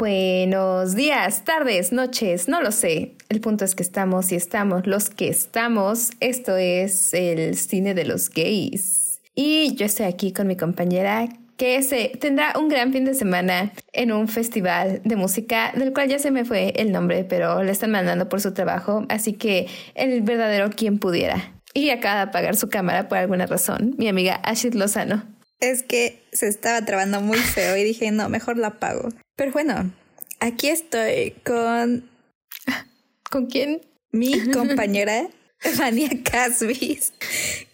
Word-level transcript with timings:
Buenos 0.00 0.94
días, 0.94 1.44
tardes, 1.44 1.92
noches, 1.92 2.48
no 2.48 2.62
lo 2.62 2.72
sé. 2.72 3.16
El 3.28 3.42
punto 3.42 3.66
es 3.66 3.74
que 3.74 3.82
estamos 3.82 4.32
y 4.32 4.34
estamos 4.34 4.86
los 4.86 5.10
que 5.10 5.28
estamos. 5.28 6.12
Esto 6.20 6.56
es 6.56 7.12
el 7.12 7.54
cine 7.54 7.92
de 7.92 8.06
los 8.06 8.30
gays. 8.30 9.20
Y 9.34 9.74
yo 9.74 9.84
estoy 9.84 10.06
aquí 10.06 10.32
con 10.32 10.46
mi 10.46 10.56
compañera 10.56 11.28
que 11.58 11.82
se 11.82 12.12
tendrá 12.18 12.54
un 12.58 12.70
gran 12.70 12.94
fin 12.94 13.04
de 13.04 13.12
semana 13.12 13.72
en 13.92 14.10
un 14.10 14.26
festival 14.26 15.02
de 15.04 15.16
música 15.16 15.70
del 15.76 15.92
cual 15.92 16.08
ya 16.08 16.18
se 16.18 16.30
me 16.30 16.46
fue 16.46 16.72
el 16.76 16.92
nombre, 16.92 17.24
pero 17.24 17.62
le 17.62 17.70
están 17.70 17.90
mandando 17.90 18.26
por 18.30 18.40
su 18.40 18.54
trabajo, 18.54 19.04
así 19.10 19.34
que 19.34 19.66
el 19.94 20.22
verdadero 20.22 20.70
quien 20.70 20.98
pudiera. 20.98 21.52
Y 21.74 21.90
acaba 21.90 22.16
de 22.16 22.22
apagar 22.22 22.56
su 22.56 22.70
cámara 22.70 23.06
por 23.06 23.18
alguna 23.18 23.44
razón, 23.44 23.96
mi 23.98 24.08
amiga 24.08 24.36
Ashit 24.44 24.74
Lozano. 24.74 25.39
Es 25.60 25.82
que 25.82 26.22
se 26.32 26.48
estaba 26.48 26.84
trabando 26.84 27.20
muy 27.20 27.38
feo 27.38 27.76
y 27.76 27.84
dije, 27.84 28.10
no, 28.10 28.28
mejor 28.28 28.56
la 28.56 28.68
apago. 28.68 29.10
Pero 29.36 29.52
bueno, 29.52 29.92
aquí 30.40 30.68
estoy 30.68 31.32
con... 31.44 32.08
¿Con 33.30 33.46
quién? 33.46 33.82
Mi 34.10 34.48
compañera, 34.52 35.28
Vania 35.78 36.08
Casvis, 36.24 37.12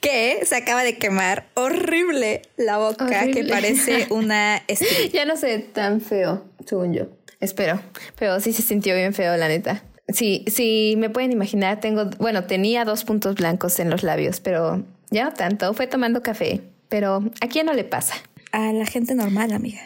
que 0.00 0.40
se 0.44 0.56
acaba 0.56 0.82
de 0.82 0.98
quemar 0.98 1.46
horrible 1.54 2.42
la 2.56 2.78
boca, 2.78 3.26
que 3.32 3.44
parece 3.44 4.06
una... 4.10 4.62
ya 5.12 5.24
no 5.24 5.36
sé 5.36 5.58
tan 5.60 6.00
feo, 6.00 6.44
según 6.66 6.92
yo. 6.92 7.06
Espero. 7.40 7.80
Pero 8.18 8.40
sí 8.40 8.52
se 8.52 8.62
sintió 8.62 8.94
bien 8.94 9.14
feo, 9.14 9.36
la 9.36 9.48
neta. 9.48 9.84
Sí, 10.08 10.44
sí, 10.48 10.94
me 10.98 11.10
pueden 11.10 11.32
imaginar, 11.32 11.80
tengo, 11.80 12.06
bueno, 12.18 12.44
tenía 12.44 12.84
dos 12.84 13.04
puntos 13.04 13.34
blancos 13.34 13.78
en 13.80 13.90
los 13.90 14.02
labios, 14.02 14.40
pero 14.40 14.84
ya 15.10 15.24
no 15.24 15.34
tanto, 15.34 15.74
fue 15.74 15.86
tomando 15.86 16.22
café, 16.22 16.60
pero 16.88 17.22
¿a 17.40 17.48
quién 17.48 17.66
no 17.66 17.72
le 17.72 17.84
pasa? 17.84 18.14
A 18.52 18.72
la 18.72 18.86
gente 18.86 19.14
normal, 19.14 19.52
amiga. 19.52 19.82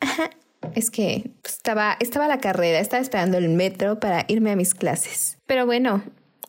es 0.74 0.90
que 0.90 1.30
estaba, 1.44 1.96
estaba 2.00 2.28
la 2.28 2.38
carrera, 2.38 2.80
estaba 2.80 3.02
esperando 3.02 3.38
el 3.38 3.48
metro 3.48 4.00
para 4.00 4.24
irme 4.28 4.50
a 4.50 4.56
mis 4.56 4.74
clases. 4.74 5.38
Pero 5.46 5.66
bueno, 5.66 6.02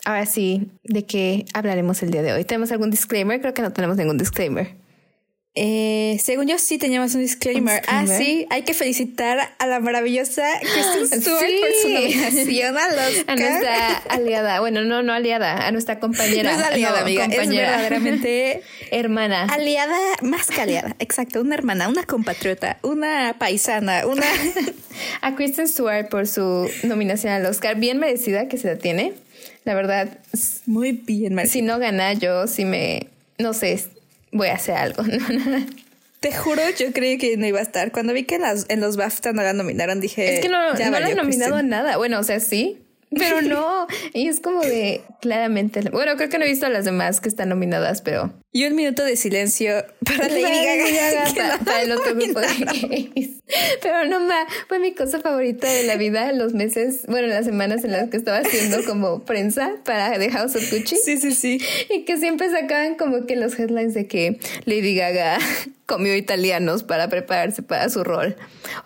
ahora 0.06 0.26
sí, 0.26 0.72
¿de 0.84 1.06
qué 1.06 1.46
hablaremos 1.54 2.04
el 2.04 2.12
día 2.12 2.22
de 2.22 2.34
hoy? 2.34 2.44
¿Tenemos 2.46 2.72
algún 2.72 2.92
disclaimer? 2.92 3.42
Creo 3.42 3.54
que 3.54 3.62
no 3.62 3.74
tenemos 3.74 3.98
ningún 3.98 4.18
disclaimer. 4.18 4.76
Eh, 5.56 6.18
según 6.20 6.48
yo 6.48 6.58
sí 6.58 6.80
teníamos 6.80 7.14
un 7.14 7.22
disclaimer. 7.22 7.84
Ah, 7.86 8.08
sí, 8.08 8.48
hay 8.50 8.64
que 8.64 8.74
felicitar 8.74 9.54
a 9.60 9.68
la 9.68 9.80
maravillosa 9.80 10.44
Kristen 10.62 11.22
Stewart 11.22 11.46
por 11.60 11.70
su 11.80 11.90
nominación 11.90 12.76
a 12.76 12.88
los 12.88 13.26
A 13.28 13.36
nuestra 13.36 13.98
aliada, 14.10 14.60
bueno, 14.62 14.84
no, 14.84 15.04
no 15.04 15.14
aliada, 15.14 15.68
a 15.68 15.72
nuestra 15.72 16.00
compañera. 16.00 16.54
No 16.54 16.60
es 16.60 16.66
aliada, 16.66 17.02
amiga, 17.02 17.26
es 17.26 17.50
verdaderamente 17.50 18.64
hermana. 18.92 19.44
Aliada, 19.44 19.98
más 20.24 20.48
que 20.48 20.60
aliada, 20.60 20.96
exacto, 20.98 21.42
una 21.42 21.54
hermana, 21.54 21.88
una 21.88 22.04
compatriota, 22.04 22.80
una 22.82 23.36
paisana, 23.38 24.08
una... 24.08 24.26
a 25.22 25.36
Kristen 25.36 25.68
Stewart 25.68 26.10
por 26.10 26.28
su 26.28 26.68
nominación 26.82 27.32
al 27.32 27.46
Oscar, 27.46 27.76
bien 27.76 28.00
merecida 28.00 28.48
que 28.48 28.58
se 28.58 28.68
la 28.68 28.78
tiene. 28.78 29.14
La 29.66 29.76
verdad, 29.76 30.18
muy 30.66 30.94
bien 30.94 31.36
merecida. 31.36 31.54
Si 31.54 31.62
no 31.62 31.78
gana, 31.78 32.14
yo 32.14 32.48
sí 32.48 32.66
me, 32.66 33.08
no 33.38 33.54
sé, 33.54 33.84
voy 34.34 34.50
a 34.50 34.56
hacer 34.56 34.76
algo. 34.76 35.04
Te 36.20 36.34
juro, 36.34 36.62
yo 36.78 36.94
creí 36.94 37.18
que 37.18 37.36
no 37.36 37.46
iba 37.46 37.60
a 37.60 37.64
estar. 37.64 37.92
Cuando 37.92 38.14
vi 38.14 38.24
que 38.24 38.40
las, 38.40 38.66
en 38.70 38.80
los 38.80 38.96
BAFTA 38.96 39.34
no 39.34 39.44
la 39.44 39.52
nominaron, 39.52 40.00
dije. 40.00 40.36
Es 40.36 40.40
que 40.40 40.48
no, 40.48 40.74
no 40.74 40.78
la 40.78 41.06
han 41.06 41.16
nominado 41.18 41.56
a 41.56 41.64
nada. 41.64 41.98
Bueno, 41.98 42.18
o 42.20 42.24
sea, 42.24 42.40
sí, 42.40 42.83
pero 43.18 43.42
no. 43.44 43.88
Y 44.14 44.28
es 44.28 44.40
como 44.40 44.62
de 44.62 45.02
claramente. 45.22 45.82
Bueno, 45.90 46.16
creo 46.16 46.30
que 46.30 46.38
no 46.38 46.46
he 46.46 46.50
visto 46.50 46.66
a 46.66 46.70
las 46.70 46.86
demás 46.86 47.22
que 47.22 47.30
están 47.30 47.50
nominadas, 47.50 48.02
pero. 48.02 48.34
Y 48.52 48.66
un 48.66 48.76
minuto 48.76 49.04
de 49.04 49.16
silencio 49.16 49.86
para 50.06 50.28
Lady 50.28 50.42
Gaga. 50.42 51.60
para, 51.66 51.82
el 51.82 51.92
otro 51.92 52.16
grupo 52.16 52.40
de 52.40 52.48
gays. 52.48 53.44
Pero 53.82 54.06
no 54.06 54.20
ma, 54.20 54.46
fue 54.68 54.80
mi 54.80 54.94
cosa 54.94 55.20
favorita 55.20 55.68
de 55.68 55.84
la 55.84 55.96
vida 55.98 56.32
los 56.32 56.54
meses, 56.54 57.06
bueno, 57.08 57.28
las 57.28 57.46
semanas 57.46 57.84
en 57.84 57.92
las 57.92 58.10
que 58.10 58.18
estaba 58.18 58.38
haciendo 58.38 58.84
como 58.86 59.24
prensa 59.24 59.72
para 59.84 60.18
The 60.18 60.30
House 60.32 60.56
of 60.56 60.72
Gucci. 60.72 60.96
Sí, 60.98 61.18
sí, 61.18 61.34
sí. 61.34 61.60
Y 61.90 62.06
que 62.06 62.18
siempre 62.18 62.50
sacaban 62.50 62.96
como 62.96 63.26
que 63.26 63.36
los 63.36 63.58
headlines 63.60 63.94
de 63.94 64.08
que 64.08 64.40
Lady 64.66 64.96
Gaga 64.96 65.40
comió 65.86 66.16
italianos 66.16 66.84
para 66.84 67.10
prepararse 67.10 67.64
para 67.64 67.90
su 67.90 68.04
rol 68.04 68.36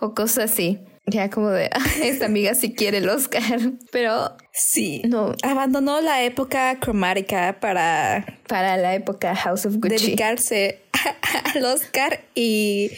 o 0.00 0.14
cosas 0.14 0.50
así. 0.50 0.78
Ya 1.10 1.30
como 1.30 1.50
de, 1.50 1.70
esta 2.02 2.26
amiga 2.26 2.54
sí 2.54 2.74
quiere 2.74 2.98
el 2.98 3.08
Oscar, 3.08 3.42
pero 3.90 4.36
sí, 4.52 5.02
no. 5.06 5.34
Abandonó 5.42 6.00
la 6.00 6.22
época 6.22 6.78
cromática 6.80 7.58
para... 7.60 8.40
Para 8.46 8.76
la 8.76 8.94
época 8.94 9.34
House 9.34 9.66
of 9.66 9.74
Gucci. 9.76 10.06
Dedicarse 10.06 10.80
al 11.54 11.64
Oscar 11.64 12.20
y 12.34 12.90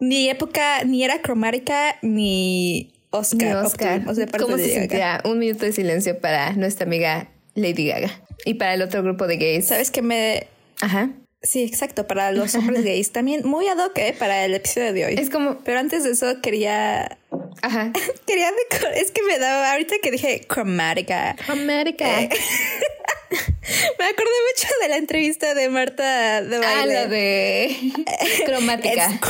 ni 0.00 0.28
época, 0.28 0.84
ni 0.84 1.04
era 1.04 1.20
cromática 1.20 1.96
ni 2.02 2.92
Oscar. 3.10 3.38
Ni 3.38 3.54
Oscar. 3.54 4.02
O 4.06 4.14
sea, 4.14 4.26
¿Cómo 4.38 4.56
se 4.56 4.72
sentía? 4.72 5.20
Un 5.24 5.38
minuto 5.38 5.64
de 5.64 5.72
silencio 5.72 6.18
para 6.20 6.52
nuestra 6.52 6.86
amiga 6.86 7.28
Lady 7.54 7.88
Gaga 7.88 8.10
y 8.44 8.54
para 8.54 8.74
el 8.74 8.82
otro 8.82 9.02
grupo 9.02 9.26
de 9.26 9.36
gays. 9.36 9.66
¿Sabes 9.66 9.90
qué 9.90 10.02
me... 10.02 10.46
Ajá. 10.80 11.10
Sí, 11.42 11.62
exacto, 11.62 12.06
para 12.06 12.32
los 12.32 12.54
hombres 12.54 12.84
gays. 12.84 13.12
También 13.12 13.46
muy 13.46 13.68
ad 13.68 13.78
hoc, 13.78 13.96
¿eh? 13.98 14.14
Para 14.18 14.44
el 14.44 14.54
episodio 14.54 14.92
de 14.92 15.06
hoy. 15.06 15.14
Es 15.14 15.30
como... 15.30 15.58
Pero 15.64 15.78
antes 15.78 16.04
de 16.04 16.10
eso 16.10 16.40
quería... 16.42 17.18
Ajá. 17.62 17.92
quería... 18.26 18.50
Es 18.94 19.10
que 19.10 19.22
me 19.22 19.38
daba... 19.38 19.72
Ahorita 19.72 19.96
que 20.02 20.10
dije 20.10 20.40
cromática. 20.46 21.36
Cromática. 21.46 22.22
Eh, 22.22 22.28
me 23.98 24.04
acordé 24.04 24.38
mucho 24.48 24.68
de 24.82 24.88
la 24.88 24.96
entrevista 24.96 25.54
de 25.54 25.68
Marta 25.68 26.42
de 26.42 26.56
Ah, 26.56 26.86
la 26.86 27.06
de... 27.06 27.76
cromática. 28.46 29.10
It's 29.10 29.20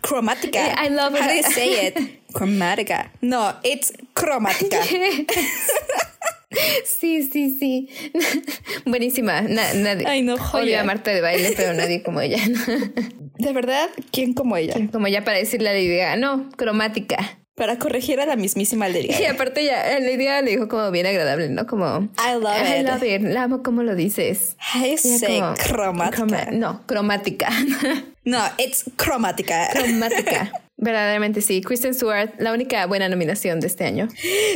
cromática. 0.00 0.84
I 0.84 0.88
love 0.90 1.14
it. 1.14 1.22
How 1.22 1.28
do 1.28 1.34
you 1.34 1.42
say 1.42 1.86
it? 1.88 2.18
cromática. 2.32 3.10
No, 3.20 3.54
it's 3.62 3.92
cromática. 4.14 4.78
Sí, 6.84 7.22
sí, 7.30 7.56
sí. 7.58 7.88
Buenísima. 8.86 9.42
nadie. 9.42 10.06
Ay, 10.06 10.22
no, 10.22 10.36
a 10.36 10.84
Marta 10.84 11.10
de 11.10 11.20
baile, 11.20 11.52
pero 11.56 11.74
nadie 11.74 12.02
como 12.02 12.20
ella. 12.20 12.38
De 13.38 13.52
verdad, 13.52 13.88
¿quién 14.10 14.32
como 14.32 14.56
ella? 14.56 14.74
como 14.90 15.06
ella 15.06 15.24
para 15.24 15.38
decirle 15.38 15.68
a 15.68 15.72
Lady 15.72 15.96
Gaga, 15.96 16.16
no, 16.16 16.48
cromática. 16.56 17.37
Para 17.58 17.78
corregir 17.78 18.20
a 18.20 18.26
la 18.26 18.36
mismísima 18.36 18.88
Gaga. 18.88 19.20
Y 19.20 19.24
aparte 19.24 19.64
ya, 19.64 19.82
Gaga 19.82 20.42
le 20.42 20.50
dijo 20.52 20.68
como 20.68 20.90
bien 20.92 21.06
agradable, 21.06 21.48
¿no? 21.48 21.66
Como... 21.66 22.08
I 22.16 22.40
love 22.40 22.56
it. 22.62 22.78
I 22.78 22.82
love 22.84 23.02
it. 23.02 23.22
La 23.22 23.42
amo 23.42 23.62
como 23.62 23.82
lo 23.82 23.96
dices. 23.96 24.56
I 24.74 24.96
say 24.96 25.42
cromática. 25.68 26.50
no, 26.52 26.80
cromática. 26.86 27.50
no, 28.24 28.38
it's 28.58 28.84
cromática. 28.96 29.68
Cromática. 29.72 30.52
Verdaderamente 30.76 31.42
sí. 31.42 31.60
Kristen 31.60 31.92
Stewart, 31.92 32.30
la 32.38 32.52
única 32.52 32.86
buena 32.86 33.08
nominación 33.08 33.58
de 33.58 33.66
este 33.66 33.84
año. 33.84 34.08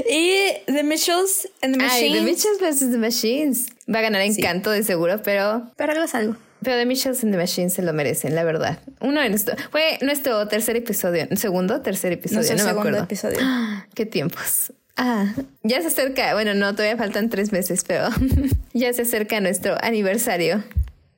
Y 0.09 0.37
The 0.67 0.85
Mitchells 0.85 1.49
and 1.61 1.77
the 1.77 1.83
Machines. 1.83 2.13
Ay, 2.13 2.13
The 2.13 2.21
Mitchells 2.21 2.61
vs. 2.61 2.93
The 2.93 2.99
Machines. 2.99 3.67
Va 3.93 3.99
a 3.99 4.03
ganar 4.03 4.23
Encanto 4.23 4.71
de 4.71 4.85
seguro, 4.85 5.21
pero... 5.25 5.73
Pero 5.77 5.93
algo 5.93 6.05
es 6.05 6.15
algo. 6.15 6.37
Pero 6.63 6.77
The 6.77 6.87
Mitchells 6.87 7.23
and 7.25 7.33
the 7.33 7.39
Machines 7.39 7.75
se 7.75 7.83
lo 7.83 7.93
merecen, 7.93 8.35
la 8.35 8.45
verdad. 8.45 8.79
Uno 9.01 9.21
de 9.21 9.29
nuestro, 9.29 9.57
fue 9.71 9.99
nuestro 10.03 10.47
tercer 10.49 10.77
episodio, 10.77 11.27
segundo, 11.37 11.81
tercer 11.81 12.13
episodio, 12.13 12.57
no, 12.57 12.65
me 12.65 12.71
acuerdo. 12.71 13.03
episodio. 13.03 13.39
qué 13.95 14.07
tiempos. 14.07 14.73
Ah, 14.97 15.33
ya 15.63 15.81
se 15.81 15.89
acerca, 15.89 16.35
bueno, 16.35 16.55
no, 16.55 16.73
todavía 16.75 16.97
faltan 16.97 17.31
tres 17.31 17.51
meses, 17.51 17.83
pero 17.87 18.09
ya 18.75 18.93
se 18.93 19.03
acerca 19.03 19.41
nuestro 19.41 19.77
aniversario. 19.83 20.63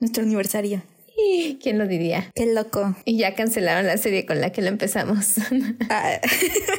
Nuestro 0.00 0.22
aniversario. 0.22 0.82
¿Quién 1.62 1.78
lo 1.78 1.86
diría? 1.86 2.30
Qué 2.34 2.47
loco. 2.47 2.97
Y 3.04 3.19
ya 3.19 3.34
cancelaron 3.34 3.86
la 3.86 3.97
serie 3.98 4.26
con 4.26 4.41
la 4.41 4.50
que 4.50 4.62
la 4.62 4.69
empezamos. 4.69 5.34
Ah, 5.91 6.19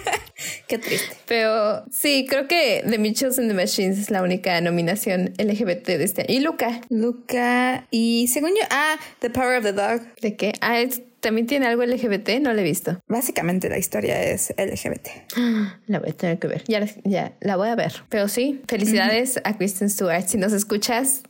qué 0.68 0.78
triste. 0.78 1.16
Pero 1.28 1.85
sí, 1.91 2.25
creo 2.29 2.47
que 2.47 2.84
The 2.90 2.97
Mitchells 2.97 3.38
and 3.40 3.47
the 3.50 3.53
Machines 3.53 3.97
es 3.97 4.09
la 4.09 4.23
única 4.23 4.59
nominación 4.62 5.34
LGBT 5.38 5.85
de 5.85 6.03
este 6.03 6.22
año. 6.22 6.34
Y 6.34 6.40
Luca. 6.40 6.81
Luca. 6.90 7.88
Y 7.91 8.28
según 8.28 8.51
yo, 8.51 8.66
ah, 8.72 8.97
The 9.19 9.29
Power 9.29 9.57
of 9.57 9.63
the 9.63 9.73
Dog. 9.73 10.01
¿De 10.22 10.35
qué? 10.35 10.53
Ah, 10.61 10.82
¿también 11.20 11.47
tiene 11.47 11.67
algo 11.67 11.84
LGBT? 11.84 12.41
No 12.41 12.53
lo 12.53 12.59
he 12.59 12.64
visto. 12.64 12.99
Básicamente 13.08 13.70
la 13.70 13.78
historia 13.78 14.22
es 14.23 14.53
LGBT. 14.58 15.35
La 15.87 15.99
voy 15.99 16.09
a 16.09 16.14
tener 16.14 16.40
que 16.40 16.47
ver. 16.47 16.64
Ya, 16.67 16.85
ya 17.03 17.34
la 17.41 17.55
voy 17.55 17.70
a 17.70 17.76
ver. 17.76 17.93
Pero 18.09 18.28
sí, 18.28 18.61
felicidades 18.67 19.40
a 19.43 19.58
Kristen 19.58 19.90
Stewart. 19.90 20.28
Si 20.28 20.37
nos 20.37 20.53
escuchas. 20.53 21.22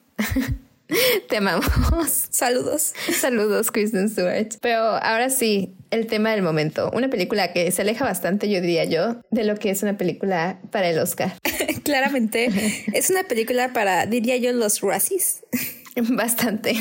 Te 1.29 1.37
amamos. 1.37 2.27
Saludos. 2.29 2.93
Saludos, 3.19 3.71
Kristen 3.71 4.09
Stewart. 4.09 4.55
Pero 4.61 4.79
ahora 4.79 5.29
sí, 5.29 5.73
el 5.91 6.07
tema 6.07 6.31
del 6.31 6.41
momento. 6.41 6.91
Una 6.93 7.09
película 7.09 7.53
que 7.53 7.71
se 7.71 7.81
aleja 7.81 8.05
bastante, 8.05 8.49
yo 8.49 8.61
diría 8.61 8.85
yo, 8.85 9.17
de 9.31 9.43
lo 9.43 9.55
que 9.55 9.69
es 9.69 9.83
una 9.83 9.97
película 9.97 10.59
para 10.71 10.89
el 10.89 10.99
Oscar. 10.99 11.33
Claramente. 11.83 12.49
es 12.93 13.09
una 13.09 13.23
película 13.23 13.73
para, 13.73 14.05
diría 14.05 14.37
yo, 14.37 14.51
los 14.53 14.81
Razzies. 14.81 15.43
Bastante. 15.95 16.75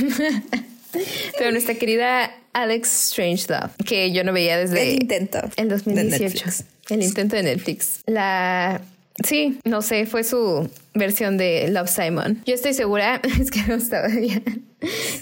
Pero 1.38 1.50
nuestra 1.52 1.74
querida 1.74 2.30
Alex 2.52 3.10
Strangelove, 3.10 3.70
que 3.84 4.12
yo 4.12 4.24
no 4.24 4.32
veía 4.32 4.58
desde 4.58 4.82
el 4.82 5.02
intento. 5.02 5.40
El 5.56 5.68
2018. 5.68 6.44
el 6.90 7.02
intento 7.02 7.36
de 7.36 7.42
Netflix. 7.42 8.00
La 8.06 8.80
Sí, 9.22 9.60
no 9.64 9.80
sé, 9.82 10.06
fue 10.06 10.24
su 10.24 10.68
versión 10.94 11.36
de 11.36 11.68
Love 11.68 11.90
Simon. 11.90 12.42
Yo 12.46 12.54
estoy 12.54 12.72
segura, 12.72 13.20
es 13.40 13.50
que 13.50 13.62
no 13.62 13.74
estaba 13.74 14.08
bien. 14.08 14.64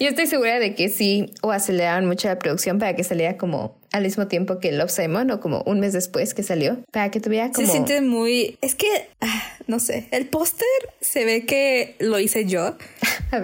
Yo 0.01 0.09
estoy 0.09 0.27
segura 0.27 0.59
de 0.59 0.75
que 0.75 0.89
sí, 0.89 1.31
o 1.43 1.53
aceleraron 1.53 2.07
mucho 2.07 2.29
la 2.29 2.39
producción 2.39 2.79
para 2.79 2.97
que 2.97 3.05
saliera 3.05 3.37
como 3.37 3.77
al 3.93 4.03
mismo 4.03 4.27
tiempo 4.27 4.59
que 4.59 4.73
Love 4.73 4.91
Simon 4.91 5.31
o 5.31 5.41
como 5.41 5.63
un 5.67 5.81
mes 5.81 5.93
después 5.93 6.35
que 6.35 6.43
salió, 6.43 6.79
para 6.91 7.11
que 7.11 7.21
tuviera 7.21 7.51
como... 7.53 7.67
Se 7.67 7.73
siente 7.73 8.01
muy... 8.01 8.59
Es 8.61 8.75
que, 8.75 8.89
ah, 9.21 9.43
no 9.67 9.79
sé, 9.79 10.09
el 10.11 10.27
póster 10.27 10.67
se 11.01 11.25
ve 11.25 11.45
que 11.45 11.97
lo 11.99 12.19
hice 12.19 12.47
yo. 12.47 12.77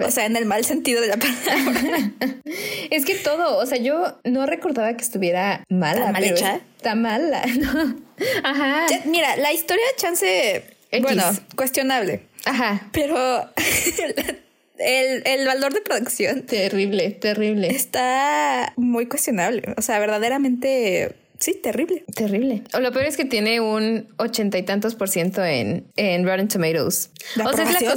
O 0.05 0.11
sea, 0.11 0.27
en 0.27 0.35
el 0.35 0.45
mal 0.45 0.63
sentido 0.65 1.01
de 1.01 1.07
la 1.07 1.17
palabra. 1.17 2.11
es 2.91 3.05
que 3.05 3.15
todo, 3.15 3.57
o 3.57 3.65
sea, 3.65 3.79
yo 3.79 4.19
no 4.23 4.45
recordaba 4.45 4.95
que 4.95 5.03
estuviera 5.03 5.63
mala. 5.67 6.03
¿Tan 6.03 6.13
mal 6.13 6.23
hecha? 6.23 6.61
Está 6.77 6.93
mala, 6.93 7.43
¿no? 7.57 7.95
Ajá. 8.43 8.85
mira, 9.05 9.35
la 9.37 9.51
historia 9.51 9.83
chance... 9.97 10.63
Bueno, 11.01 11.23
cuestionable. 11.55 12.21
Ajá. 12.45 12.89
Pero 12.91 13.49
el, 14.79 15.23
el, 15.25 15.45
valor 15.45 15.73
de 15.73 15.81
producción. 15.81 16.43
Terrible, 16.43 17.11
terrible. 17.11 17.67
Está 17.67 18.73
muy 18.75 19.05
cuestionable. 19.05 19.73
O 19.77 19.81
sea, 19.81 19.99
verdaderamente. 19.99 21.15
Sí, 21.39 21.53
terrible. 21.53 22.03
Terrible. 22.13 22.63
O 22.73 22.79
lo 22.79 22.91
peor 22.91 23.05
es 23.05 23.15
que 23.15 23.25
tiene 23.25 23.61
un 23.61 24.07
ochenta 24.17 24.57
y 24.57 24.63
tantos 24.63 24.95
por 24.95 25.09
ciento 25.09 25.43
en, 25.45 25.85
en 25.95 26.25
Rotten 26.25 26.47
Tomatoes. 26.47 27.11
¿La 27.35 27.47
o 27.47 27.53
sea, 27.53 27.69
es 27.69 27.81
la 27.81 27.95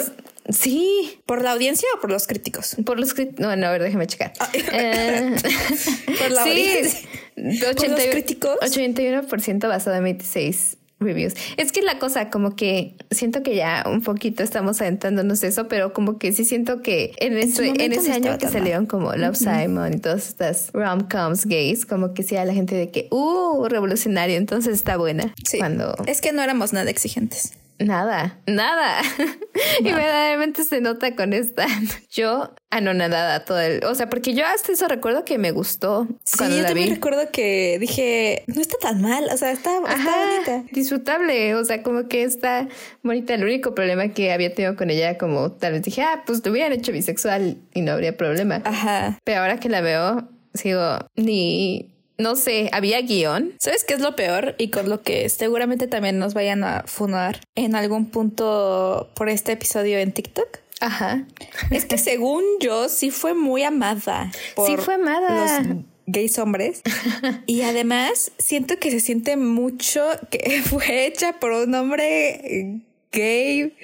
Sí. 0.48 1.20
¿Por 1.24 1.42
la 1.42 1.52
audiencia 1.52 1.88
o 1.96 2.00
por 2.00 2.10
los 2.10 2.26
críticos? 2.26 2.76
Por 2.84 2.98
los 2.98 3.14
críticos. 3.14 3.40
No, 3.40 3.54
no, 3.56 3.66
a 3.66 3.70
ver, 3.70 3.82
déjame 3.82 4.06
checar. 4.06 4.32
Ah, 4.40 4.50
eh, 4.54 5.34
por 6.18 6.30
la 6.30 6.42
audiencia. 6.42 7.08
¿Por 7.34 7.88
los 7.88 8.06
críticos? 8.06 8.58
81% 8.60 9.68
basado 9.68 9.96
en 9.96 10.04
26 10.04 10.76
reviews. 11.02 11.34
Es 11.56 11.72
que 11.72 11.82
la 11.82 11.98
cosa, 11.98 12.30
como 12.30 12.56
que 12.56 12.94
siento 13.10 13.42
que 13.42 13.56
ya 13.56 13.84
un 13.86 14.02
poquito 14.02 14.42
estamos 14.42 14.80
adentrándonos 14.80 15.42
eso, 15.42 15.68
pero 15.68 15.92
como 15.92 16.18
que 16.18 16.32
sí 16.32 16.44
siento 16.44 16.82
que 16.82 17.12
en, 17.18 17.36
ese, 17.36 17.68
en 17.68 17.92
ese 17.92 18.12
año 18.12 18.38
que 18.38 18.48
salieron 18.48 18.86
como 18.86 19.12
Love 19.14 19.36
Simon 19.36 19.94
y 19.94 19.98
todas 19.98 20.28
estas 20.28 20.70
rom-coms 20.72 21.46
gays, 21.46 21.86
como 21.86 22.14
que 22.14 22.22
sí 22.22 22.36
a 22.36 22.44
la 22.44 22.54
gente 22.54 22.74
de 22.74 22.90
que, 22.90 23.08
uh, 23.10 23.66
revolucionario, 23.68 24.36
entonces 24.36 24.74
está 24.74 24.96
buena. 24.96 25.34
Sí. 25.44 25.58
Cuando... 25.58 25.94
Es 26.06 26.20
que 26.20 26.32
no 26.32 26.42
éramos 26.42 26.72
nada 26.72 26.90
exigentes. 26.90 27.52
Nada, 27.84 28.38
nada. 28.46 29.02
Y 29.80 29.84
verdaderamente 29.84 30.64
se 30.64 30.80
nota 30.80 31.14
con 31.14 31.32
esta. 31.32 31.66
Yo 32.10 32.54
anonadada 32.70 33.44
todo 33.44 33.60
el. 33.60 33.84
O 33.84 33.94
sea, 33.94 34.08
porque 34.08 34.34
yo 34.34 34.44
hasta 34.46 34.72
eso 34.72 34.88
recuerdo 34.88 35.24
que 35.24 35.38
me 35.38 35.50
gustó. 35.50 36.08
Sí, 36.24 36.56
yo 36.56 36.64
también 36.64 36.90
recuerdo 36.90 37.30
que 37.30 37.76
dije, 37.78 38.44
no 38.46 38.60
está 38.60 38.78
tan 38.78 39.02
mal. 39.02 39.28
O 39.32 39.36
sea, 39.36 39.52
está, 39.52 39.78
bonita. 39.78 40.64
Disfrutable. 40.72 41.54
O 41.54 41.64
sea, 41.64 41.82
como 41.82 42.08
que 42.08 42.22
está 42.22 42.68
bonita. 43.02 43.34
El 43.34 43.44
único 43.44 43.74
problema 43.74 44.08
que 44.08 44.32
había 44.32 44.54
tenido 44.54 44.74
con 44.74 44.90
ella, 44.90 45.18
como 45.18 45.52
tal 45.52 45.72
vez 45.72 45.82
dije, 45.82 46.02
ah, 46.02 46.22
pues 46.26 46.42
te 46.42 46.50
hubieran 46.50 46.72
hecho 46.72 46.92
bisexual 46.92 47.58
y 47.74 47.82
no 47.82 47.92
habría 47.92 48.16
problema. 48.16 48.62
Ajá. 48.64 49.18
Pero 49.24 49.40
ahora 49.40 49.60
que 49.60 49.68
la 49.68 49.82
veo, 49.82 50.28
sigo 50.54 50.98
ni 51.14 51.92
no 52.18 52.36
sé, 52.36 52.68
había 52.72 53.00
guion. 53.00 53.54
¿Sabes 53.58 53.84
qué 53.84 53.94
es 53.94 54.00
lo 54.00 54.16
peor? 54.16 54.54
Y 54.58 54.68
con 54.68 54.88
lo 54.88 55.02
que 55.02 55.28
seguramente 55.28 55.86
también 55.86 56.18
nos 56.18 56.34
vayan 56.34 56.64
a 56.64 56.84
funar 56.86 57.40
en 57.54 57.74
algún 57.74 58.06
punto 58.06 59.10
por 59.14 59.28
este 59.28 59.52
episodio 59.52 59.98
en 59.98 60.12
TikTok. 60.12 60.58
Ajá. 60.80 61.26
Es 61.70 61.84
que 61.84 61.98
según 61.98 62.42
yo 62.60 62.88
sí 62.88 63.10
fue 63.10 63.34
muy 63.34 63.62
amada. 63.62 64.30
Por 64.54 64.68
sí 64.68 64.76
fue 64.76 64.94
amada. 64.94 65.62
Los 65.62 65.76
gays 66.06 66.38
hombres. 66.38 66.82
y 67.46 67.62
además 67.62 68.32
siento 68.38 68.78
que 68.78 68.90
se 68.90 69.00
siente 69.00 69.36
mucho 69.36 70.04
que 70.30 70.62
fue 70.64 71.06
hecha 71.06 71.38
por 71.38 71.52
un 71.52 71.74
hombre 71.74 72.82
gay 73.12 73.74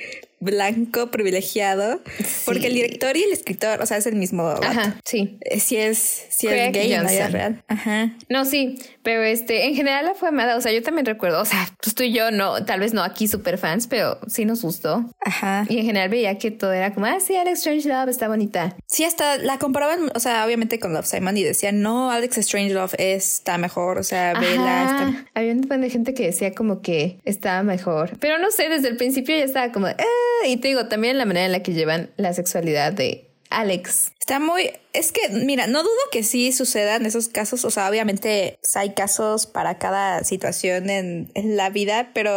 blanco 0.41 1.11
privilegiado 1.11 2.01
porque 2.45 2.69
el 2.69 2.75
director 2.75 3.17
y 3.17 3.25
el 3.25 3.33
escritor 3.33 3.83
o 3.83 3.87
sea 3.87 3.97
es 3.97 4.07
el 4.07 4.15
mismo 4.15 4.49
Ajá, 4.49 5.01
sí. 5.05 5.39
Eh, 5.41 5.59
si 5.59 5.77
es 5.77 6.27
si 6.31 6.47
es 6.47 6.73
gay 6.73 6.93
en 6.93 7.05
la 7.05 7.29
real. 7.29 7.65
Ajá. 7.69 8.17
no 8.29 8.45
sí 8.45 8.79
pero 9.09 9.23
este 9.23 9.65
en 9.65 9.75
general 9.75 10.05
la 10.05 10.13
fue 10.13 10.29
amada 10.29 10.55
o 10.55 10.61
sea 10.61 10.71
yo 10.71 10.83
también 10.83 11.07
recuerdo 11.07 11.41
o 11.41 11.45
sea 11.47 11.67
pues 11.83 11.95
tú 11.95 12.03
y 12.03 12.13
yo 12.13 12.31
no 12.31 12.63
tal 12.67 12.81
vez 12.81 12.93
no 12.93 13.03
aquí 13.03 13.27
super 13.27 13.57
fans 13.57 13.87
pero 13.87 14.19
sí 14.27 14.45
nos 14.45 14.61
gustó. 14.61 15.03
Ajá. 15.23 15.65
y 15.67 15.79
en 15.79 15.87
general 15.87 16.11
veía 16.11 16.37
que 16.37 16.51
todo 16.51 16.75
era 16.75 16.93
como 16.93 17.07
ah 17.07 17.19
sí 17.19 17.35
Alex 17.35 17.61
Strange 17.61 17.89
Love 17.89 18.11
está 18.11 18.29
bonita 18.29 18.77
sí 18.87 19.05
hasta 19.05 19.39
la 19.39 19.59
comparaban 19.59 20.11
o 20.15 20.21
sea 20.21 20.45
obviamente 20.45 20.79
con 20.79 20.93
Love 20.93 21.07
Simon 21.07 21.39
y 21.39 21.43
decían 21.43 21.81
no 21.81 22.11
Alex 22.11 22.37
Strange 22.37 22.75
Love 22.75 22.97
está 22.99 23.57
mejor 23.57 23.97
o 23.97 24.03
sea 24.03 24.35
vela 24.39 24.83
está... 24.83 25.27
había 25.33 25.53
un 25.53 25.61
montón 25.61 25.81
de 25.81 25.89
gente 25.89 26.13
que 26.13 26.27
decía 26.27 26.55
como 26.55 26.83
que 26.83 27.19
estaba 27.25 27.63
mejor 27.63 28.11
pero 28.21 28.37
no 28.37 28.51
sé 28.51 28.69
desde 28.69 28.89
el 28.89 28.99
principio 28.99 29.35
ya 29.39 29.45
estaba 29.45 29.73
como 29.73 29.89
eh 29.89 30.05
y 30.47 30.59
te 30.59 30.69
digo, 30.69 30.87
también 30.87 31.19
la 31.19 31.25
manera 31.25 31.47
en 31.47 31.53
la 31.53 31.63
que 31.63 31.73
llevan 31.73 32.11
la 32.17 32.33
sexualidad 32.33 32.93
de 32.93 33.28
Alex. 33.51 34.13
Está 34.21 34.41
muy... 34.41 34.71
Es 34.93 35.13
que, 35.13 35.29
mira, 35.31 35.67
no 35.67 35.83
dudo 35.83 35.93
que 36.13 36.23
sí 36.23 36.53
sucedan 36.53 37.07
esos 37.07 37.29
casos. 37.29 37.65
O 37.65 37.71
sea, 37.71 37.89
obviamente 37.89 38.59
hay 38.75 38.95
casos 38.95 39.47
para 39.47 39.79
cada 39.79 40.25
situación 40.25 40.91
en, 40.91 41.31
la 41.35 41.71
vida, 41.71 42.11
pero... 42.15 42.31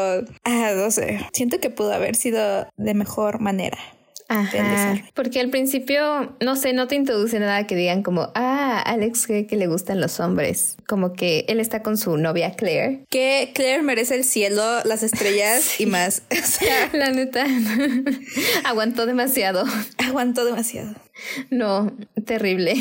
Ah, 0.44 0.72
no 0.76 0.92
sé. 0.92 1.20
Siento 1.34 1.60
que 1.60 1.70
pudo 1.70 1.94
haber 1.94 2.16
sido 2.16 2.68
de 2.78 2.94
mejor 2.94 3.40
manera. 3.40 3.78
Ajá, 4.34 4.96
porque 5.14 5.42
al 5.42 5.50
principio, 5.50 6.38
no 6.40 6.56
sé, 6.56 6.72
no 6.72 6.88
te 6.88 6.96
introduce 6.96 7.38
nada 7.38 7.68
que 7.68 7.76
digan 7.76 8.02
como, 8.02 8.32
ah, 8.34 8.82
Alex 8.86 9.28
cree 9.28 9.46
que 9.46 9.58
le 9.58 9.68
gustan 9.68 10.00
los 10.00 10.22
hombres. 10.22 10.78
Como 10.88 11.12
que 11.12 11.44
él 11.50 11.60
está 11.60 11.84
con 11.84 11.98
su 11.98 12.16
novia 12.16 12.56
Claire. 12.56 13.04
Que 13.10 13.52
Claire 13.54 13.84
merece 13.84 14.16
el 14.16 14.24
cielo, 14.24 14.64
las 14.86 15.04
estrellas 15.04 15.82
y 15.82 15.86
más. 15.88 16.24
O 16.32 16.46
sea, 16.46 16.90
la 16.94 17.12
neta, 17.12 17.46
aguantó 18.64 19.06
demasiado. 19.06 19.66
Aguantó 19.98 20.46
demasiado. 20.46 20.96
No, 21.50 21.92
terrible. 22.26 22.74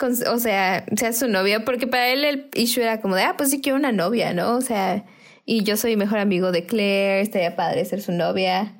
o 0.00 0.38
sea, 0.38 0.86
sea 0.96 1.12
su 1.12 1.26
novia, 1.26 1.64
porque 1.64 1.88
para 1.88 2.10
él 2.10 2.24
el 2.24 2.48
issue 2.54 2.80
era 2.80 3.00
como 3.00 3.16
de, 3.16 3.22
ah, 3.22 3.34
pues 3.36 3.50
sí 3.50 3.60
quiero 3.60 3.76
una 3.76 3.90
novia, 3.90 4.32
¿no? 4.32 4.54
O 4.54 4.60
sea, 4.60 5.04
y 5.44 5.64
yo 5.64 5.76
soy 5.76 5.96
mejor 5.96 6.20
amigo 6.20 6.52
de 6.52 6.64
Claire, 6.64 7.22
estaría 7.22 7.56
padre 7.56 7.84
ser 7.84 8.00
su 8.00 8.12
novia 8.12 8.72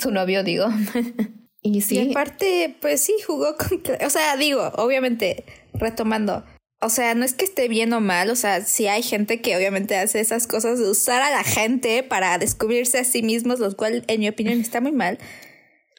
su 0.00 0.10
novio, 0.10 0.42
digo. 0.42 0.68
y 1.62 1.80
sí. 1.82 1.98
Y 1.98 2.10
aparte, 2.10 2.76
pues 2.80 3.02
sí, 3.02 3.14
jugó 3.26 3.56
con... 3.56 3.82
O 4.04 4.10
sea, 4.10 4.36
digo, 4.36 4.72
obviamente, 4.76 5.44
retomando. 5.74 6.44
O 6.80 6.90
sea, 6.90 7.14
no 7.14 7.24
es 7.24 7.34
que 7.34 7.44
esté 7.44 7.66
bien 7.66 7.92
o 7.92 8.00
mal, 8.00 8.30
o 8.30 8.36
sea, 8.36 8.60
sí 8.60 8.86
hay 8.86 9.02
gente 9.02 9.40
que 9.40 9.56
obviamente 9.56 9.96
hace 9.96 10.20
esas 10.20 10.46
cosas 10.46 10.78
de 10.78 10.88
usar 10.88 11.22
a 11.22 11.30
la 11.30 11.42
gente 11.42 12.04
para 12.04 12.38
descubrirse 12.38 12.98
a 12.98 13.04
sí 13.04 13.22
mismos, 13.22 13.58
lo 13.58 13.76
cual 13.76 14.04
en 14.06 14.20
mi 14.20 14.28
opinión 14.28 14.60
está 14.60 14.80
muy 14.80 14.92
mal. 14.92 15.18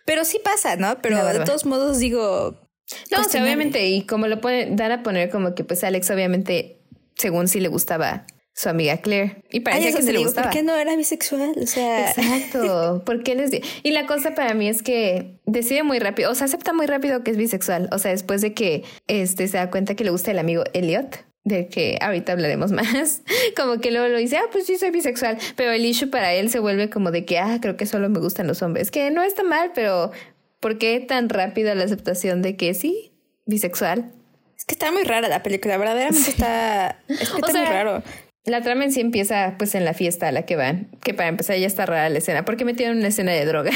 Pero 0.05 0.23
sí 0.23 0.39
pasa, 0.41 0.77
¿no? 0.77 1.01
Pero 1.01 1.25
de 1.25 1.43
todos 1.43 1.65
modos 1.65 1.99
digo... 1.99 2.65
No, 3.11 3.19
o 3.19 3.23
sea, 3.25 3.43
obviamente, 3.43 3.87
y 3.87 4.05
como 4.05 4.27
lo 4.27 4.41
pueden 4.41 4.75
dar 4.75 4.91
a 4.91 5.03
poner 5.03 5.29
como 5.29 5.53
que 5.53 5.63
pues 5.63 5.83
Alex 5.83 6.09
obviamente, 6.09 6.81
según 7.15 7.47
si 7.47 7.59
le 7.59 7.67
gustaba 7.67 8.25
su 8.53 8.69
amiga 8.69 8.97
Claire. 8.97 9.43
Y 9.51 9.61
parecía 9.61 9.93
que 9.93 10.01
se 10.01 10.11
le 10.11 10.19
gustaba. 10.19 10.49
¿Por 10.49 10.57
qué 10.57 10.63
no 10.63 10.75
era 10.75 10.95
bisexual? 10.95 11.53
O 11.61 11.67
sea. 11.67 12.11
Exacto. 12.11 13.03
¿Por 13.05 13.23
qué 13.23 13.35
les 13.35 13.51
Y 13.83 13.91
la 13.91 14.05
cosa 14.05 14.35
para 14.35 14.53
mí 14.53 14.67
es 14.67 14.83
que 14.83 15.39
decide 15.45 15.83
muy 15.83 15.99
rápido, 15.99 16.31
o 16.31 16.35
sea, 16.35 16.45
acepta 16.45 16.73
muy 16.73 16.85
rápido 16.85 17.23
que 17.23 17.31
es 17.31 17.37
bisexual. 17.37 17.89
O 17.91 17.99
sea, 17.99 18.11
después 18.11 18.41
de 18.41 18.53
que 18.53 18.83
este 19.07 19.47
se 19.47 19.57
da 19.57 19.69
cuenta 19.71 19.95
que 19.95 20.03
le 20.03 20.11
gusta 20.11 20.31
el 20.31 20.39
amigo 20.39 20.63
Elliot 20.73 21.29
de 21.43 21.67
que 21.67 21.97
ahorita 22.01 22.33
hablaremos 22.33 22.71
más, 22.73 23.23
como 23.57 23.79
que 23.79 23.91
luego 23.91 24.07
lo 24.07 24.17
dice, 24.17 24.37
ah, 24.37 24.47
pues 24.51 24.65
sí, 24.65 24.77
soy 24.77 24.91
bisexual, 24.91 25.37
pero 25.55 25.71
el 25.71 25.85
issue 25.85 26.09
para 26.09 26.33
él 26.33 26.49
se 26.49 26.59
vuelve 26.59 26.89
como 26.89 27.11
de 27.11 27.25
que, 27.25 27.39
ah, 27.39 27.59
creo 27.61 27.77
que 27.77 27.85
solo 27.85 28.09
me 28.09 28.19
gustan 28.19 28.47
los 28.47 28.61
hombres, 28.61 28.91
que 28.91 29.11
no 29.11 29.23
está 29.23 29.43
mal, 29.43 29.71
pero 29.73 30.11
¿por 30.59 30.77
qué 30.77 30.99
tan 30.99 31.29
rápido 31.29 31.73
la 31.75 31.83
aceptación 31.83 32.41
de 32.41 32.55
que 32.55 32.73
sí, 32.73 33.13
bisexual? 33.45 34.11
Es 34.57 34.65
que 34.65 34.75
está 34.75 34.91
muy 34.91 35.03
rara 35.03 35.27
la 35.27 35.43
película, 35.43 35.77
verdaderamente 35.77 36.29
está, 36.29 37.01
es 37.07 37.29
que 37.29 37.37
está 37.37 37.53
muy 37.53 37.65
raro. 37.65 38.03
La 38.45 38.61
trama 38.61 38.85
en 38.85 38.91
sí 38.91 39.01
empieza 39.01 39.55
pues 39.57 39.75
en 39.75 39.85
la 39.85 39.93
fiesta 39.93 40.27
a 40.27 40.31
la 40.31 40.43
que 40.43 40.55
van, 40.55 40.89
que 41.03 41.13
para 41.13 41.29
empezar 41.29 41.57
ya 41.57 41.67
está 41.67 41.85
rara 41.85 42.09
la 42.09 42.17
escena, 42.17 42.45
porque 42.45 42.65
metieron 42.65 42.97
una 42.97 43.09
escena 43.09 43.31
de 43.31 43.45
drogas. 43.45 43.75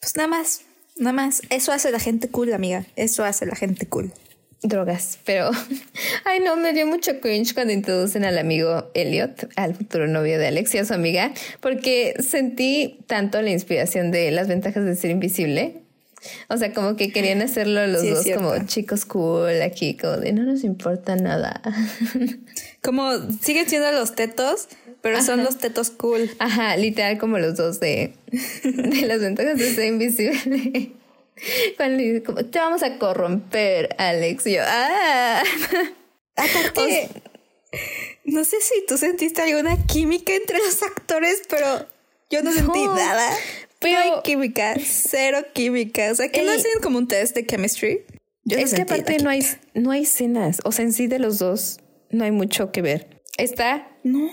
Pues 0.00 0.16
nada 0.16 0.28
más, 0.28 0.62
nada 0.96 1.12
más. 1.12 1.42
Eso 1.50 1.72
hace 1.72 1.90
la 1.90 2.00
gente 2.00 2.28
cool, 2.30 2.52
amiga. 2.54 2.86
Eso 2.96 3.22
hace 3.22 3.44
la 3.44 3.54
gente 3.54 3.86
cool. 3.86 4.12
Drogas, 4.62 5.18
pero 5.24 5.50
ay 6.24 6.40
no, 6.40 6.56
me 6.56 6.72
dio 6.72 6.86
mucho 6.86 7.20
cringe 7.20 7.54
cuando 7.54 7.72
introducen 7.72 8.24
al 8.24 8.38
amigo 8.38 8.90
Elliot, 8.94 9.50
al 9.56 9.74
futuro 9.74 10.06
novio 10.06 10.38
de 10.38 10.46
Alexia, 10.48 10.84
su 10.84 10.94
amiga, 10.94 11.32
porque 11.60 12.14
sentí 12.18 12.98
tanto 13.06 13.40
la 13.40 13.50
inspiración 13.50 14.10
de 14.10 14.30
las 14.30 14.48
ventajas 14.48 14.84
de 14.84 14.96
ser 14.96 15.10
invisible 15.10 15.82
o 16.48 16.56
sea, 16.56 16.72
como 16.72 16.96
que 16.96 17.12
querían 17.12 17.40
hacerlo 17.40 17.86
los 17.86 18.04
dos 18.04 18.26
como 18.34 18.52
chicos 18.66 19.04
cool 19.04 19.62
aquí, 19.62 19.96
como 19.96 20.18
de 20.18 20.32
no 20.32 20.42
nos 20.42 20.64
importa 20.64 21.16
nada. 21.16 21.60
Como 22.82 23.12
siguen 23.42 23.68
siendo 23.68 23.92
los 23.92 24.14
tetos, 24.14 24.68
pero 25.02 25.22
son 25.22 25.44
los 25.44 25.58
tetos 25.58 25.90
cool. 25.90 26.30
Ajá, 26.38 26.76
literal 26.76 27.18
como 27.18 27.38
los 27.38 27.56
dos 27.56 27.80
de, 27.80 28.14
de 28.62 29.02
las 29.06 29.20
ventajas 29.20 29.58
de 29.58 29.74
ser 29.74 29.86
invisible. 29.86 30.92
Cuando 31.76 32.24
como, 32.24 32.44
te 32.44 32.58
vamos 32.58 32.82
a 32.82 32.98
corromper, 32.98 33.94
Alex. 33.98 34.46
Y 34.46 34.54
yo, 34.54 34.62
ah. 34.64 35.42
Aparte, 36.36 37.08
no 38.24 38.44
sé 38.44 38.60
si 38.60 38.84
tú 38.86 38.98
sentiste 38.98 39.42
alguna 39.42 39.76
química 39.86 40.34
entre 40.34 40.58
los 40.58 40.82
actores, 40.82 41.42
pero 41.48 41.86
Yo 42.30 42.42
no, 42.42 42.52
sentí 42.52 42.86
nada. 42.86 43.30
Pero 43.78 43.98
no 43.98 44.16
hay 44.16 44.22
química, 44.22 44.74
cero 44.84 45.38
química. 45.52 46.12
O 46.12 46.14
sea, 46.14 46.30
que 46.30 46.42
no 46.42 46.52
hacen 46.52 46.80
como 46.82 46.98
un 46.98 47.08
test 47.08 47.34
de 47.34 47.46
chemistry. 47.46 48.04
Yo 48.44 48.58
es 48.58 48.74
que 48.74 48.82
aparte 48.82 49.18
no 49.18 49.30
hay, 49.30 49.46
no 49.74 49.90
hay 49.90 50.02
escenas. 50.02 50.60
O 50.64 50.72
sea, 50.72 50.84
en 50.84 50.92
sí 50.92 51.06
de 51.06 51.18
los 51.18 51.38
dos 51.38 51.80
no 52.10 52.24
hay 52.24 52.30
mucho 52.30 52.72
que 52.72 52.82
ver. 52.82 53.20
Está 53.38 53.88
no. 54.02 54.28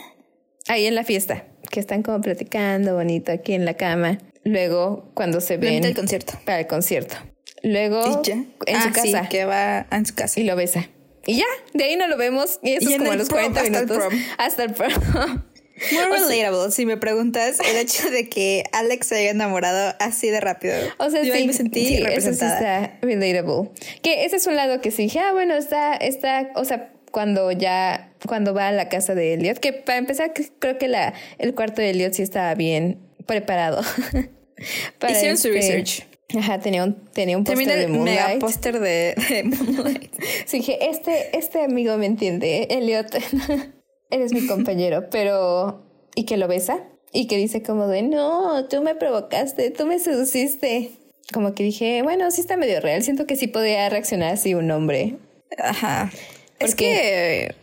ahí 0.67 0.85
en 0.85 0.95
la 0.95 1.03
fiesta, 1.03 1.45
que 1.71 1.79
están 1.79 2.03
como 2.03 2.21
platicando 2.21 2.95
bonito 2.95 3.31
aquí 3.31 3.53
en 3.53 3.65
la 3.65 3.75
cama. 3.75 4.17
Luego, 4.43 5.11
cuando 5.13 5.41
se 5.41 5.57
ven. 5.57 5.83
el 5.83 5.95
concierto. 5.95 6.33
Para 6.45 6.61
el 6.61 6.67
concierto. 6.67 7.15
Luego, 7.63 8.21
en 8.65 8.81
su 8.81 8.87
ah, 8.87 8.91
casa. 8.93 9.29
que 9.29 9.45
va 9.45 9.87
en 9.91 10.05
su 10.05 10.15
casa. 10.15 10.39
Y 10.39 10.43
lo 10.43 10.55
besa. 10.55 10.89
Y 11.25 11.35
ya, 11.35 11.45
de 11.73 11.83
ahí 11.83 11.95
no 11.97 12.07
lo 12.07 12.17
vemos. 12.17 12.59
Y 12.63 12.73
eso 12.73 12.89
es 12.89 12.97
como 12.97 13.13
los 13.13 13.29
40 13.29 13.63
minutos. 13.63 14.03
Hasta 14.37 14.63
el 14.63 14.73
prom. 14.73 14.93
Muy 15.91 16.17
relatable, 16.29 16.71
si 16.71 16.85
me 16.85 16.97
preguntas, 16.97 17.59
el 17.59 17.77
hecho 17.77 18.09
de 18.09 18.29
que 18.29 18.63
Alex 18.71 19.07
se 19.07 19.15
haya 19.15 19.29
enamorado 19.31 19.95
así 19.99 20.29
de 20.29 20.39
rápido. 20.39 20.75
O 20.97 21.09
sea, 21.09 21.23
Yo 21.23 21.33
sí, 21.33 21.45
me 21.45 21.53
sentí 21.53 21.99
representada. 21.99 22.85
está 22.85 22.97
relatable. 23.01 23.69
Que 24.01 24.25
ese 24.25 24.37
es 24.37 24.47
un 24.47 24.55
lado 24.55 24.81
que 24.81 24.91
sí 24.91 25.03
dije, 25.03 25.19
ah, 25.19 25.33
bueno, 25.33 25.55
está, 25.55 25.95
está, 25.95 26.51
o 26.55 26.65
sea, 26.65 26.93
cuando 27.11 27.51
ya, 27.51 28.13
cuando 28.27 28.53
va 28.53 28.67
a 28.67 28.71
la 28.71 28.89
casa 28.89 29.15
de 29.15 29.33
Elliot, 29.33 29.59
que 29.59 29.73
para 29.73 29.97
empezar, 29.97 30.33
creo 30.59 30.77
que 30.77 30.87
la, 30.87 31.13
el 31.37 31.55
cuarto 31.55 31.81
de 31.81 31.91
Elliot 31.91 32.13
sí 32.13 32.21
estaba 32.21 32.53
bien 32.55 32.99
preparado. 33.25 33.81
Hicieron 35.09 35.37
su 35.37 35.49
este 35.49 35.49
research. 35.49 36.07
Ajá, 36.37 36.59
tenía 36.59 36.83
un, 36.83 36.95
tenía 37.11 37.37
un 37.37 37.45
póster 37.45 37.79
de 37.79 37.87
Moonlight. 37.87 38.39
póster 38.39 38.79
de, 38.79 39.15
de 39.29 39.43
Moonlight. 39.43 40.13
sí, 40.45 40.57
dije, 40.57 40.89
este, 40.89 41.37
este 41.37 41.63
amigo 41.63 41.95
me 41.97 42.05
entiende, 42.05 42.67
Elliot, 42.69 43.15
eres 44.09 44.33
mi 44.33 44.45
compañero, 44.45 45.09
pero... 45.09 45.85
¿Y 46.15 46.25
que 46.25 46.35
lo 46.35 46.47
besa? 46.47 46.83
Y 47.13 47.27
que 47.27 47.37
dice 47.37 47.61
como 47.61 47.87
de, 47.87 48.01
no, 48.01 48.67
tú 48.67 48.81
me 48.81 48.95
provocaste, 48.95 49.69
tú 49.69 49.85
me 49.85 49.99
seduciste. 49.99 50.91
Como 51.31 51.53
que 51.53 51.63
dije, 51.63 52.01
bueno, 52.01 52.29
sí 52.31 52.41
está 52.41 52.57
medio 52.57 52.81
real, 52.81 53.03
siento 53.03 53.27
que 53.27 53.35
sí 53.35 53.47
podía 53.47 53.87
reaccionar 53.87 54.33
así 54.33 54.53
un 54.55 54.71
hombre. 54.71 55.17
Ajá. 55.57 56.11
Es 56.59 56.75
que... 56.75 57.55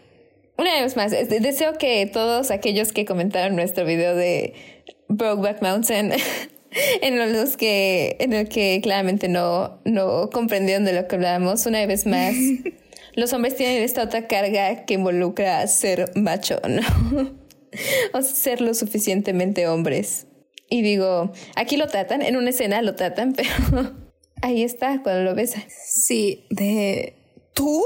Una 0.56 0.82
vez 0.82 0.96
más, 0.96 1.10
deseo 1.10 1.78
que 1.78 2.06
todos 2.06 2.52
aquellos 2.52 2.92
que 2.92 3.04
comentaron 3.04 3.56
nuestro 3.56 3.84
video 3.84 4.14
de 4.14 4.54
Brokeback 5.08 5.62
Mountain 5.62 6.12
en 7.02 7.32
los 7.32 7.56
que, 7.56 8.16
en 8.20 8.32
el 8.32 8.48
que 8.48 8.80
claramente 8.82 9.28
no, 9.28 9.80
no 9.84 10.30
comprendieron 10.30 10.84
de 10.84 10.92
lo 10.92 11.08
que 11.08 11.16
hablábamos. 11.16 11.66
Una 11.66 11.84
vez 11.86 12.06
más, 12.06 12.34
los 13.14 13.32
hombres 13.32 13.56
tienen 13.56 13.82
esta 13.82 14.02
otra 14.04 14.26
carga 14.26 14.84
que 14.84 14.94
involucra 14.94 15.66
ser 15.66 16.10
macho, 16.14 16.60
¿no? 16.68 16.82
o 18.12 18.22
ser 18.22 18.60
lo 18.60 18.74
suficientemente 18.74 19.66
hombres. 19.66 20.26
Y 20.70 20.82
digo, 20.82 21.32
aquí 21.56 21.76
lo 21.76 21.88
tratan, 21.88 22.22
en 22.22 22.36
una 22.36 22.50
escena 22.50 22.80
lo 22.82 22.94
tratan, 22.94 23.34
pero 23.34 23.50
ahí 24.42 24.62
está 24.62 25.02
cuando 25.02 25.22
lo 25.22 25.34
besa. 25.34 25.62
Sí, 25.68 26.46
de 26.50 27.14
tú 27.54 27.82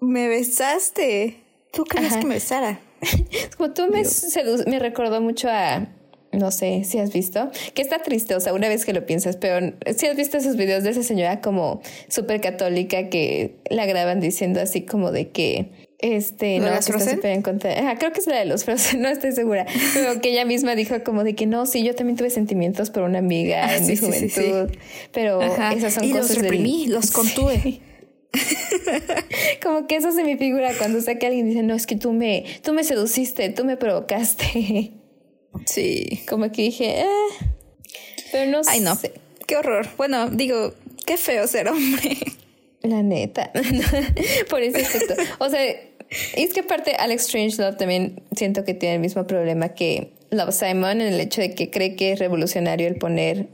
me 0.00 0.28
besaste. 0.28 1.40
¿Tú 1.72 1.84
crees 1.84 2.16
que 2.16 2.26
me 2.26 2.34
besara? 2.34 2.80
Como 3.56 3.72
tú 3.72 3.82
me, 3.90 4.02
me 4.66 4.78
recordó 4.78 5.20
mucho 5.20 5.48
a 5.50 5.88
no 6.32 6.50
sé 6.50 6.84
si 6.84 6.98
has 6.98 7.12
visto, 7.12 7.50
que 7.74 7.82
está 7.82 8.00
triste, 8.00 8.34
o 8.34 8.40
sea, 8.40 8.52
una 8.52 8.68
vez 8.68 8.84
que 8.84 8.92
lo 8.92 9.06
piensas, 9.06 9.36
pero 9.36 9.74
si 9.96 10.06
has 10.06 10.16
visto 10.16 10.36
esos 10.36 10.56
videos 10.56 10.84
de 10.84 10.90
esa 10.90 11.02
señora 11.02 11.40
como 11.40 11.80
súper 12.08 12.40
católica 12.40 13.08
que 13.08 13.56
la 13.70 13.86
graban 13.86 14.20
diciendo 14.20 14.60
así 14.60 14.82
como 14.82 15.12
de 15.12 15.30
que 15.30 15.70
este, 15.98 16.58
no, 16.58 16.66
que 16.66 16.92
está 16.92 17.32
en 17.32 17.40
contra. 17.40 17.96
creo 17.98 18.12
que 18.12 18.20
es 18.20 18.26
la 18.26 18.36
de 18.36 18.44
los 18.44 18.64
Frozen, 18.64 19.00
no 19.02 19.08
estoy 19.08 19.32
segura. 19.32 19.66
Pero 19.94 20.20
que 20.20 20.30
ella 20.30 20.44
misma 20.44 20.74
dijo 20.74 21.02
como 21.02 21.24
de 21.24 21.34
que 21.34 21.46
no, 21.46 21.64
sí, 21.64 21.82
yo 21.82 21.94
también 21.94 22.18
tuve 22.18 22.28
sentimientos 22.28 22.90
por 22.90 23.02
una 23.02 23.18
amiga 23.18 23.66
ah, 23.66 23.76
en 23.76 23.86
mi 23.86 23.96
juventud. 23.96 24.70
pero 25.12 25.40
esas 25.40 25.94
son 25.94 26.10
cosas 26.10 26.36
los 26.36 26.38
reprimí, 26.42 26.86
los 26.86 27.10
contuve. 27.12 27.80
como 29.62 29.86
que 29.86 29.96
eso 29.96 30.12
se 30.12 30.24
me 30.24 30.36
figura 30.36 30.72
cuando 30.78 31.00
sé 31.00 31.18
que 31.18 31.26
alguien 31.26 31.48
dice, 31.48 31.62
no, 31.62 31.74
es 31.74 31.86
que 31.86 31.96
tú 31.96 32.12
me, 32.12 32.44
tú 32.62 32.72
me 32.72 32.84
seduciste, 32.84 33.48
tú 33.50 33.64
me 33.64 33.76
provocaste. 33.76 34.92
Sí. 35.64 36.22
Como 36.28 36.52
que 36.52 36.62
dije, 36.62 37.00
eh. 37.00 37.06
Pero 38.30 38.50
no 38.50 38.60
Ay, 38.68 38.80
no. 38.80 38.92
Qué 39.46 39.56
horror. 39.56 39.88
Bueno, 39.96 40.28
digo, 40.28 40.74
qué 41.06 41.16
feo 41.16 41.46
ser 41.46 41.68
hombre. 41.68 42.18
La 42.82 43.02
neta. 43.02 43.50
Por 44.50 44.62
ese 44.62 44.82
aspecto. 44.82 45.14
O 45.38 45.48
sea, 45.48 45.64
es 46.36 46.52
que 46.52 46.60
aparte 46.60 46.94
Alex 46.96 47.22
Strangelove 47.24 47.76
también 47.76 48.22
siento 48.32 48.64
que 48.64 48.74
tiene 48.74 48.96
el 48.96 49.00
mismo 49.00 49.26
problema 49.26 49.70
que 49.70 50.12
Love 50.30 50.52
Simon 50.52 51.00
en 51.00 51.14
el 51.14 51.20
hecho 51.20 51.40
de 51.40 51.54
que 51.54 51.70
cree 51.70 51.96
que 51.96 52.12
es 52.12 52.18
revolucionario 52.18 52.86
el 52.86 52.96
poner 52.96 53.48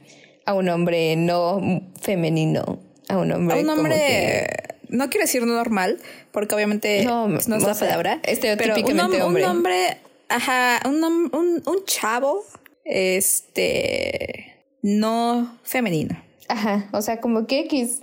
a 0.44 0.54
un 0.54 0.68
hombre 0.68 1.14
no 1.16 1.82
femenino, 2.00 2.80
a 3.12 3.18
un 3.18 3.32
hombre. 3.32 3.56
A 3.56 3.60
un 3.60 3.70
hombre. 3.70 4.46
No 4.88 5.08
quiero 5.08 5.24
decir 5.24 5.46
normal, 5.46 5.98
porque 6.32 6.54
obviamente 6.54 7.04
no, 7.04 7.38
es 7.38 7.48
la 7.48 7.74
palabra. 7.74 8.20
Estereotípicamente 8.24 9.16
pero 9.16 9.26
un, 9.28 9.42
hombre 9.42 9.96
Ajá, 10.32 10.80
un, 10.88 11.04
un, 11.04 11.62
un 11.66 11.84
chavo, 11.84 12.42
este, 12.86 14.64
no 14.80 15.58
femenino. 15.62 16.22
Ajá, 16.48 16.88
o 16.92 17.02
sea, 17.02 17.20
como 17.20 17.46
que 17.46 17.60
X, 17.60 18.00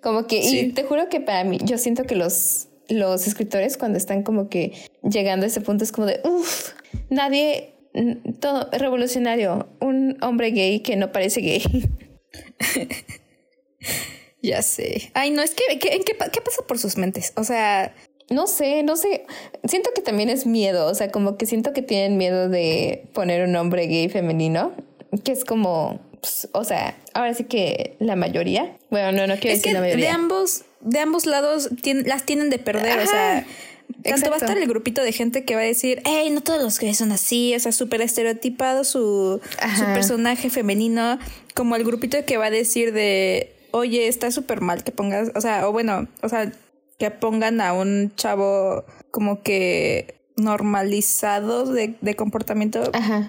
como 0.00 0.28
que, 0.28 0.38
y 0.38 0.72
te 0.72 0.84
juro 0.84 1.08
que 1.08 1.20
para 1.20 1.42
mí, 1.42 1.58
yo 1.64 1.78
siento 1.78 2.04
que 2.04 2.14
los, 2.14 2.68
los 2.88 3.26
escritores 3.26 3.76
cuando 3.76 3.98
están 3.98 4.22
como 4.22 4.48
que 4.48 4.72
llegando 5.02 5.44
a 5.44 5.48
ese 5.48 5.60
punto 5.60 5.82
es 5.82 5.90
como 5.90 6.06
de, 6.06 6.20
uff, 6.24 6.70
nadie, 7.10 7.74
todo 8.38 8.68
revolucionario, 8.70 9.68
un 9.80 10.18
hombre 10.22 10.52
gay 10.52 10.80
que 10.80 10.94
no 10.94 11.10
parece 11.10 11.40
gay. 11.40 11.64
ya 14.42 14.62
sé. 14.62 15.10
Ay, 15.14 15.30
no, 15.30 15.42
es 15.42 15.52
que, 15.52 15.78
¿qué, 15.78 16.00
qué, 16.04 16.16
¿qué 16.16 16.40
pasa 16.40 16.62
por 16.66 16.78
sus 16.78 16.96
mentes? 16.96 17.32
O 17.36 17.44
sea, 17.44 17.94
no 18.30 18.46
sé, 18.46 18.82
no 18.82 18.96
sé. 18.96 19.24
Siento 19.64 19.90
que 19.94 20.02
también 20.02 20.28
es 20.28 20.46
miedo. 20.46 20.86
O 20.86 20.94
sea, 20.94 21.10
como 21.10 21.36
que 21.36 21.46
siento 21.46 21.72
que 21.72 21.82
tienen 21.82 22.16
miedo 22.16 22.48
de 22.48 23.08
poner 23.12 23.44
un 23.44 23.52
nombre 23.52 23.86
gay 23.86 24.08
femenino, 24.08 24.72
que 25.24 25.32
es 25.32 25.44
como, 25.44 26.00
pues, 26.20 26.48
o 26.52 26.64
sea, 26.64 26.96
ahora 27.14 27.34
sí 27.34 27.44
que 27.44 27.96
la 28.00 28.16
mayoría. 28.16 28.76
Bueno, 28.90 29.12
no, 29.12 29.26
no 29.26 29.38
quiero 29.38 29.56
decir 29.56 29.72
la 29.72 29.80
mayoría. 29.80 30.06
De 30.06 30.10
ambos, 30.10 30.62
de 30.80 30.98
ambos 30.98 31.26
lados 31.26 31.70
las 32.04 32.24
tienen 32.24 32.50
de 32.50 32.58
perder. 32.58 32.98
o 32.98 33.06
sea, 33.06 33.46
tanto 34.02 34.30
va 34.30 34.36
a 34.36 34.38
estar 34.38 34.58
el 34.58 34.66
grupito 34.66 35.02
de 35.02 35.12
gente 35.12 35.44
que 35.44 35.54
va 35.54 35.60
a 35.60 35.64
decir, 35.64 36.02
hey, 36.04 36.30
no 36.30 36.40
todos 36.40 36.62
los 36.62 36.78
gays 36.80 36.98
son 36.98 37.12
así, 37.12 37.54
o 37.54 37.60
sea, 37.60 37.72
súper 37.72 38.00
estereotipado 38.00 38.84
su, 38.84 39.40
su 39.76 39.84
personaje 39.86 40.50
femenino, 40.50 41.18
como 41.54 41.76
el 41.76 41.84
grupito 41.84 42.24
que 42.24 42.36
va 42.36 42.46
a 42.46 42.50
decir 42.50 42.92
de, 42.92 43.54
oye, 43.72 44.08
está 44.08 44.30
súper 44.30 44.60
mal 44.60 44.84
que 44.84 44.92
pongas, 44.92 45.30
o 45.34 45.40
sea, 45.40 45.68
o 45.68 45.72
bueno, 45.72 46.08
o 46.22 46.28
sea, 46.28 46.52
que 46.98 47.10
pongan 47.10 47.60
a 47.60 47.72
un 47.72 48.12
chavo 48.14 48.84
como 49.10 49.42
que 49.42 50.22
normalizado 50.36 51.66
de, 51.66 51.96
de 52.00 52.16
comportamiento. 52.16 52.82
Ajá, 52.92 53.28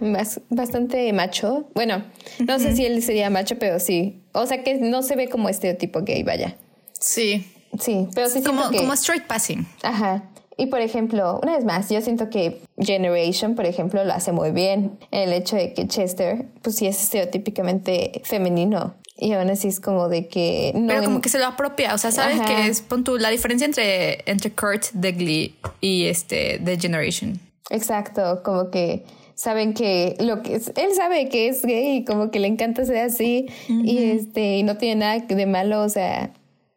bastante 0.49 1.11
macho. 1.13 1.69
Bueno, 1.73 2.03
no 2.47 2.59
sé 2.59 2.75
si 2.75 2.85
él 2.85 3.01
sería 3.03 3.29
macho, 3.29 3.57
pero 3.59 3.79
sí. 3.79 4.23
O 4.33 4.45
sea 4.45 4.63
que 4.63 4.75
no 4.75 5.03
se 5.03 5.15
ve 5.15 5.29
como 5.29 5.49
estereotipo 5.49 6.01
gay, 6.01 6.23
vaya. 6.23 6.57
Sí. 6.99 7.45
Sí, 7.79 8.07
pero 8.13 8.29
sí 8.29 8.43
como, 8.43 8.69
como 8.71 8.93
straight 8.93 9.25
passing. 9.25 9.65
Ajá. 9.81 10.29
Y 10.57 10.67
por 10.67 10.81
ejemplo, 10.81 11.39
una 11.41 11.55
vez 11.55 11.65
más, 11.65 11.89
yo 11.89 11.99
siento 12.01 12.29
que 12.29 12.61
Generation, 12.77 13.55
por 13.55 13.65
ejemplo, 13.65 14.03
lo 14.03 14.13
hace 14.13 14.31
muy 14.31 14.51
bien 14.51 14.99
en 15.09 15.21
el 15.21 15.33
hecho 15.33 15.55
de 15.55 15.73
que 15.73 15.87
Chester, 15.87 16.45
pues 16.61 16.75
sí 16.75 16.85
es 16.85 17.01
estereotípicamente 17.01 18.21
femenino. 18.23 18.93
Y 19.23 19.31
aún 19.31 19.49
así 19.49 19.69
es 19.69 19.79
como 19.79 20.09
de 20.09 20.27
que 20.27 20.73
no. 20.75 20.87
Pero 20.87 21.05
como 21.05 21.21
que 21.21 21.29
se 21.29 21.39
lo 21.39 21.45
apropia. 21.45 21.93
O 21.93 21.97
sea, 21.97 22.11
sabes 22.11 22.41
que 22.41 22.67
es 22.67 22.81
pon 22.81 23.05
la 23.19 23.29
diferencia 23.29 23.63
entre, 23.63 24.29
entre 24.29 24.51
Kurt 24.51 24.91
de 24.91 25.13
Glee 25.13 25.55
y 25.79 26.07
este 26.07 26.59
de 26.59 26.77
Generation. 26.77 27.39
Exacto, 27.69 28.41
como 28.43 28.69
que 28.69 29.05
saben 29.35 29.73
que 29.73 30.17
lo 30.19 30.43
que 30.43 30.55
es, 30.55 30.73
él 30.75 30.93
sabe 30.93 31.29
que 31.29 31.47
es 31.47 31.63
gay 31.63 31.97
y 31.97 32.05
como 32.05 32.31
que 32.31 32.39
le 32.39 32.47
encanta 32.47 32.83
ser 32.83 32.97
así 32.97 33.47
y 33.69 33.97
este 34.11 34.57
y 34.57 34.63
no 34.63 34.75
tiene 34.75 34.99
nada 34.99 35.19
de 35.19 35.45
malo, 35.45 35.81
o 35.81 35.89
sea, 35.89 36.33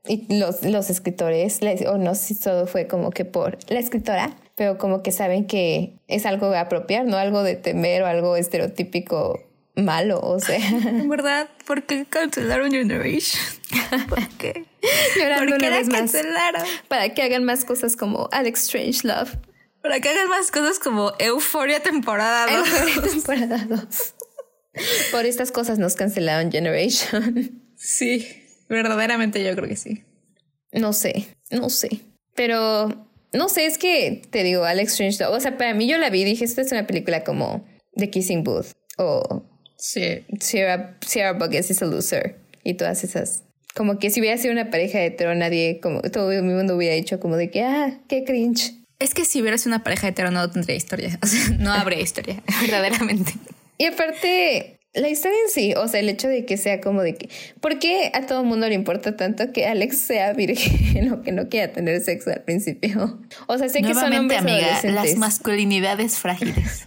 y 0.06 0.32
los, 0.38 0.62
los 0.62 0.88
escritores, 0.88 1.58
o 1.88 1.98
no 1.98 2.14
sé 2.14 2.34
si 2.34 2.40
todo 2.40 2.68
fue 2.68 2.86
como 2.86 3.10
que 3.10 3.24
por 3.24 3.58
la 3.68 3.80
escritora, 3.80 4.36
pero 4.54 4.78
como 4.78 5.02
que 5.02 5.10
saben 5.10 5.48
que 5.48 5.94
es 6.06 6.26
algo 6.26 6.48
de 6.50 6.58
apropiar, 6.58 7.06
no 7.06 7.16
algo 7.16 7.42
de 7.42 7.56
temer 7.56 8.04
o 8.04 8.06
algo 8.06 8.36
estereotípico 8.36 9.40
malo, 9.76 10.20
o 10.20 10.40
sea. 10.40 10.58
¿Verdad? 11.06 11.48
¿Por 11.66 11.84
qué 11.84 12.06
cancelaron 12.06 12.70
Generation? 12.70 13.42
¿Por 14.08 14.28
qué? 14.38 14.64
¿Por 15.38 15.58
qué 15.58 15.70
la 15.70 15.82
cancelaron? 15.84 16.62
Para 16.88 17.14
que 17.14 17.22
hagan 17.22 17.44
más 17.44 17.64
cosas 17.64 17.96
como 17.96 18.28
Alex 18.32 18.64
Strange 18.64 19.06
Love. 19.06 19.36
Para 19.82 20.00
que 20.00 20.08
hagan 20.08 20.28
más 20.28 20.50
cosas 20.50 20.78
como 20.78 21.12
Euphoria 21.18 21.80
temporada 21.80 22.46
2. 22.46 22.68
Euphoria 22.68 23.02
temporada 23.10 23.66
2. 23.68 24.14
Por 25.12 25.26
estas 25.26 25.52
cosas 25.52 25.78
nos 25.78 25.94
cancelaron 25.94 26.50
Generation. 26.50 27.62
Sí, 27.76 28.26
verdaderamente 28.68 29.44
yo 29.44 29.54
creo 29.54 29.68
que 29.68 29.76
sí. 29.76 30.04
No 30.72 30.92
sé, 30.92 31.28
no 31.50 31.70
sé. 31.70 32.00
Pero 32.34 33.08
no 33.32 33.48
sé, 33.48 33.66
es 33.66 33.78
que 33.78 34.22
te 34.30 34.42
digo, 34.42 34.64
Alex 34.64 34.92
Strange 34.92 35.22
Love. 35.22 35.34
O 35.34 35.40
sea, 35.40 35.56
para 35.56 35.72
mí 35.74 35.88
yo 35.88 35.98
la 35.98 36.10
vi 36.10 36.22
y 36.22 36.24
dije, 36.24 36.44
esta 36.44 36.62
es 36.62 36.72
una 36.72 36.86
película 36.86 37.24
como 37.24 37.64
The 37.94 38.10
Kissing 38.10 38.44
Booth 38.44 38.72
o 38.98 39.44
Sí. 39.76 40.24
Sierra, 40.40 40.96
Sierra 41.06 41.32
Buggins 41.32 41.70
is 41.70 41.82
a 41.82 41.86
loser. 41.86 42.36
Y 42.64 42.74
todas 42.74 43.04
esas. 43.04 43.42
Como 43.74 43.98
que 43.98 44.10
si 44.10 44.20
hubiera 44.20 44.38
sido 44.38 44.52
una 44.52 44.70
pareja 44.70 45.02
hetero, 45.02 45.34
nadie, 45.34 45.80
como 45.82 46.00
todo 46.02 46.32
el 46.32 46.42
mundo 46.42 46.76
hubiera 46.76 46.94
dicho 46.94 47.20
como 47.20 47.36
de 47.36 47.50
que, 47.50 47.62
ah, 47.62 47.98
qué 48.08 48.24
cringe. 48.24 48.74
Es 48.98 49.12
que 49.12 49.26
si 49.26 49.42
hubiera 49.42 49.58
sido 49.58 49.74
una 49.74 49.84
pareja 49.84 50.08
hetero 50.08 50.30
no 50.30 50.50
tendría 50.50 50.76
historia. 50.76 51.18
O 51.22 51.26
sea, 51.26 51.50
no 51.58 51.72
habría 51.72 52.00
historia, 52.00 52.42
verdaderamente. 52.62 53.34
Y 53.78 53.84
aparte, 53.84 54.78
la 54.94 55.10
historia 55.10 55.36
en 55.44 55.52
sí, 55.52 55.74
o 55.76 55.86
sea, 55.88 56.00
el 56.00 56.08
hecho 56.08 56.28
de 56.28 56.46
que 56.46 56.56
sea 56.56 56.80
como 56.80 57.02
de 57.02 57.14
que, 57.14 57.28
¿por 57.60 57.78
qué 57.78 58.10
a 58.14 58.26
todo 58.26 58.40
el 58.40 58.46
mundo 58.46 58.66
le 58.68 58.74
importa 58.74 59.16
tanto 59.16 59.52
que 59.52 59.66
Alex 59.66 59.98
sea 59.98 60.32
virgen 60.32 61.12
o 61.12 61.22
que 61.22 61.32
no 61.32 61.48
quiera 61.48 61.72
tener 61.72 62.00
sexo 62.00 62.30
al 62.30 62.42
principio? 62.42 63.20
O 63.46 63.58
sea, 63.58 63.68
sé 63.68 63.82
que 63.82 63.94
son 63.94 64.12
hombres 64.14 64.40
amiga, 64.40 64.80
las 64.84 65.16
masculinidades 65.16 66.18
frágiles. 66.18 66.86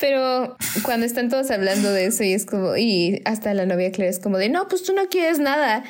Pero 0.00 0.56
cuando 0.82 1.06
están 1.06 1.28
todos 1.28 1.50
hablando 1.50 1.92
de 1.92 2.06
eso 2.06 2.24
y 2.24 2.32
es 2.32 2.46
como, 2.46 2.76
y 2.76 3.22
hasta 3.24 3.54
la 3.54 3.66
novia 3.66 3.92
Claire 3.92 4.10
es 4.10 4.18
como 4.18 4.38
de, 4.38 4.48
no, 4.48 4.68
pues 4.68 4.82
tú 4.82 4.92
no 4.92 5.08
quieres 5.08 5.38
nada. 5.38 5.84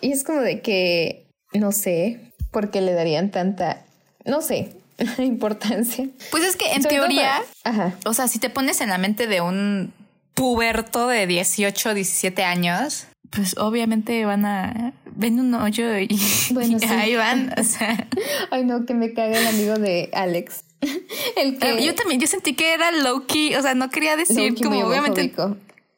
Y 0.00 0.12
es 0.12 0.24
como 0.24 0.40
de 0.40 0.60
que, 0.60 1.26
no 1.52 1.72
sé, 1.72 2.20
por 2.50 2.70
qué 2.70 2.80
le 2.80 2.92
darían 2.92 3.30
tanta, 3.30 3.84
no 4.24 4.40
sé, 4.40 4.72
importancia. 5.18 6.08
Pues 6.30 6.44
es 6.44 6.56
que 6.56 6.72
en 6.72 6.82
teoría, 6.82 7.42
o 8.04 8.14
sea, 8.14 8.28
si 8.28 8.38
te 8.38 8.50
pones 8.50 8.80
en 8.80 8.88
la 8.88 8.98
mente 8.98 9.26
de 9.26 9.40
un 9.40 9.92
puberto 10.34 11.08
de 11.08 11.26
18, 11.26 11.94
17 11.94 12.44
años, 12.44 13.06
pues 13.30 13.56
obviamente 13.58 14.24
van 14.24 14.46
a 14.46 14.92
ven 15.18 15.40
un 15.40 15.52
hoyo 15.54 15.98
y, 15.98 16.08
bueno, 16.52 16.78
ahí 16.90 17.16
van. 17.16 17.52
O 17.58 17.64
sea. 17.64 18.08
Ay, 18.50 18.64
no, 18.64 18.86
que 18.86 18.94
me 18.94 19.12
caga 19.12 19.38
el 19.38 19.46
amigo 19.46 19.74
de 19.74 20.10
Alex. 20.14 20.62
El 21.36 21.58
que... 21.58 21.84
Yo 21.84 21.94
también, 21.94 22.20
yo 22.20 22.26
sentí 22.26 22.54
que 22.54 22.74
era 22.74 22.92
Loki, 22.92 23.54
o 23.54 23.62
sea, 23.62 23.74
no 23.74 23.90
quería 23.90 24.16
decir 24.16 24.54
como 24.62 24.86
obviamente. 24.86 25.32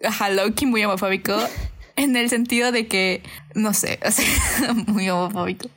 Ajá, 0.02 0.30
Loki 0.30 0.66
muy 0.66 0.84
homofóbico. 0.84 1.36
en 1.96 2.16
el 2.16 2.30
sentido 2.30 2.72
de 2.72 2.86
que, 2.86 3.22
no 3.54 3.74
sé, 3.74 3.98
o 4.04 4.10
sea, 4.10 4.72
muy 4.86 5.08
homofóbico. 5.10 5.68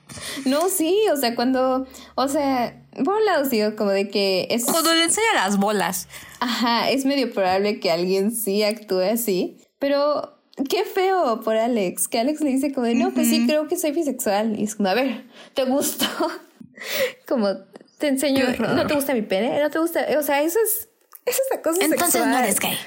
No, 0.46 0.70
sí, 0.70 0.98
o 1.12 1.18
sea, 1.18 1.36
cuando, 1.36 1.86
o 2.16 2.28
sea, 2.28 2.82
por 3.04 3.16
un 3.16 3.26
lado 3.26 3.48
digo 3.50 3.76
como 3.76 3.92
de 3.92 4.10
que 4.10 4.48
es... 4.50 4.66
Cuando 4.66 4.94
le 4.94 5.04
enseña 5.04 5.34
las 5.36 5.58
bolas. 5.58 6.08
Ajá, 6.40 6.90
es 6.90 7.06
medio 7.06 7.32
probable 7.34 7.80
que 7.80 7.92
alguien 7.92 8.32
sí 8.32 8.64
actúe 8.64 9.02
así, 9.02 9.58
pero 9.80 10.38
qué 10.70 10.84
feo 10.86 11.42
por 11.42 11.58
Alex, 11.58 12.08
que 12.08 12.20
Alex 12.20 12.42
le 12.42 12.52
dice 12.52 12.72
como 12.72 12.88
de, 12.88 12.96
no, 12.96 13.12
pues 13.12 13.28
sí, 13.30 13.46
creo 13.46 13.68
que 13.68 13.78
soy 13.78 13.92
bisexual. 13.92 14.60
Y 14.60 14.64
es 14.64 14.76
como, 14.76 14.90
a 14.90 14.94
ver, 14.94 15.26
¿te 15.54 15.66
gusto? 15.66 16.06
como, 17.28 17.48
te 18.04 18.10
enseño, 18.10 18.46
¿no 18.60 18.86
te 18.86 18.96
gusta 18.96 19.14
mi 19.14 19.22
pene? 19.22 19.62
¿No 19.62 19.70
te 19.70 19.80
gusta? 19.80 20.06
O 20.20 20.24
sea, 20.24 20.42
eso 20.42 20.60
es, 20.62 20.90
eso 21.26 21.40
es 21.50 21.82
Entonces 21.82 22.26
no 22.26 22.38
eres 22.38 22.60
gay. 22.60 22.78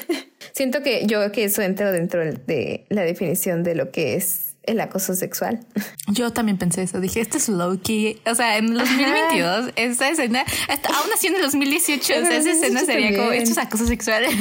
Siento 0.52 0.82
que 0.82 1.06
yo 1.06 1.30
que 1.30 1.44
eso 1.44 1.62
entra 1.62 1.92
dentro 1.92 2.24
de 2.24 2.84
la 2.88 3.02
definición 3.02 3.62
de 3.62 3.76
lo 3.76 3.92
que 3.92 4.16
es 4.16 4.56
el 4.64 4.80
acoso 4.80 5.14
sexual. 5.14 5.60
Yo 6.08 6.32
también 6.32 6.58
pensé 6.58 6.82
eso. 6.82 6.98
Dije, 6.98 7.20
este 7.20 7.38
es 7.38 7.48
low 7.48 7.80
key. 7.80 8.20
O 8.26 8.34
sea, 8.34 8.56
en 8.56 8.74
2022, 8.74 9.74
esta 9.76 10.08
escena, 10.08 10.44
hasta 10.68 10.88
aún 10.88 11.12
así 11.14 11.28
en 11.28 11.36
el 11.36 11.42
2018, 11.42 12.14
esa 12.14 12.36
escena 12.36 12.80
sería 12.80 13.16
como, 13.16 13.30
esto 13.30 13.52
es 13.52 13.58
acoso 13.58 13.86
sexual. 13.86 14.24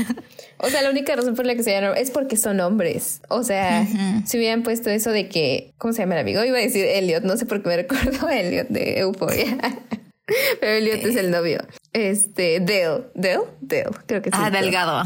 O 0.58 0.70
sea, 0.70 0.82
la 0.82 0.90
única 0.90 1.14
razón 1.14 1.36
por 1.36 1.46
la 1.46 1.54
que 1.54 1.64
se 1.64 1.72
llaman 1.72 1.98
es 1.98 2.12
porque 2.12 2.38
son 2.38 2.62
hombres. 2.62 3.20
O 3.28 3.44
sea, 3.44 3.86
si 4.26 4.38
hubieran 4.38 4.64
puesto 4.64 4.90
eso 4.90 5.12
de 5.12 5.28
que, 5.28 5.74
¿cómo 5.78 5.92
se 5.94 6.00
llama 6.00 6.16
el 6.16 6.22
amigo? 6.22 6.46
Iba 6.46 6.58
a 6.58 6.62
decir 6.62 6.86
Elliot, 6.86 7.26
no 7.26 7.36
sé 7.36 7.46
por 7.46 7.62
qué 7.62 7.68
me 7.68 7.76
recuerdo 7.76 8.26
a 8.26 8.40
Elliot 8.40 8.70
de 8.70 9.00
Euphoria. 9.00 9.58
Pero 10.60 10.72
Elliot 10.72 11.06
es 11.06 11.16
el 11.16 11.32
novio. 11.32 11.60
Este, 11.94 12.60
Dale. 12.60 13.06
Dale? 13.14 13.44
Dale, 13.62 13.86
creo 14.08 14.22
que 14.22 14.30
sí. 14.30 14.38
Ah, 14.40 14.50
delgado. 14.50 15.04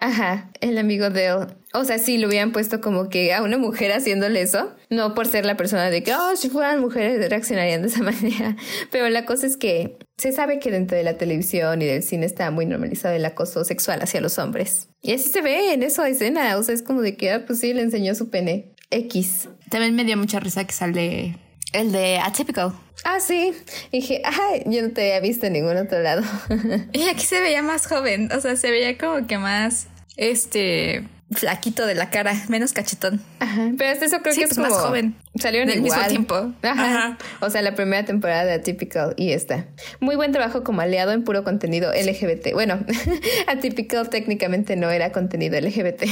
Ajá, 0.00 0.50
el 0.62 0.78
amigo 0.78 1.06
él. 1.06 1.54
O 1.74 1.84
sea, 1.84 1.98
sí, 1.98 2.16
lo 2.16 2.28
hubieran 2.28 2.52
puesto 2.52 2.80
como 2.80 3.10
que 3.10 3.34
a 3.34 3.42
una 3.42 3.58
mujer 3.58 3.92
haciéndole 3.92 4.40
eso. 4.40 4.74
No 4.88 5.14
por 5.14 5.26
ser 5.26 5.44
la 5.44 5.58
persona 5.58 5.90
de 5.90 6.02
que, 6.02 6.14
oh, 6.14 6.36
si 6.36 6.48
fueran 6.48 6.80
mujeres 6.80 7.28
reaccionarían 7.28 7.82
de 7.82 7.88
esa 7.88 8.02
manera. 8.02 8.56
Pero 8.90 9.08
la 9.10 9.26
cosa 9.26 9.46
es 9.46 9.58
que 9.58 9.98
se 10.16 10.32
sabe 10.32 10.58
que 10.58 10.70
dentro 10.70 10.96
de 10.96 11.04
la 11.04 11.18
televisión 11.18 11.82
y 11.82 11.84
del 11.84 12.02
cine 12.02 12.24
está 12.24 12.50
muy 12.50 12.64
normalizado 12.64 13.14
el 13.14 13.24
acoso 13.26 13.62
sexual 13.64 14.00
hacia 14.00 14.22
los 14.22 14.38
hombres. 14.38 14.88
Y 15.02 15.12
así 15.12 15.28
se 15.28 15.42
ve 15.42 15.74
en 15.74 15.82
esa 15.82 16.08
escena. 16.08 16.56
O 16.56 16.62
sea, 16.62 16.74
es 16.74 16.82
como 16.82 17.02
de 17.02 17.16
que, 17.16 17.32
ah, 17.32 17.44
pues 17.46 17.60
sí, 17.60 17.74
le 17.74 17.82
enseñó 17.82 18.14
su 18.14 18.30
pene. 18.30 18.74
X. 18.90 19.50
También 19.68 19.94
me 19.94 20.04
dio 20.04 20.16
mucha 20.16 20.40
risa 20.40 20.64
que 20.64 20.72
sale 20.72 21.38
el 21.72 21.92
de 21.92 22.18
Atypical. 22.18 22.72
Ah, 23.04 23.20
sí. 23.20 23.52
dije, 23.92 24.22
ay, 24.24 24.62
yo 24.66 24.82
no 24.82 24.90
te 24.90 25.02
había 25.02 25.20
visto 25.20 25.46
en 25.46 25.54
ningún 25.54 25.76
otro 25.76 26.00
lado. 26.00 26.22
y 26.92 27.08
aquí 27.08 27.24
se 27.24 27.40
veía 27.40 27.62
más 27.62 27.86
joven. 27.86 28.30
O 28.32 28.40
sea, 28.40 28.56
se 28.56 28.70
veía 28.70 28.98
como 28.98 29.26
que 29.26 29.38
más, 29.38 29.88
este, 30.16 31.04
flaquito 31.30 31.86
de 31.86 31.94
la 31.94 32.10
cara, 32.10 32.34
menos 32.48 32.72
cachetón. 32.72 33.20
Ajá. 33.38 33.70
Pero 33.78 33.90
hasta 33.90 34.04
eso 34.04 34.18
creo 34.22 34.34
que 34.34 34.42
es 34.42 34.54
pues, 34.54 34.58
más 34.58 34.72
joven. 34.72 35.16
Salió 35.36 35.62
en 35.62 35.70
el 35.70 35.80
mismo 35.80 36.02
tiempo. 36.08 36.52
Ajá. 36.62 37.18
O 37.40 37.50
sea, 37.50 37.62
la 37.62 37.74
primera 37.74 38.04
temporada 38.04 38.44
de 38.44 38.52
Atypical 38.54 39.14
y 39.16 39.32
esta. 39.32 39.66
Muy 40.00 40.16
buen 40.16 40.32
trabajo 40.32 40.64
como 40.64 40.80
aliado 40.80 41.12
en 41.12 41.24
puro 41.24 41.44
contenido 41.44 41.92
LGBT. 41.92 42.52
Bueno, 42.52 42.84
Atypical 43.46 44.08
técnicamente 44.10 44.76
no 44.76 44.90
era 44.90 45.12
contenido 45.12 45.60
LGBT. 45.60 46.02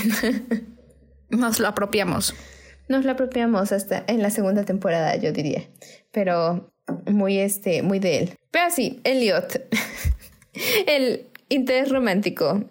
Nos 1.31 1.59
lo 1.59 1.69
apropiamos. 1.69 2.35
Nos 2.89 3.05
lo 3.05 3.13
apropiamos 3.13 3.73
hasta 3.73 4.05
en 4.07 4.23
la 4.23 4.31
segunda 4.31 4.65
temporada, 4.65 5.15
yo 5.17 5.33
diría. 5.33 5.69
Pero 6.11 6.73
muy 7.07 7.39
este, 7.39 7.83
muy 7.83 7.99
de 7.99 8.19
él. 8.19 8.31
Pero 8.51 8.71
sí, 8.71 9.01
Elliot. 9.05 9.61
el 10.87 11.27
interés 11.49 11.91
romántico. 11.91 12.65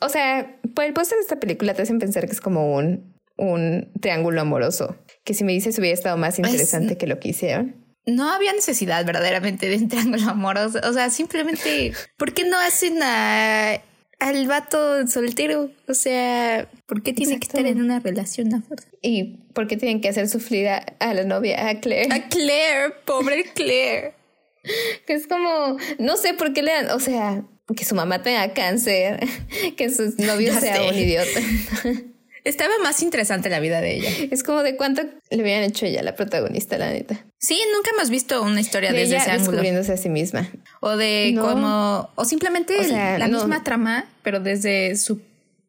O 0.00 0.08
sea, 0.08 0.56
por 0.74 0.84
el 0.84 0.92
póster 0.92 1.18
de 1.18 1.22
esta 1.22 1.40
película 1.40 1.74
te 1.74 1.82
hacen 1.82 1.98
pensar 1.98 2.26
que 2.26 2.32
es 2.32 2.40
como 2.40 2.74
un, 2.74 3.14
un 3.36 3.90
triángulo 4.00 4.40
amoroso. 4.40 4.96
Que 5.24 5.34
si 5.34 5.44
me 5.44 5.52
dices 5.52 5.78
hubiera 5.78 5.94
estado 5.94 6.16
más 6.16 6.36
pues, 6.36 6.48
interesante 6.48 6.96
que 6.96 7.06
lo 7.06 7.20
que 7.20 7.28
hicieron. 7.28 7.76
No 8.06 8.32
había 8.32 8.52
necesidad 8.52 9.04
verdaderamente 9.04 9.68
de 9.68 9.76
un 9.76 9.88
triángulo 9.88 10.30
amoroso. 10.30 10.80
O 10.88 10.92
sea, 10.92 11.10
simplemente, 11.10 11.92
¿por 12.16 12.32
qué 12.32 12.44
no 12.44 12.58
hacen 12.58 13.02
a 13.02 13.80
al 14.20 14.46
vato 14.46 15.06
soltero. 15.08 15.70
O 15.88 15.94
sea, 15.94 16.70
¿por 16.86 17.02
qué 17.02 17.12
tiene 17.12 17.40
que 17.40 17.46
estar 17.46 17.66
en 17.66 17.80
una 17.80 17.98
relación 17.98 18.54
a 18.54 18.62
¿Y 19.02 19.38
por 19.54 19.66
qué 19.66 19.76
tienen 19.76 20.00
que 20.00 20.08
hacer 20.08 20.28
sufrir 20.28 20.68
a, 20.68 21.14
la 21.14 21.24
novia, 21.24 21.68
a 21.68 21.80
Claire? 21.80 22.14
A 22.14 22.28
Claire, 22.28 22.94
pobre 23.04 23.44
Claire. 23.54 24.14
que 25.06 25.14
es 25.14 25.26
como, 25.26 25.76
no 25.98 26.16
sé 26.16 26.34
por 26.34 26.52
qué 26.52 26.62
le 26.62 26.72
dan, 26.72 26.90
o 26.90 27.00
sea, 27.00 27.44
que 27.74 27.84
su 27.84 27.94
mamá 27.94 28.22
tenga 28.22 28.52
cáncer, 28.52 29.20
que 29.76 29.90
su 29.90 30.14
novio 30.18 30.58
sea 30.60 30.82
un 30.82 30.94
idiota. 30.94 31.40
Estaba 32.44 32.72
más 32.82 33.02
interesante 33.02 33.50
la 33.50 33.60
vida 33.60 33.80
de 33.80 33.96
ella. 33.96 34.10
Es 34.30 34.42
como 34.42 34.62
de 34.62 34.76
cuánto 34.76 35.02
le 35.30 35.40
habían 35.40 35.62
hecho 35.62 35.86
ella, 35.86 36.02
la 36.02 36.14
protagonista, 36.14 36.78
la 36.78 36.90
neta. 36.90 37.24
Sí, 37.38 37.60
nunca 37.74 37.90
hemos 37.94 38.10
visto 38.10 38.42
una 38.42 38.60
historia 38.60 38.92
de 38.92 39.00
desde 39.00 39.16
ella 39.16 39.24
ese 39.24 39.38
descubriéndose 39.38 39.92
a 39.92 39.96
sí 39.96 40.08
misma. 40.08 40.50
O 40.80 40.96
de 40.96 41.36
como, 41.38 42.10
o 42.14 42.24
simplemente 42.24 42.76
la 42.88 43.28
misma 43.28 43.62
trama, 43.62 44.06
pero 44.22 44.40
desde 44.40 44.96
su 44.96 45.20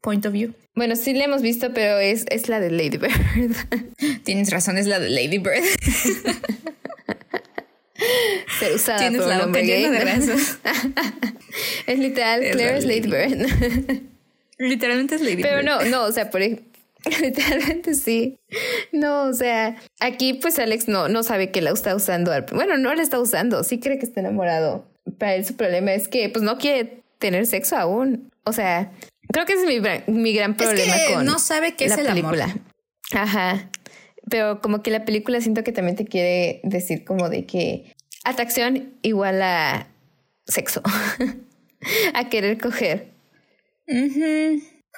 point 0.01 0.25
of 0.25 0.33
view. 0.33 0.53
Bueno, 0.73 0.95
sí 0.95 1.13
la 1.13 1.25
hemos 1.25 1.41
visto, 1.41 1.73
pero 1.73 1.99
es, 1.99 2.25
es 2.29 2.47
la 2.47 2.61
de 2.61 2.71
Lady 2.71 2.97
Bird. 2.97 3.11
Tienes 4.23 4.49
razón, 4.51 4.77
es 4.77 4.87
la 4.87 4.99
de 4.99 5.09
Lady 5.09 5.37
Bird. 5.37 5.63
Ser 8.59 8.73
usada 8.73 8.99
Tienes 8.99 9.25
la 9.25 9.45
boca 9.45 9.61
llena 9.61 9.91
de 9.91 9.99
brazos. 10.03 10.57
es 11.87 11.99
literal, 11.99 12.41
Claire 12.51 12.77
es 12.77 12.85
Lady 12.85 13.07
Bird. 13.07 14.01
Literalmente 14.61 15.15
es 15.15 15.21
Lady 15.21 15.41
Pero 15.41 15.63
no, 15.63 15.83
no, 15.85 16.03
o 16.03 16.11
sea, 16.11 16.29
por 16.29 16.41
Literalmente 17.21 17.95
sí. 17.95 18.39
No, 18.91 19.23
o 19.23 19.33
sea, 19.33 19.75
aquí 19.99 20.35
pues 20.35 20.59
Alex 20.59 20.87
no, 20.87 21.07
no 21.07 21.23
sabe 21.23 21.49
que 21.49 21.61
la 21.61 21.71
está 21.71 21.95
usando. 21.95 22.31
Bueno, 22.53 22.77
no 22.77 22.93
la 22.93 23.01
está 23.01 23.19
usando, 23.19 23.63
sí 23.63 23.79
cree 23.79 23.97
que 23.97 24.05
está 24.05 24.19
enamorado. 24.19 24.85
Para 25.17 25.35
él 25.35 25.45
su 25.45 25.55
problema 25.55 25.93
es 25.93 26.07
que 26.07 26.29
pues 26.29 26.43
no 26.43 26.59
quiere 26.59 27.01
tener 27.17 27.47
sexo 27.47 27.75
aún. 27.75 28.29
O 28.43 28.53
sea, 28.53 28.91
creo 29.31 29.45
que 29.45 29.53
ese 29.53 29.63
es 29.63 29.81
mi, 30.07 30.13
mi 30.13 30.33
gran 30.33 30.55
problema 30.55 30.95
es 30.95 31.07
que 31.07 31.13
con 31.15 31.25
no 31.25 31.39
sabe 31.39 31.75
qué 31.75 31.85
es 31.85 31.97
la 31.97 32.03
película. 32.03 32.55
Ajá. 33.13 33.69
Pero 34.29 34.61
como 34.61 34.83
que 34.83 34.91
la 34.91 35.03
película 35.03 35.41
siento 35.41 35.63
que 35.63 35.71
también 35.71 35.95
te 35.95 36.05
quiere 36.05 36.61
decir 36.63 37.03
como 37.03 37.29
de 37.29 37.47
que 37.47 37.91
atracción 38.23 38.93
igual 39.01 39.41
a 39.41 39.87
sexo. 40.45 40.83
a 42.13 42.29
querer 42.29 42.59
coger. 42.59 43.10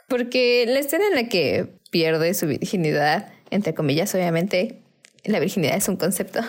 Porque 0.07 0.65
la 0.67 0.79
escena 0.79 1.07
en 1.07 1.15
la 1.15 1.29
que 1.29 1.67
pierde 1.89 2.33
su 2.33 2.47
virginidad, 2.47 3.31
entre 3.49 3.73
comillas, 3.73 4.13
obviamente, 4.15 4.83
la 5.23 5.39
virginidad 5.39 5.77
es 5.77 5.87
un 5.87 5.95
concepto, 5.95 6.41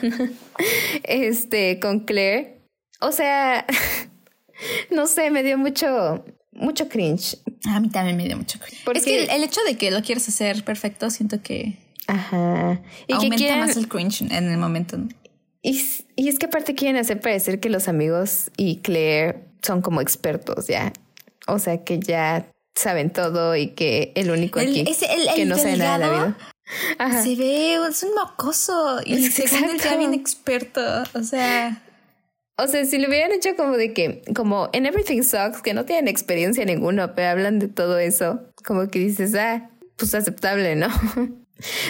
este, 1.05 1.79
con 1.81 2.01
Claire, 2.01 2.61
o 3.01 3.12
sea, 3.12 3.66
no 4.90 5.07
sé, 5.07 5.31
me 5.31 5.42
dio 5.42 5.59
mucho, 5.59 6.25
mucho 6.53 6.88
cringe. 6.88 7.38
A 7.66 7.81
mí 7.81 7.88
también 7.90 8.16
me 8.16 8.25
dio 8.25 8.37
mucho 8.37 8.59
cringe. 8.59 8.85
Porque 8.85 8.99
es 8.99 9.05
que 9.05 9.25
el, 9.25 9.42
hecho 9.44 9.61
de 9.66 9.77
que 9.77 9.90
lo 9.90 10.03
quieras 10.03 10.29
hacer 10.29 10.64
perfecto, 10.64 11.11
siento 11.11 11.42
que... 11.42 11.79
Ajá. 12.07 12.83
Y 13.07 13.14
aumenta 13.14 13.57
más 13.57 13.77
el 13.77 13.88
cringe 13.88 14.23
en 14.23 14.51
el 14.51 14.59
momento. 14.59 14.99
Y, 15.62 15.83
y 16.16 16.29
es 16.29 16.38
que 16.38 16.47
aparte 16.47 16.75
quieren 16.75 16.97
hacer 16.97 17.20
parecer 17.20 17.61
que 17.61 17.70
los 17.70 17.88
amigos 17.88 18.51
y 18.57 18.79
Claire 18.79 19.44
son 19.62 19.81
como 19.81 20.01
expertos 20.01 20.66
ya. 20.66 20.92
O 21.46 21.59
sea 21.59 21.85
que 21.85 21.98
ya 21.98 22.46
saben 22.74 23.11
todo 23.11 23.57
y 23.57 23.68
que 23.68 24.12
el 24.14 24.30
único 24.30 24.59
aquí 24.61 24.85
que 25.35 25.44
no 25.46 25.57
sabe 25.57 25.76
nada 25.76 25.98
de 25.98 26.07
la 26.07 26.12
vida. 26.12 26.38
Se 27.22 27.37
ve, 27.37 27.74
es 27.74 28.02
un 28.02 28.14
mocoso 28.14 29.00
y 29.04 29.30
según 29.30 29.70
él 29.70 29.80
ya 29.80 29.96
bien 29.96 30.14
experto, 30.14 30.80
o 31.14 31.22
sea... 31.22 31.80
O 32.57 32.68
sea, 32.68 32.85
si 32.85 32.98
lo 32.98 33.09
hubieran 33.09 33.33
hecho 33.33 33.57
como 33.57 33.76
de 33.76 33.92
que, 33.92 34.22
como 34.33 34.70
en 34.72 34.87
Everything 34.87 35.22
Sucks, 35.22 35.61
que 35.61 35.74
no 35.74 35.85
tienen 35.85 36.07
experiencia 36.07 36.64
ninguna, 36.64 37.16
pero 37.16 37.30
hablan 37.30 37.59
de 37.59 37.66
todo 37.66 37.98
eso, 37.98 38.42
como 38.64 38.88
que 38.88 39.00
dices, 39.00 39.35
ah, 39.35 39.70
pues 39.96 40.14
aceptable, 40.14 40.76
¿no? 40.76 40.87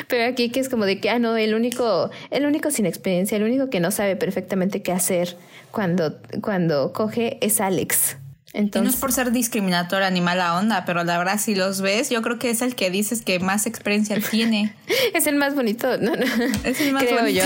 Pero 0.08 0.30
aquí 0.30 0.50
que 0.50 0.60
es 0.60 0.68
como 0.68 0.84
de 0.84 1.00
que, 1.00 1.10
ah, 1.10 1.18
no, 1.18 1.36
el 1.36 1.54
único, 1.54 2.10
el 2.30 2.46
único 2.46 2.70
sin 2.70 2.86
experiencia, 2.86 3.36
el 3.36 3.42
único 3.42 3.70
que 3.70 3.80
no 3.80 3.90
sabe 3.90 4.16
perfectamente 4.16 4.82
qué 4.82 4.92
hacer 4.92 5.36
cuando, 5.70 6.18
cuando 6.42 6.92
coge 6.92 7.38
es 7.40 7.60
Alex. 7.60 8.18
Entonces, 8.54 8.82
y 8.82 8.84
no 8.84 8.90
es 8.90 9.00
por 9.00 9.12
ser 9.12 9.32
discriminatoria 9.32 10.08
ni 10.10 10.20
mala 10.20 10.56
onda, 10.56 10.84
pero 10.86 11.02
la 11.02 11.18
verdad, 11.18 11.38
si 11.38 11.56
los 11.56 11.80
ves, 11.80 12.08
yo 12.08 12.22
creo 12.22 12.38
que 12.38 12.50
es 12.50 12.62
el 12.62 12.76
que 12.76 12.88
dices 12.88 13.22
que 13.22 13.40
más 13.40 13.66
experiencia 13.66 14.16
tiene. 14.30 14.74
es 15.12 15.26
el 15.26 15.34
más 15.34 15.56
bonito, 15.56 15.98
no, 15.98 16.14
no. 16.14 16.24
Es 16.64 16.80
el 16.80 16.92
más 16.92 17.02
Creo 17.02 17.26
yo. 17.28 17.42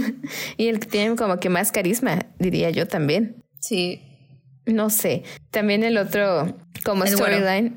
y 0.56 0.68
el 0.68 0.80
que 0.80 0.86
tiene 0.86 1.14
como 1.14 1.38
que 1.38 1.50
más 1.50 1.72
carisma, 1.72 2.26
diría 2.38 2.70
yo 2.70 2.88
también. 2.88 3.36
Sí. 3.60 4.02
No 4.64 4.88
sé. 4.90 5.22
También 5.50 5.84
el 5.84 5.98
otro, 5.98 6.56
como 6.84 7.06
storyline. 7.06 7.76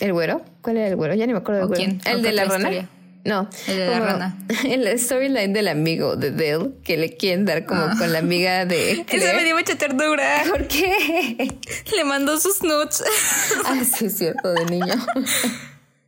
¿El 0.00 0.12
güero? 0.12 0.42
¿Cuál 0.62 0.78
era 0.78 0.88
el 0.88 0.96
güero? 0.96 1.14
Ya 1.14 1.26
ni 1.26 1.34
me 1.34 1.38
acuerdo 1.38 1.68
del 1.68 1.68
güero. 1.68 1.98
¿El 2.06 2.22
de 2.22 2.32
la 2.32 2.44
rana? 2.46 2.88
No. 3.24 3.48
El 3.66 3.76
de 3.78 3.86
la 3.86 4.00
rana. 4.00 4.38
Storyline 4.98 5.52
del 5.52 5.68
amigo 5.68 6.16
de 6.16 6.30
Dale, 6.30 6.72
que 6.84 6.98
le 6.98 7.16
quieren 7.16 7.46
dar 7.46 7.64
como 7.64 7.86
con 7.98 8.12
la 8.12 8.18
amiga 8.18 8.66
de. 8.66 8.92
Eso 9.08 9.34
me 9.34 9.44
dio 9.44 9.56
mucha 9.56 9.76
ternura. 9.76 10.44
¿Por 10.48 10.68
qué? 10.68 11.48
Le 11.96 12.04
mandó 12.04 12.38
sus 12.38 12.62
nuts. 12.62 13.02
Ah, 13.64 13.80
sí, 13.84 14.06
es 14.06 14.18
cierto, 14.18 14.52
de 14.52 14.66
niño. 14.66 14.94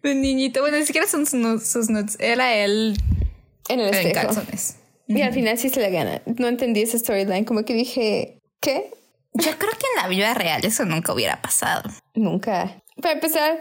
De 0.03 0.15
niñito. 0.15 0.61
Bueno, 0.61 0.77
ni 0.77 0.85
siquiera 0.85 1.07
son 1.07 1.27
sus 1.27 1.89
nuts. 1.89 2.17
Era 2.21 2.55
él. 2.55 2.99
En 3.69 3.81
el 3.81 3.87
espejo. 3.87 4.09
En 4.09 4.15
calzones. 4.15 4.77
Y 5.09 5.23
al 5.23 5.33
final 5.33 5.57
sí 5.57 5.71
se 5.71 5.81
le 5.81 5.91
gana. 5.91 6.21
No 6.27 6.49
entendí 6.49 6.83
ese 6.83 6.99
storyline. 6.99 7.45
Como 7.45 7.65
que 7.65 7.75
dije, 7.75 8.43
¿qué? 8.61 8.91
Yo 9.35 9.59
creo 9.59 9.73
que 9.73 9.87
en 9.95 10.03
la 10.03 10.09
vida 10.09 10.35
real 10.35 10.65
eso 10.65 10.85
nunca 10.85 11.13
hubiera 11.13 11.41
pasado. 11.41 11.91
Nunca. 12.15 12.83
Para 13.01 13.15
empezar, 13.15 13.61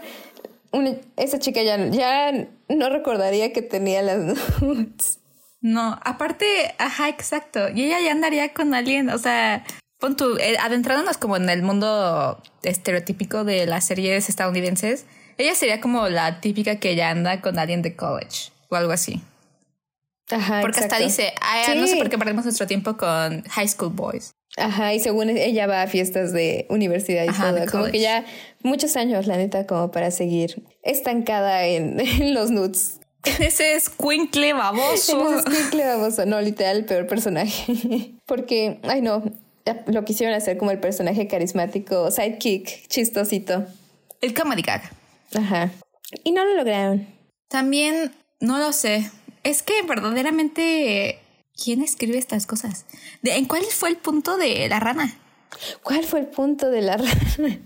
esa 1.16 1.38
chica 1.38 1.62
ya, 1.62 1.76
ya 1.88 2.48
no 2.68 2.90
recordaría 2.90 3.52
que 3.52 3.62
tenía 3.62 4.02
las 4.02 4.18
nudes. 4.60 5.18
No, 5.60 5.98
aparte, 6.04 6.46
ajá, 6.78 7.08
exacto. 7.08 7.68
Y 7.74 7.84
ella 7.84 8.00
ya 8.00 8.12
andaría 8.12 8.52
con 8.54 8.74
alguien, 8.74 9.10
o 9.10 9.18
sea, 9.18 9.64
pon 9.98 10.16
tu, 10.16 10.36
eh, 10.36 10.56
adentrándonos 10.60 11.18
como 11.18 11.36
en 11.36 11.48
el 11.48 11.62
mundo 11.62 12.40
estereotípico 12.62 13.44
de 13.44 13.66
las 13.66 13.86
series 13.86 14.28
estadounidenses, 14.28 15.06
ella 15.38 15.54
sería 15.54 15.80
como 15.80 16.08
la 16.08 16.40
típica 16.40 16.76
que 16.76 16.94
ya 16.94 17.10
anda 17.10 17.40
con 17.40 17.58
alguien 17.58 17.82
de 17.82 17.96
college 17.96 18.52
o 18.68 18.76
algo 18.76 18.92
así. 18.92 19.20
Ajá, 20.30 20.60
Porque 20.60 20.80
hasta 20.80 20.98
dice, 20.98 21.32
no 21.76 21.86
sé 21.86 21.96
por 21.96 22.10
qué 22.10 22.18
perdemos 22.18 22.44
nuestro 22.44 22.66
tiempo 22.66 22.96
con 22.96 23.42
high 23.42 23.68
school 23.68 23.90
boys. 23.90 24.35
Ajá, 24.56 24.94
y 24.94 25.00
según 25.00 25.28
ella 25.30 25.66
va 25.66 25.82
a 25.82 25.86
fiestas 25.86 26.32
de 26.32 26.66
universidad 26.70 27.24
y 27.24 27.28
todo. 27.28 27.66
Como 27.70 27.90
que 27.90 28.00
ya 28.00 28.24
muchos 28.62 28.96
años, 28.96 29.26
la 29.26 29.36
neta, 29.36 29.66
como 29.66 29.90
para 29.90 30.10
seguir 30.10 30.62
estancada 30.82 31.66
en, 31.66 31.98
los 32.34 32.50
nudes. 32.50 33.00
Ese 33.40 33.74
es 33.74 33.90
Quinkle 33.90 34.54
baboso. 34.54 35.38
Ese 35.38 35.58
es 35.58 35.70
baboso, 35.76 36.24
no, 36.26 36.40
literal, 36.40 36.78
el 36.78 36.84
peor 36.84 37.06
personaje. 37.06 38.14
Porque, 38.26 38.78
ay 38.84 39.02
no, 39.02 39.22
lo 39.86 40.04
quisieron 40.04 40.34
hacer 40.34 40.56
como 40.56 40.70
el 40.70 40.78
personaje 40.78 41.26
carismático, 41.26 42.10
sidekick, 42.10 42.88
chistosito. 42.88 43.66
El 44.20 44.32
comedy 44.32 44.62
gag. 44.62 44.82
Ajá. 45.34 45.70
Y 46.24 46.32
no 46.32 46.44
lo 46.44 46.54
lograron. 46.54 47.06
También, 47.48 48.12
no 48.40 48.58
lo 48.58 48.72
sé. 48.72 49.10
Es 49.42 49.62
que 49.62 49.82
verdaderamente 49.82 51.18
¿Quién 51.62 51.82
escribe 51.82 52.18
estas 52.18 52.46
cosas? 52.46 52.84
¿En 53.22 53.46
cuál 53.46 53.62
fue 53.64 53.88
el 53.88 53.96
punto 53.96 54.36
de 54.36 54.68
la 54.68 54.78
rana? 54.80 55.14
¿Cuál 55.82 56.04
fue 56.04 56.20
el 56.20 56.26
punto 56.26 56.70
de 56.70 56.82
la 56.82 56.96
rana? 56.96 57.60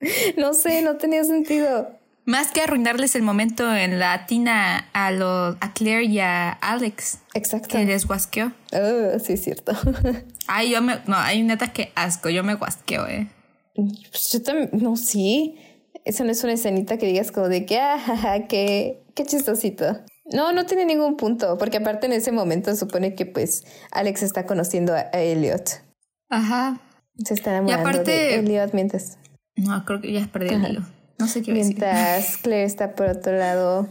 no 0.36 0.54
sé, 0.54 0.82
no 0.82 0.96
tenía 0.96 1.24
sentido. 1.24 1.98
Más 2.24 2.52
que 2.52 2.60
arruinarles 2.60 3.14
el 3.16 3.22
momento 3.22 3.74
en 3.74 3.98
la 3.98 4.26
tina 4.26 4.90
a, 4.92 5.10
lo, 5.10 5.56
a 5.60 5.72
Claire 5.74 6.04
y 6.04 6.18
a 6.20 6.50
Alex. 6.50 7.20
Exacto. 7.32 7.68
Que 7.68 7.86
les 7.86 8.06
guasqueó. 8.06 8.52
Oh, 8.72 9.18
sí, 9.18 9.32
es 9.32 9.44
cierto. 9.44 9.72
Ay, 10.46 10.72
yo 10.72 10.82
me. 10.82 11.00
No, 11.06 11.16
hay 11.16 11.42
neta 11.42 11.72
que 11.72 11.90
asco. 11.94 12.28
Yo 12.28 12.44
me 12.44 12.54
guasqueo, 12.54 13.06
eh. 13.06 13.28
Pues 13.74 14.30
yo 14.30 14.42
también. 14.42 14.68
No, 14.74 14.96
sí. 14.96 15.56
Eso 16.04 16.22
no 16.24 16.30
es 16.30 16.44
una 16.44 16.52
escenita 16.52 16.98
que 16.98 17.06
digas 17.06 17.32
como 17.32 17.48
de 17.48 17.64
que, 17.64 17.78
ah, 17.80 18.44
qué, 18.46 19.02
qué 19.14 19.24
chistosito. 19.24 20.04
No, 20.32 20.52
no 20.52 20.66
tiene 20.66 20.84
ningún 20.84 21.16
punto, 21.16 21.56
porque 21.58 21.78
aparte 21.78 22.06
en 22.06 22.12
ese 22.12 22.32
momento 22.32 22.74
supone 22.76 23.14
que 23.14 23.26
pues 23.26 23.64
Alex 23.90 24.22
está 24.22 24.46
conociendo 24.46 24.94
a, 24.94 25.10
Elliot. 25.12 25.82
Ajá. 26.28 26.80
Se 27.24 27.34
está 27.34 27.50
enamorando 27.50 27.88
aparte, 27.88 28.10
de 28.10 28.34
Elliot 28.36 28.74
mientras... 28.74 29.18
No, 29.56 29.84
creo 29.84 30.00
que 30.00 30.12
ya 30.12 30.28
perdí 30.30 30.54
el 30.54 30.66
hilo. 30.68 30.82
No 31.18 31.26
sé 31.26 31.42
qué 31.42 31.52
Mientras 31.52 32.36
Claire 32.36 32.64
está 32.64 32.94
por 32.94 33.08
otro 33.08 33.36
lado. 33.36 33.88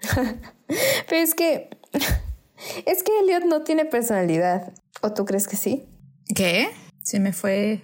Pero 1.08 1.22
es 1.22 1.34
que... 1.34 1.70
Es 2.84 3.02
que 3.02 3.20
Elliot 3.20 3.44
no 3.44 3.62
tiene 3.62 3.84
personalidad. 3.84 4.72
¿O 5.00 5.14
tú 5.14 5.24
crees 5.24 5.46
que 5.48 5.56
sí? 5.56 5.86
¿Qué? 6.34 6.68
Se 7.02 7.20
me 7.20 7.32
fue... 7.32 7.82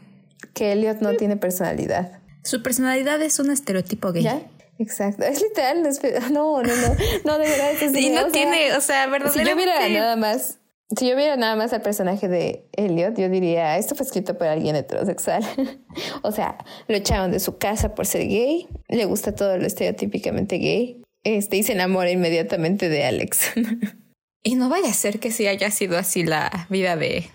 Que 0.52 0.72
Elliot 0.72 1.00
no 1.00 1.14
tiene 1.14 1.36
personalidad. 1.36 2.20
Su 2.42 2.62
personalidad 2.62 3.22
es 3.22 3.38
un 3.38 3.50
estereotipo 3.50 4.12
gay. 4.12 4.24
¿Ya? 4.24 4.42
Exacto, 4.78 5.24
es 5.24 5.40
literal, 5.40 5.82
no, 6.32 6.62
no, 6.62 6.62
no, 6.62 6.96
no, 7.24 7.38
de 7.38 7.48
verdad. 7.48 7.70
Es 7.80 7.96
y 7.96 8.10
no 8.10 8.28
tiene, 8.28 8.74
o 8.74 8.80
sea, 8.80 9.06
verdaderamente. 9.06 9.44
Si 9.44 9.48
yo 9.48 9.56
viera 9.56 9.88
nada 9.88 10.16
más, 10.16 10.58
si 10.96 11.08
yo 11.08 11.16
viera 11.16 11.36
nada 11.36 11.56
más 11.56 11.72
al 11.72 11.82
personaje 11.82 12.28
de 12.28 12.68
Elliot, 12.72 13.16
yo 13.16 13.28
diría, 13.28 13.78
esto 13.78 13.94
fue 13.94 14.04
escrito 14.04 14.36
por 14.36 14.48
alguien 14.48 14.76
heterosexual. 14.76 15.44
o 16.22 16.32
sea, 16.32 16.58
lo 16.88 16.96
echaron 16.96 17.30
de 17.30 17.40
su 17.40 17.58
casa 17.58 17.94
por 17.94 18.06
ser 18.06 18.26
gay, 18.28 18.68
le 18.88 19.04
gusta 19.04 19.34
todo 19.34 19.56
lo 19.56 19.66
estereotípicamente 19.66 20.58
gay, 20.58 21.02
este, 21.22 21.56
y 21.56 21.62
se 21.62 21.72
enamora 21.72 22.10
inmediatamente 22.10 22.88
de 22.88 23.04
Alex. 23.04 23.52
y 24.42 24.56
no 24.56 24.68
vaya 24.68 24.88
a 24.88 24.94
ser 24.94 25.20
que 25.20 25.30
sí 25.30 25.46
haya 25.46 25.70
sido 25.70 25.96
así 25.98 26.24
la 26.24 26.66
vida 26.68 26.96
de 26.96 27.28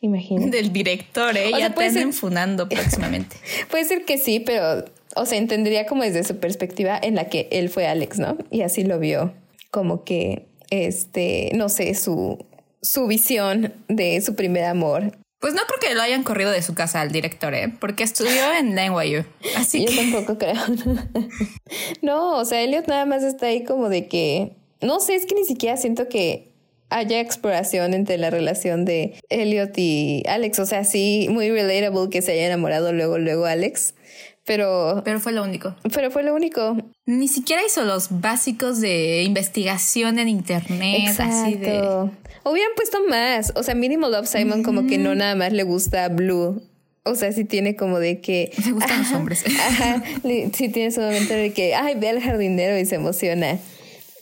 Imagínate. 0.00 0.50
Del 0.50 0.72
director, 0.72 1.36
¿eh? 1.36 1.50
ya 1.58 1.74
te 1.74 1.90
ser... 1.90 2.10
funando 2.12 2.68
próximamente. 2.68 3.36
puede 3.70 3.84
ser 3.84 4.04
que 4.04 4.16
sí, 4.16 4.40
pero 4.40 4.84
o 5.16 5.26
sea, 5.26 5.38
entendería 5.38 5.86
como 5.86 6.02
desde 6.02 6.24
su 6.24 6.38
perspectiva 6.38 6.98
en 7.02 7.14
la 7.14 7.28
que 7.28 7.48
él 7.50 7.68
fue 7.68 7.86
Alex, 7.86 8.18
¿no? 8.18 8.36
Y 8.50 8.62
así 8.62 8.84
lo 8.84 8.98
vio, 8.98 9.32
como 9.70 10.04
que, 10.04 10.46
este, 10.70 11.50
no 11.54 11.68
sé, 11.68 11.94
su, 11.94 12.44
su 12.82 13.06
visión 13.06 13.72
de 13.88 14.20
su 14.20 14.34
primer 14.34 14.64
amor. 14.64 15.12
Pues 15.38 15.54
no 15.54 15.60
creo 15.66 15.78
que 15.80 15.94
lo 15.94 16.02
hayan 16.02 16.22
corrido 16.22 16.50
de 16.50 16.62
su 16.62 16.74
casa 16.74 17.00
al 17.00 17.12
director, 17.12 17.54
¿eh? 17.54 17.72
Porque 17.78 18.04
estudió 18.04 18.52
en 18.58 18.74
NYU. 18.74 19.24
Así 19.56 19.84
Yo 19.84 19.94
tampoco 19.94 20.38
creo. 20.38 20.56
no, 22.02 22.38
o 22.38 22.44
sea, 22.44 22.62
Elliot 22.62 22.86
nada 22.88 23.06
más 23.06 23.22
está 23.22 23.46
ahí 23.46 23.64
como 23.64 23.88
de 23.88 24.08
que, 24.08 24.52
no 24.80 25.00
sé, 25.00 25.14
es 25.14 25.26
que 25.26 25.34
ni 25.34 25.44
siquiera 25.44 25.76
siento 25.76 26.08
que 26.08 26.52
haya 26.88 27.20
exploración 27.20 27.94
entre 27.94 28.16
la 28.16 28.30
relación 28.30 28.84
de 28.84 29.14
Elliot 29.28 29.76
y 29.76 30.22
Alex. 30.26 30.58
O 30.58 30.66
sea, 30.66 30.84
sí, 30.84 31.28
muy 31.30 31.50
relatable 31.50 32.10
que 32.10 32.22
se 32.22 32.32
haya 32.32 32.46
enamorado 32.46 32.92
luego, 32.92 33.18
luego 33.18 33.44
Alex. 33.44 33.94
Pero. 34.46 35.02
Pero 35.04 35.20
fue 35.20 35.32
lo 35.32 35.42
único. 35.42 35.74
Pero 35.92 36.10
fue 36.10 36.22
lo 36.22 36.34
único. 36.34 36.76
Ni 37.04 37.28
siquiera 37.28 37.62
hizo 37.66 37.84
los 37.84 38.20
básicos 38.20 38.80
de 38.80 39.22
investigación 39.24 40.18
en 40.18 40.28
internet. 40.28 41.08
Exacto. 41.08 41.34
Así 41.34 41.54
de... 41.56 42.10
Hubieran 42.44 42.72
puesto 42.76 42.98
más. 43.08 43.52
O 43.56 43.62
sea, 43.62 43.74
mínimo 43.74 44.08
Love 44.08 44.26
Simon, 44.26 44.62
como 44.62 44.86
que 44.86 44.98
no 44.98 45.14
nada 45.14 45.34
más 45.34 45.52
le 45.52 45.64
gusta 45.64 46.08
Blue. 46.08 46.62
O 47.02 47.14
sea, 47.14 47.32
sí 47.32 47.44
tiene 47.44 47.76
como 47.76 47.98
de 47.98 48.20
que. 48.20 48.52
Me 48.64 48.72
gustan 48.72 49.00
los 49.00 49.12
hombres. 49.12 49.44
Ajá. 49.46 50.02
Sí 50.52 50.68
tiene 50.68 50.90
su 50.90 51.00
momento 51.00 51.34
de 51.34 51.52
que, 51.52 51.74
ay, 51.74 51.94
ve 51.96 52.08
al 52.08 52.20
jardinero 52.20 52.78
y 52.78 52.86
se 52.86 52.96
emociona. 52.96 53.58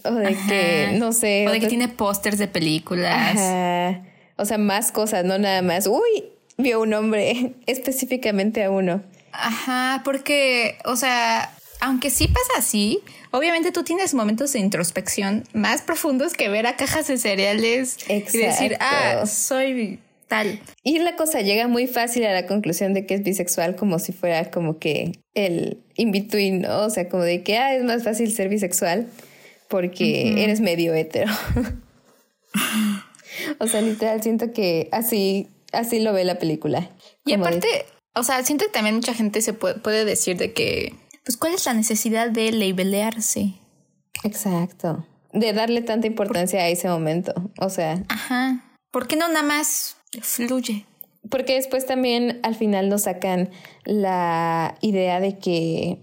O 0.05 0.13
de 0.13 0.37
que, 0.49 0.97
no 0.99 1.13
sé. 1.13 1.47
O 1.49 1.53
de 1.53 1.61
que 1.61 1.69
tiene 1.69 1.89
pósters 1.89 2.39
de 2.39 2.49
películas. 2.49 3.37
Ajá. 3.39 4.03
O 4.37 4.45
sea, 4.45 4.59
más 4.59 4.91
cosas, 4.91 5.25
no 5.25 5.39
nada 5.39 5.63
más. 5.63 5.87
Uy, 5.87 6.25
vio 6.59 6.81
un 6.81 6.93
hombre, 6.95 7.55
específicamente 7.67 8.65
a 8.65 8.71
uno. 8.71 9.03
Ajá, 9.35 10.03
porque, 10.05 10.79
o 10.85 10.97
sea, 10.97 11.53
aunque 11.81 12.11
sí 12.11 12.29
pasa 12.29 12.59
así, 12.59 13.01
obviamente 13.31 13.73
tú 13.73 13.83
tienes 13.83 14.15
momentos 14.15 14.53
de 14.53 14.61
introspección 14.61 15.45
más 15.53 15.83
profundos 15.83 16.33
que 16.33 16.49
ver 16.49 16.67
a 16.67 16.77
cajas 16.77 17.09
de 17.09 17.19
cereales 17.19 17.99
y 18.09 18.39
decir, 18.39 18.77
ah, 18.81 19.27
soy 19.27 19.99
tal. 20.29 20.61
Y 20.83 20.99
la 21.01 21.17
cosa 21.17 21.41
llega 21.41 21.69
muy 21.69 21.87
fácil 21.87 22.25
a 22.25 22.33
la 22.33 22.47
conclusión 22.47 22.95
de 22.95 23.07
que 23.07 23.15
es 23.15 23.23
bisexual 23.23 23.77
como 23.77 23.99
si 23.99 24.13
fuera 24.13 24.51
como 24.51 24.79
que 24.79 25.13
el 25.35 25.83
in-between, 25.97 26.63
¿no? 26.63 26.85
O 26.85 26.91
sea, 26.91 27.09
como 27.09 27.25
de 27.25 27.43
que, 27.43 27.59
ah, 27.59 27.75
es 27.75 27.85
más 27.85 28.05
fácil 28.05 28.33
ser 28.33 28.49
bisexual 28.49 29.09
porque 29.69 30.43
eres 30.43 30.61
medio 30.61 30.95
hetero. 30.95 31.33
o 33.59 33.67
sea, 33.67 33.81
literal, 33.81 34.23
siento 34.23 34.53
que 34.53 34.89
así, 34.93 35.49
así 35.73 36.01
lo 36.01 36.13
ve 36.13 36.25
la 36.25 36.39
película. 36.39 36.91
Y 37.27 37.33
aparte, 37.33 37.69
o 38.15 38.23
sea, 38.23 38.43
siento 38.45 38.65
que 38.67 38.71
también 38.71 38.95
mucha 38.95 39.15
gente 39.15 39.43
se 39.43 39.53
puede, 39.53 40.05
decir 40.05 40.37
de 40.37 40.53
que, 40.53 40.95
pues 41.25 41.37
cuál 41.37 41.55
es 41.55 41.67
la 41.67 41.75
necesidad 41.75 42.31
de 42.31 42.53
labelearse. 42.53 43.55
Exacto. 44.23 45.07
De 45.33 45.53
darle 45.53 45.83
tanta 45.83 46.07
importancia 46.07 46.61
a 46.61 46.69
ese 46.69 46.89
momento. 46.89 47.35
O 47.59 47.69
sea. 47.71 48.03
Ajá. 48.09 48.65
¿Por 48.91 49.09
qué 49.09 49.17
no 49.17 49.27
nada 49.29 49.43
más 49.43 49.97
fluye? 50.21 50.87
Porque 51.29 51.55
después 51.55 51.87
también 51.87 52.39
al 52.43 52.55
final 52.55 52.89
nos 52.89 53.03
sacan 53.03 53.51
la 53.85 54.77
idea 54.81 55.19
de 55.19 55.39
que 55.39 55.99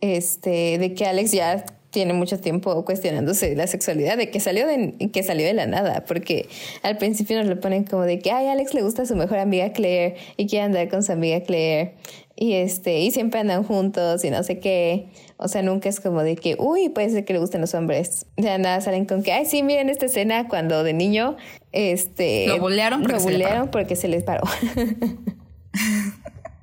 este, 0.00 0.78
de 0.78 0.94
que 0.94 1.06
Alex 1.06 1.32
ya 1.32 1.64
tiene 1.90 2.12
mucho 2.12 2.38
tiempo 2.38 2.84
cuestionándose 2.84 3.54
la 3.56 3.66
sexualidad, 3.66 4.16
de 4.16 4.30
que 4.30 4.40
salió 4.40 4.66
de, 4.66 4.94
que 5.12 5.22
salió 5.22 5.46
de 5.46 5.54
la 5.54 5.66
nada, 5.66 6.04
porque 6.06 6.48
al 6.82 6.98
principio 6.98 7.38
nos 7.38 7.46
lo 7.46 7.60
ponen 7.60 7.84
como 7.84 8.02
de 8.02 8.18
que, 8.18 8.30
ay, 8.30 8.48
Alex 8.48 8.74
le 8.74 8.82
gusta 8.82 9.02
a 9.02 9.06
su 9.06 9.16
mejor 9.16 9.38
amiga 9.38 9.72
Claire 9.72 10.16
y 10.36 10.46
quiere 10.46 10.66
andar 10.66 10.88
con 10.88 11.02
su 11.02 11.12
amiga 11.12 11.40
Claire 11.40 11.94
y 12.36 12.54
este, 12.54 13.00
y 13.00 13.10
siempre 13.10 13.40
andan 13.40 13.64
juntos 13.64 14.24
y 14.24 14.30
no 14.30 14.42
sé 14.42 14.60
qué. 14.60 15.08
O 15.38 15.48
sea, 15.48 15.62
nunca 15.62 15.88
es 15.88 15.98
como 15.98 16.22
de 16.22 16.36
que, 16.36 16.56
uy, 16.58 16.88
puede 16.88 17.10
ser 17.10 17.24
que 17.24 17.32
le 17.32 17.40
gusten 17.40 17.60
los 17.60 17.74
hombres. 17.74 18.26
De 18.36 18.58
nada 18.58 18.80
salen 18.80 19.06
con 19.06 19.22
que, 19.22 19.32
ay, 19.32 19.44
sí, 19.44 19.62
miren 19.62 19.88
esta 19.88 20.06
escena 20.06 20.46
cuando 20.46 20.84
de 20.84 20.92
niño, 20.92 21.36
este... 21.72 22.46
Lo 22.46 22.60
bulearon 22.60 23.02
porque, 23.02 23.38
lo 23.38 23.70
porque 23.70 23.96
se 23.96 24.08
les 24.08 24.22
paró. 24.22 24.42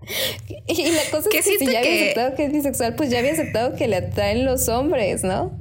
Y 0.68 0.92
la 0.92 1.02
cosa 1.12 1.30
es 1.32 1.46
que 1.46 1.58
si 1.58 1.66
ya 1.66 1.80
había 1.80 1.94
aceptado 1.94 2.36
que 2.36 2.46
es 2.46 2.52
bisexual, 2.52 2.96
pues 2.96 3.10
ya 3.10 3.20
había 3.20 3.34
aceptado 3.34 3.76
que 3.76 3.88
le 3.88 3.98
atraen 3.98 4.46
los 4.46 4.68
hombres, 4.68 5.24
¿no? 5.24 5.58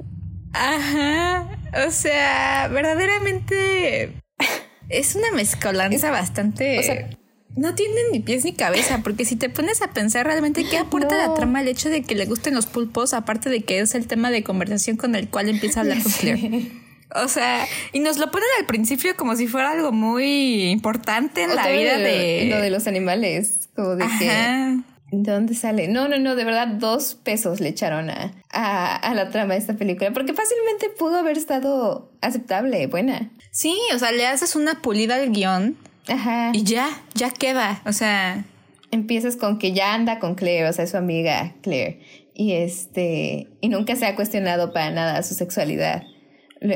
Ajá. 0.53 1.47
O 1.87 1.91
sea, 1.91 2.69
verdaderamente 2.71 4.13
es 4.89 5.15
una 5.15 5.31
mezcolanza 5.31 6.11
bastante. 6.11 6.79
O 6.79 6.83
sea, 6.83 7.09
no 7.55 7.75
tiene 7.75 7.95
ni 8.11 8.19
pies 8.19 8.43
ni 8.45 8.53
cabeza, 8.53 9.01
porque 9.03 9.25
si 9.25 9.35
te 9.35 9.49
pones 9.49 9.81
a 9.81 9.93
pensar 9.93 10.25
realmente 10.25 10.65
qué 10.69 10.77
aporta 10.77 11.17
la 11.17 11.33
trama 11.33 11.61
el 11.61 11.67
hecho 11.67 11.89
de 11.89 12.03
que 12.03 12.15
le 12.15 12.25
gusten 12.25 12.53
los 12.53 12.65
pulpos, 12.65 13.13
aparte 13.13 13.49
de 13.49 13.61
que 13.61 13.79
es 13.79 13.95
el 13.95 14.07
tema 14.07 14.31
de 14.31 14.43
conversación 14.43 14.97
con 14.97 15.15
el 15.15 15.29
cual 15.29 15.49
empieza 15.49 15.79
a 15.79 15.83
hablar 15.83 16.01
con 16.03 16.11
Claire. 16.19 16.71
O 17.15 17.27
sea, 17.27 17.65
y 17.93 17.99
nos 17.99 18.17
lo 18.17 18.29
ponen 18.29 18.47
al 18.59 18.65
principio 18.65 19.15
como 19.15 19.35
si 19.35 19.47
fuera 19.47 19.71
algo 19.71 19.91
muy 19.91 20.69
importante 20.69 21.43
en 21.43 21.55
la 21.55 21.67
vida 21.69 21.97
de, 21.97 22.47
Lo 22.49 22.59
de 22.59 22.69
los 22.69 22.87
animales, 22.87 23.64
como 23.75 23.95
de 23.95 24.05
que... 24.19 24.79
¿De 25.11 25.31
dónde 25.31 25.53
sale? 25.53 25.87
No, 25.87 26.07
no, 26.07 26.17
no, 26.17 26.35
de 26.35 26.43
verdad, 26.43 26.67
dos 26.67 27.13
pesos 27.13 27.59
le 27.59 27.69
echaron 27.69 28.09
a, 28.09 28.33
a, 28.49 29.13
la 29.13 29.29
trama 29.29 29.53
de 29.53 29.59
esta 29.59 29.75
película, 29.75 30.11
porque 30.11 30.33
fácilmente 30.33 30.89
pudo 30.89 31.17
haber 31.17 31.37
estado 31.37 32.11
aceptable, 32.21 32.87
buena. 32.87 33.29
Sí, 33.51 33.77
o 33.93 33.99
sea, 33.99 34.11
le 34.11 34.25
haces 34.25 34.55
una 34.55 34.81
pulida 34.81 35.15
al 35.15 35.31
guion 35.31 35.77
Ajá. 36.07 36.51
y 36.53 36.63
ya, 36.63 36.89
ya 37.13 37.29
queda, 37.29 37.81
o 37.85 37.93
sea... 37.93 38.45
Empiezas 38.91 39.35
con 39.35 39.59
que 39.59 39.73
ya 39.73 39.93
anda 39.93 40.19
con 40.19 40.35
Claire, 40.35 40.69
o 40.69 40.73
sea, 40.73 40.87
su 40.87 40.97
amiga 40.97 41.53
Claire, 41.61 42.01
y 42.33 42.53
este, 42.53 43.47
y 43.61 43.69
nunca 43.69 43.95
se 43.95 44.05
ha 44.05 44.15
cuestionado 44.15 44.73
para 44.73 44.89
nada 44.89 45.21
su 45.21 45.33
sexualidad 45.33 46.03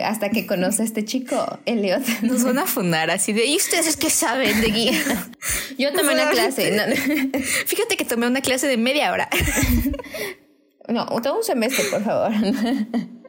hasta 0.04 0.30
que 0.30 0.46
conoce 0.46 0.82
a 0.82 0.86
este 0.86 1.06
chico, 1.06 1.60
Elliot. 1.66 2.04
Nos 2.22 2.44
van 2.44 2.60
a 2.60 2.66
fundar 2.66 3.12
así 3.12 3.34
de, 3.34 3.46
¿y 3.46 3.58
ustedes 3.58 3.98
qué 3.98 4.10
saben 4.10 4.62
de 4.62 4.68
guía? 4.68 5.32
Yo 5.78 5.92
tomé 5.94 6.14
una 6.14 6.30
clase. 6.30 6.78
Fíjate 7.66 7.98
que 7.98 8.06
tomé 8.06 8.28
una 8.28 8.42
clase 8.42 8.68
de 8.68 8.78
media 8.78 9.12
hora. 9.12 9.30
No, 10.90 11.06
todo 11.22 11.38
un 11.38 11.44
semestre, 11.44 11.86
por 11.92 12.04
favor. 12.04 12.32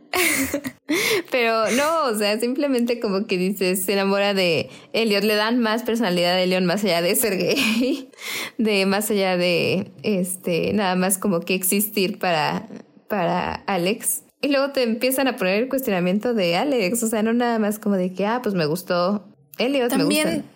Pero 1.31 1.71
no, 1.73 2.05
o 2.05 2.15
sea, 2.17 2.39
simplemente 2.41 3.01
como 3.01 3.27
que 3.27 3.37
dices, 3.37 3.85
se 3.85 3.93
enamora 3.93 4.35
de 4.35 4.71
Elliot, 4.93 5.23
le 5.23 5.35
dan 5.35 5.61
más 5.61 5.83
personalidad 5.83 6.33
a 6.33 6.41
Elliot 6.41 6.65
más 6.65 6.83
allá 6.85 7.03
de 7.03 7.15
ser 7.15 7.37
gay, 7.37 8.11
de 8.59 8.87
más 8.87 9.11
allá 9.11 9.37
de 9.37 9.93
este, 10.03 10.73
nada 10.73 10.97
más 10.97 11.19
como 11.19 11.41
que 11.41 11.55
existir 11.55 12.19
para, 12.19 12.67
para 13.09 13.53
Alex. 13.67 14.23
Y 14.43 14.49
luego 14.49 14.71
te 14.71 14.83
empiezan 14.83 15.29
a 15.29 15.37
poner 15.37 15.63
el 15.63 15.69
cuestionamiento 15.69 16.33
de 16.33 16.57
Alex, 16.57 17.03
o 17.03 17.09
sea, 17.09 17.23
no 17.23 17.33
nada 17.35 17.59
más 17.59 17.79
como 17.79 17.97
de 17.97 18.15
que, 18.15 18.27
ah, 18.27 18.41
pues 18.43 18.55
me 18.55 18.65
gustó 18.65 19.25
Elliot, 19.59 19.91
También, 19.91 20.29
me 20.29 20.35
gusta. 20.37 20.51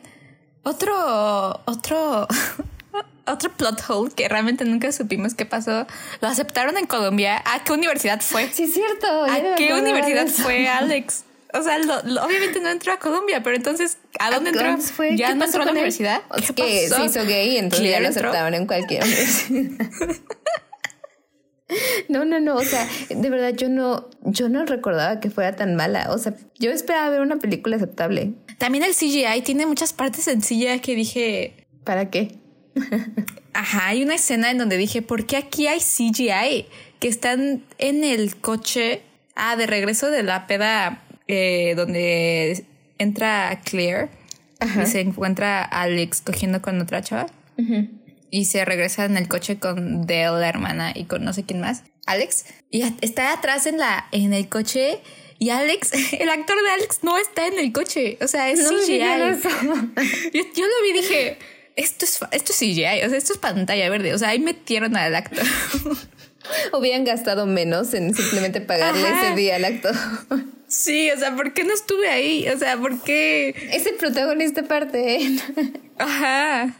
Otro, 0.62 1.60
otro, 1.66 2.26
otro 3.26 3.52
plot 3.52 3.82
hole 3.88 4.10
que 4.14 4.26
realmente 4.28 4.64
nunca 4.64 4.90
supimos 4.92 5.34
qué 5.34 5.44
pasó. 5.44 5.86
Lo 6.22 6.28
aceptaron 6.28 6.78
en 6.78 6.86
Colombia. 6.86 7.42
¿A 7.44 7.62
qué 7.62 7.72
universidad 7.72 8.20
fue? 8.22 8.48
Sí, 8.52 8.64
es 8.64 8.72
cierto. 8.72 9.06
¿A 9.24 9.54
qué 9.56 9.74
universidad 9.74 10.26
fue 10.28 10.66
Alex? 10.66 11.24
O 11.52 11.62
sea, 11.62 11.76
obviamente 11.76 12.58
no 12.60 12.68
entró 12.68 12.92
a 12.92 12.98
Colombia, 12.98 13.42
pero 13.44 13.54
entonces, 13.54 13.98
¿a 14.18 14.30
dónde 14.32 14.50
entró? 14.50 14.76
Fue? 14.78 15.16
¿Ya 15.16 15.34
no 15.34 15.44
entró 15.44 15.62
a 15.62 15.66
la 15.66 15.70
universidad? 15.70 16.22
Es 16.36 16.50
que 16.50 16.88
se 16.88 17.04
hizo 17.04 17.24
gay, 17.24 17.58
entonces 17.58 17.90
ya 17.90 18.00
lo 18.00 18.08
aceptaban 18.08 18.54
en 18.54 18.66
cualquier 18.66 19.04
universidad. 19.04 19.86
No, 22.08 22.24
no, 22.24 22.40
no, 22.40 22.56
o 22.56 22.64
sea, 22.64 22.86
de 23.08 23.30
verdad 23.30 23.54
yo 23.54 23.68
no, 23.68 24.08
yo 24.22 24.48
no 24.48 24.64
recordaba 24.66 25.20
que 25.20 25.30
fuera 25.30 25.56
tan 25.56 25.74
mala. 25.74 26.10
O 26.10 26.18
sea, 26.18 26.34
yo 26.58 26.70
esperaba 26.70 27.10
ver 27.10 27.20
una 27.20 27.36
película 27.36 27.76
aceptable. 27.76 28.32
También 28.58 28.84
el 28.84 28.94
CGI 28.94 29.42
tiene 29.42 29.66
muchas 29.66 29.92
partes 29.92 30.24
sencillas 30.24 30.80
que 30.80 30.94
dije. 30.94 31.66
¿Para 31.84 32.10
qué? 32.10 32.36
Ajá, 33.52 33.88
hay 33.88 34.02
una 34.02 34.16
escena 34.16 34.50
en 34.50 34.58
donde 34.58 34.76
dije, 34.76 35.02
¿por 35.02 35.26
qué 35.26 35.36
aquí 35.36 35.66
hay 35.66 35.80
CGI? 35.80 36.66
Que 36.98 37.08
están 37.08 37.64
en 37.78 38.04
el 38.04 38.36
coche. 38.36 39.02
Ah, 39.36 39.56
de 39.56 39.66
regreso 39.66 40.10
de 40.10 40.22
la 40.22 40.46
peda 40.46 41.02
eh, 41.26 41.74
donde 41.76 42.64
entra 42.98 43.60
Claire 43.64 44.08
y 44.80 44.86
se 44.86 45.00
encuentra 45.00 45.62
Alex 45.62 46.20
cogiendo 46.20 46.62
con 46.62 46.80
otra 46.80 47.02
chava 47.02 47.26
y 48.34 48.46
se 48.46 48.64
regresa 48.64 49.04
en 49.04 49.16
el 49.16 49.28
coche 49.28 49.60
con 49.60 50.08
Dale, 50.08 50.40
la 50.40 50.48
hermana, 50.48 50.92
y 50.92 51.04
con 51.04 51.22
no 51.24 51.32
sé 51.32 51.44
quién 51.44 51.60
más, 51.60 51.84
Alex. 52.04 52.46
Y 52.68 52.82
está 53.00 53.32
atrás 53.32 53.66
en, 53.66 53.78
la, 53.78 54.08
en 54.10 54.34
el 54.34 54.48
coche 54.48 54.98
y 55.38 55.50
Alex, 55.50 55.92
el 56.12 56.28
actor 56.28 56.60
de 56.60 56.70
Alex 56.70 56.98
no 57.02 57.16
está 57.16 57.46
en 57.46 57.60
el 57.60 57.72
coche. 57.72 58.18
O 58.20 58.26
sea, 58.26 58.50
es 58.50 58.58
CGI. 58.58 58.98
Yo, 60.32 60.66
lo 60.66 60.82
vi 60.82 60.90
y 60.90 60.92
dije, 60.94 61.38
esto 61.76 62.04
es, 62.04 62.18
esto 62.32 62.52
es 62.52 62.58
CGI, 62.58 63.04
o 63.04 63.08
sea, 63.08 63.18
esto 63.18 63.34
es 63.34 63.38
pantalla 63.38 63.88
verde. 63.88 64.12
O 64.12 64.18
sea, 64.18 64.30
ahí 64.30 64.40
metieron 64.40 64.96
al 64.96 65.14
actor. 65.14 65.44
Hubieran 66.72 67.04
gastado 67.04 67.46
menos 67.46 67.94
en 67.94 68.14
simplemente 68.14 68.60
pagarle 68.60 69.08
ese 69.08 69.34
día 69.34 69.56
al 69.56 69.64
actor. 69.64 69.94
Sí, 70.66 71.10
o 71.10 71.18
sea, 71.18 71.36
¿por 71.36 71.52
qué 71.52 71.64
no 71.64 71.72
estuve 71.72 72.08
ahí? 72.08 72.48
O 72.48 72.58
sea, 72.58 72.76
¿por 72.76 73.00
qué? 73.02 73.54
Es 73.72 73.86
el 73.86 73.94
protagonista 73.94 74.62
parte. 74.64 75.20
Ajá. 75.98 76.74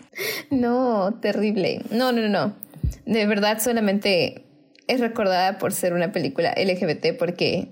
No, 0.50 1.18
terrible. 1.20 1.83
No, 1.90 2.12
no, 2.12 2.29
no. 2.29 2.57
De 3.07 3.27
verdad 3.27 3.61
solamente 3.62 4.44
es 4.87 5.00
recordada 5.00 5.59
por 5.59 5.72
ser 5.72 5.92
una 5.92 6.12
película 6.12 6.55
LGBT 6.57 7.16
porque 7.18 7.68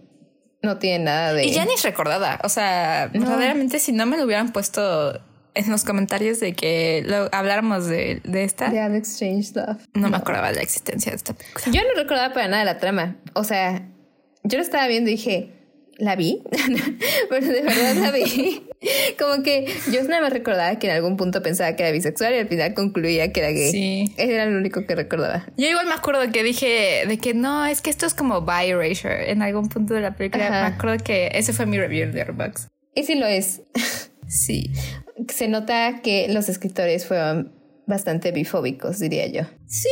no 0.62 0.78
tiene 0.78 1.04
nada 1.04 1.34
de... 1.34 1.46
Y 1.46 1.52
ya 1.52 1.64
ni 1.64 1.74
es 1.74 1.82
recordada. 1.82 2.40
O 2.44 2.48
sea, 2.48 3.10
verdaderamente 3.12 3.78
si 3.78 3.92
no 3.92 4.06
me 4.06 4.16
lo 4.16 4.24
hubieran 4.24 4.52
puesto 4.52 5.20
en 5.54 5.70
los 5.70 5.84
comentarios 5.84 6.40
de 6.40 6.54
que 6.54 7.02
lo, 7.06 7.28
habláramos 7.32 7.86
de, 7.86 8.20
de 8.24 8.44
esta... 8.44 8.70
De 8.70 8.80
Alex 8.80 9.12
Strange 9.12 9.52
Love. 9.54 9.86
No, 9.94 10.08
me 10.08 10.16
acordaba 10.16 10.48
de 10.48 10.56
la 10.56 10.62
existencia 10.62 11.10
de 11.10 11.16
esta 11.16 11.34
película. 11.34 11.66
Yo 11.70 11.80
no 11.82 12.00
recordaba 12.00 12.32
para 12.32 12.48
nada 12.48 12.64
la 12.64 12.78
trama. 12.78 13.16
O 13.34 13.44
sea, 13.44 13.88
yo 14.44 14.58
lo 14.58 14.64
estaba 14.64 14.86
viendo 14.86 15.10
y 15.10 15.14
dije 15.14 15.52
la 15.98 16.16
vi, 16.16 16.42
pero 17.30 17.46
de 17.46 17.62
verdad 17.62 17.94
la 17.94 18.10
vi. 18.10 18.66
Como 19.18 19.42
que 19.42 19.72
yo 19.92 20.02
nada 20.04 20.22
más 20.22 20.32
recordaba 20.32 20.76
que 20.78 20.88
en 20.88 20.94
algún 20.94 21.16
punto 21.16 21.42
pensaba 21.42 21.76
que 21.76 21.82
era 21.84 21.92
bisexual 21.92 22.34
y 22.34 22.38
al 22.38 22.48
final 22.48 22.74
concluía 22.74 23.32
que 23.32 23.40
era 23.40 23.50
gay. 23.50 23.70
Sí. 23.70 24.14
Era 24.16 24.46
lo 24.46 24.58
único 24.58 24.84
que 24.86 24.96
recordaba. 24.96 25.46
Yo 25.56 25.68
igual 25.68 25.86
me 25.86 25.94
acuerdo 25.94 26.30
que 26.32 26.42
dije 26.42 27.04
de 27.06 27.18
que 27.18 27.34
no, 27.34 27.66
es 27.66 27.82
que 27.82 27.90
esto 27.90 28.06
es 28.06 28.14
como 28.14 28.40
bi 28.40 28.70
erasure 28.70 29.30
en 29.30 29.42
algún 29.42 29.68
punto 29.68 29.94
de 29.94 30.00
la 30.00 30.16
película. 30.16 30.50
Me 30.50 30.74
acuerdo 30.74 31.04
que 31.04 31.30
ese 31.34 31.52
fue 31.52 31.66
mi 31.66 31.78
review 31.78 32.10
de 32.10 32.22
Airbox. 32.22 32.68
Y 32.94 33.04
sí 33.04 33.14
lo 33.14 33.26
es. 33.26 33.62
Sí. 34.26 34.72
Se 35.28 35.48
nota 35.48 36.00
que 36.02 36.28
los 36.28 36.48
escritores 36.48 37.06
fueron 37.06 37.52
bastante 37.86 38.32
bifóbicos, 38.32 38.98
diría 38.98 39.26
yo. 39.26 39.42
Sí, 39.66 39.88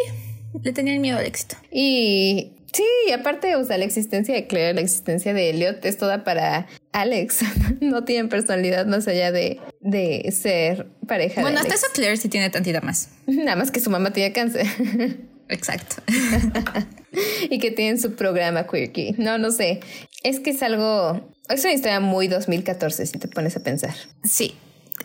le 0.62 0.72
tenían 0.72 1.00
miedo 1.00 1.18
al 1.18 1.26
éxito. 1.26 1.56
Y 1.70 2.52
Sí, 2.72 3.12
aparte, 3.12 3.56
o 3.56 3.64
sea, 3.64 3.78
la 3.78 3.84
existencia 3.84 4.34
de 4.34 4.46
Claire, 4.46 4.74
la 4.74 4.80
existencia 4.80 5.34
de 5.34 5.50
Elliot 5.50 5.84
es 5.84 5.96
toda 5.98 6.22
para 6.24 6.68
Alex. 6.92 7.40
no 7.80 8.04
tienen 8.04 8.28
personalidad 8.28 8.86
más 8.86 9.08
allá 9.08 9.32
de, 9.32 9.60
de 9.80 10.30
ser 10.32 10.86
pareja. 11.06 11.40
Bueno, 11.40 11.58
hasta 11.58 11.74
eso 11.74 11.86
Claire 11.92 12.16
sí 12.16 12.28
tiene 12.28 12.50
tantita 12.50 12.80
más. 12.80 13.08
Nada 13.26 13.56
más 13.56 13.70
que 13.70 13.80
su 13.80 13.90
mamá 13.90 14.12
tiene 14.12 14.32
cáncer. 14.32 14.66
Exacto. 15.48 15.96
y 17.50 17.58
que 17.58 17.72
tienen 17.72 17.98
su 17.98 18.14
programa 18.14 18.68
Queerky. 18.68 19.16
No, 19.18 19.36
no 19.36 19.50
sé. 19.50 19.80
Es 20.22 20.38
que 20.38 20.50
es 20.50 20.62
algo. 20.62 21.28
Es 21.48 21.64
una 21.64 21.72
historia 21.72 21.98
muy 21.98 22.28
2014, 22.28 23.04
si 23.04 23.18
te 23.18 23.26
pones 23.26 23.56
a 23.56 23.60
pensar. 23.64 23.94
Sí. 24.22 24.54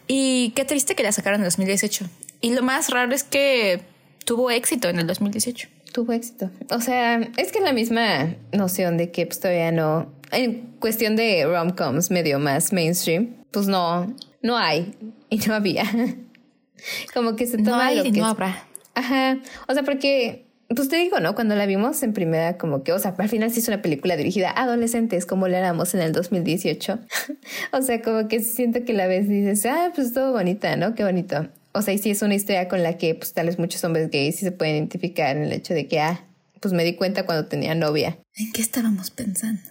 Y 0.08 0.52
qué 0.56 0.66
triste 0.66 0.96
que 0.96 1.04
la 1.04 1.12
sacaron 1.12 1.40
en 1.40 1.46
2018. 1.46 2.06
Y 2.42 2.54
lo 2.54 2.62
más 2.62 2.90
raro 2.90 3.14
es 3.14 3.24
que 3.24 3.82
tuvo 4.26 4.52
éxito 4.52 4.90
en 4.90 5.00
el 5.00 5.08
2018 5.08 5.70
tuvo 5.96 6.12
éxito. 6.12 6.52
O 6.72 6.82
sea, 6.82 7.22
es 7.38 7.54
que 7.54 7.60
es 7.60 7.64
la 7.64 7.72
misma 7.72 8.36
noción 8.52 8.98
de 8.98 9.12
que 9.12 9.26
pues, 9.26 9.40
todavía 9.40 9.72
no. 9.72 10.12
En 10.32 10.74
cuestión 10.80 11.16
de 11.16 11.46
rom-coms 11.46 12.12
medio 12.12 12.38
más 12.38 12.74
mainstream, 12.74 13.34
pues 13.52 13.68
no, 13.68 14.14
no 14.42 14.58
hay 14.58 14.94
y 15.30 15.38
no 15.38 15.54
había. 15.54 15.86
Como 17.14 17.38
que 17.38 17.48
se 17.48 17.58
toma 17.58 17.70
no 17.70 17.80
hay 17.80 17.98
lo 17.98 18.04
que. 18.04 18.12
No 18.12 18.26
habrá. 18.26 18.68
Ajá. 18.94 19.38
O 19.70 19.74
sea, 19.74 19.84
porque 19.84 20.45
pues 20.68 20.90
te 20.90 20.96
digo, 20.96 21.20
¿no? 21.20 21.36
Cuando 21.36 21.56
la 21.56 21.66
vimos 21.66 22.02
en 22.02 22.14
primera, 22.14 22.58
como 22.58 22.84
que, 22.84 22.92
o 22.92 23.00
sea, 23.00 23.14
al 23.18 23.30
final 23.30 23.52
sí 23.52 23.60
es 23.60 23.68
una 23.68 23.82
película 23.82 24.18
dirigida 24.18 24.50
a 24.50 24.64
adolescentes, 24.64 25.26
como 25.26 25.48
la 25.48 25.60
éramos 25.60 25.94
en 25.94 26.02
el 26.02 26.12
2018. 26.12 27.00
o 27.72 27.82
sea, 27.82 28.02
como 28.02 28.28
que 28.28 28.40
siento 28.40 28.84
que 28.84 28.94
la 28.94 29.08
ves 29.08 29.26
y 29.28 29.42
dices, 29.42 29.66
ah, 29.68 29.92
pues 29.94 30.14
todo 30.14 30.32
bonita, 30.32 30.76
¿no? 30.76 30.96
Qué 30.96 31.04
bonito. 31.04 31.48
O 31.74 31.82
sea, 31.82 31.94
y 31.94 31.98
sí 31.98 32.10
es 32.10 32.22
una 32.22 32.36
historia 32.36 32.68
con 32.68 32.82
la 32.82 32.98
que, 32.98 33.14
pues, 33.16 33.34
tal 33.34 33.48
vez 33.48 33.60
muchos 33.60 33.84
hombres 33.84 34.10
gays 34.10 34.38
sí 34.38 34.46
se 34.46 34.52
pueden 34.52 34.76
identificar 34.76 35.36
en 35.36 35.44
el 35.44 35.52
hecho 35.52 35.74
de 35.74 35.88
que, 35.88 36.00
ah, 36.00 36.26
pues 36.62 36.74
me 36.74 36.84
di 36.84 36.96
cuenta 36.96 37.26
cuando 37.26 37.48
tenía 37.48 37.76
novia. 37.76 38.18
¿En 38.36 38.52
qué 38.52 38.62
estábamos 38.62 39.12
pensando? 39.12 39.62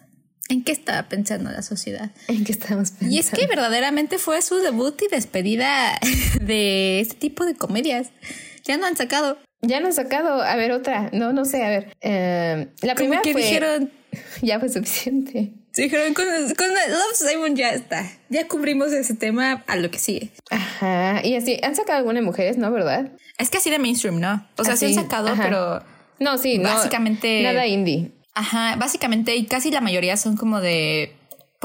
¿En 0.48 0.62
qué 0.62 0.72
estaba 0.72 1.08
pensando 1.08 1.50
la 1.50 1.62
sociedad? 1.62 2.10
¿En 2.28 2.44
qué 2.44 2.52
estábamos 2.52 2.90
pensando? 2.90 3.14
Y 3.14 3.18
es 3.18 3.30
que 3.30 3.46
verdaderamente 3.46 4.18
fue 4.18 4.42
su 4.42 4.56
debut 4.56 5.00
y 5.02 5.08
despedida 5.08 5.98
de 6.40 7.00
este 7.00 7.16
tipo 7.16 7.46
de 7.46 7.54
comedias. 7.54 8.10
Ya 8.64 8.76
no 8.76 8.86
han 8.86 8.96
sacado. 8.96 9.38
Ya 9.66 9.80
no 9.80 9.86
han 9.86 9.92
sacado. 9.92 10.42
A 10.42 10.56
ver, 10.56 10.72
otra. 10.72 11.10
No, 11.12 11.32
no 11.32 11.44
sé. 11.44 11.64
A 11.64 11.68
ver. 11.68 11.96
Eh, 12.00 12.68
la 12.82 12.94
primera 12.94 13.22
que 13.22 13.34
dijeron. 13.34 13.90
Ya 14.42 14.60
fue 14.60 14.68
suficiente. 14.68 15.50
dijeron, 15.74 16.14
con, 16.14 16.24
con 16.56 16.68
Love 16.68 17.14
Simon 17.14 17.56
ya 17.56 17.70
está. 17.70 18.08
Ya 18.28 18.46
cubrimos 18.46 18.92
ese 18.92 19.14
tema 19.14 19.64
a 19.66 19.74
lo 19.74 19.90
que 19.90 19.98
sigue. 19.98 20.30
Ajá. 20.50 21.20
Y 21.24 21.34
así, 21.34 21.58
han 21.64 21.74
sacado 21.74 21.98
algunas 21.98 22.22
mujeres, 22.22 22.56
¿no? 22.56 22.70
¿Verdad? 22.70 23.10
Es 23.38 23.50
que 23.50 23.58
así 23.58 23.70
de 23.70 23.80
mainstream, 23.80 24.20
¿no? 24.20 24.46
O 24.56 24.62
sea, 24.62 24.76
sí 24.76 24.86
han 24.86 24.94
sacado, 24.94 25.34
pero. 25.36 25.82
No, 26.20 26.38
sí, 26.38 26.58
básicamente. 26.58 27.42
nada 27.42 27.66
indie. 27.66 28.12
Ajá, 28.34 28.76
básicamente, 28.76 29.34
y 29.36 29.46
casi 29.46 29.70
la 29.70 29.80
mayoría 29.80 30.16
son 30.16 30.36
como 30.36 30.60
de. 30.60 31.12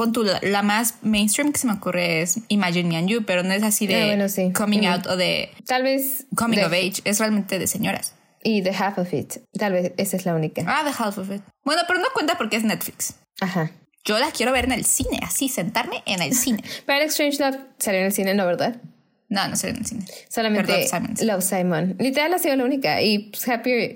Pon 0.00 0.14
tú, 0.14 0.24
la, 0.24 0.62
más 0.62 0.94
mainstream 1.02 1.52
que 1.52 1.58
se 1.58 1.66
me 1.66 1.74
ocurre 1.74 2.22
es 2.22 2.38
Imagine 2.48 2.88
Me 2.88 2.96
and 2.96 3.06
You, 3.06 3.26
pero 3.26 3.42
no 3.42 3.52
es 3.52 3.62
así 3.62 3.86
de 3.86 4.14
ah, 4.14 4.52
coming 4.54 4.86
out 4.86 5.06
o 5.06 5.14
de. 5.14 5.50
Tal 5.66 5.82
vez. 5.82 6.24
Coming 6.34 6.60
of 6.60 6.72
age, 6.72 7.02
es 7.04 7.18
realmente 7.18 7.58
de 7.58 7.66
señoras. 7.66 8.14
Y 8.42 8.62
The 8.62 8.70
Half 8.70 8.96
of 8.96 9.12
It. 9.12 9.34
Tal 9.58 9.74
vez 9.74 9.92
esa 9.98 10.16
es 10.16 10.24
la 10.24 10.34
única. 10.34 10.64
Ah, 10.66 10.84
The 10.86 10.94
Half 10.98 11.18
of 11.18 11.30
It. 11.30 11.42
Bueno, 11.66 11.82
pero 11.86 11.98
no 11.98 12.06
cuenta 12.14 12.38
porque 12.38 12.56
es 12.56 12.64
Netflix. 12.64 13.16
Ajá. 13.42 13.72
Yo 14.02 14.18
la 14.18 14.30
quiero 14.30 14.52
ver 14.52 14.64
en 14.64 14.72
el 14.72 14.86
cine, 14.86 15.20
así, 15.22 15.50
sentarme 15.50 16.02
en 16.06 16.22
el 16.22 16.34
cine. 16.34 16.64
pero 16.86 17.04
Strange 17.04 17.36
Love 17.38 17.58
salió 17.76 18.00
en 18.00 18.06
el 18.06 18.12
cine, 18.12 18.32
¿no, 18.32 18.46
verdad? 18.46 18.80
No, 19.28 19.48
no 19.48 19.56
salió 19.56 19.74
en 19.74 19.82
el 19.82 19.86
cine. 19.86 20.06
Solamente 20.30 20.88
Love 21.26 21.42
Simon. 21.42 21.96
Literal 21.98 22.32
ha 22.32 22.38
sido 22.38 22.56
la 22.56 22.64
única. 22.64 23.02
Y 23.02 23.18
pues, 23.18 23.46
Happy, 23.46 23.92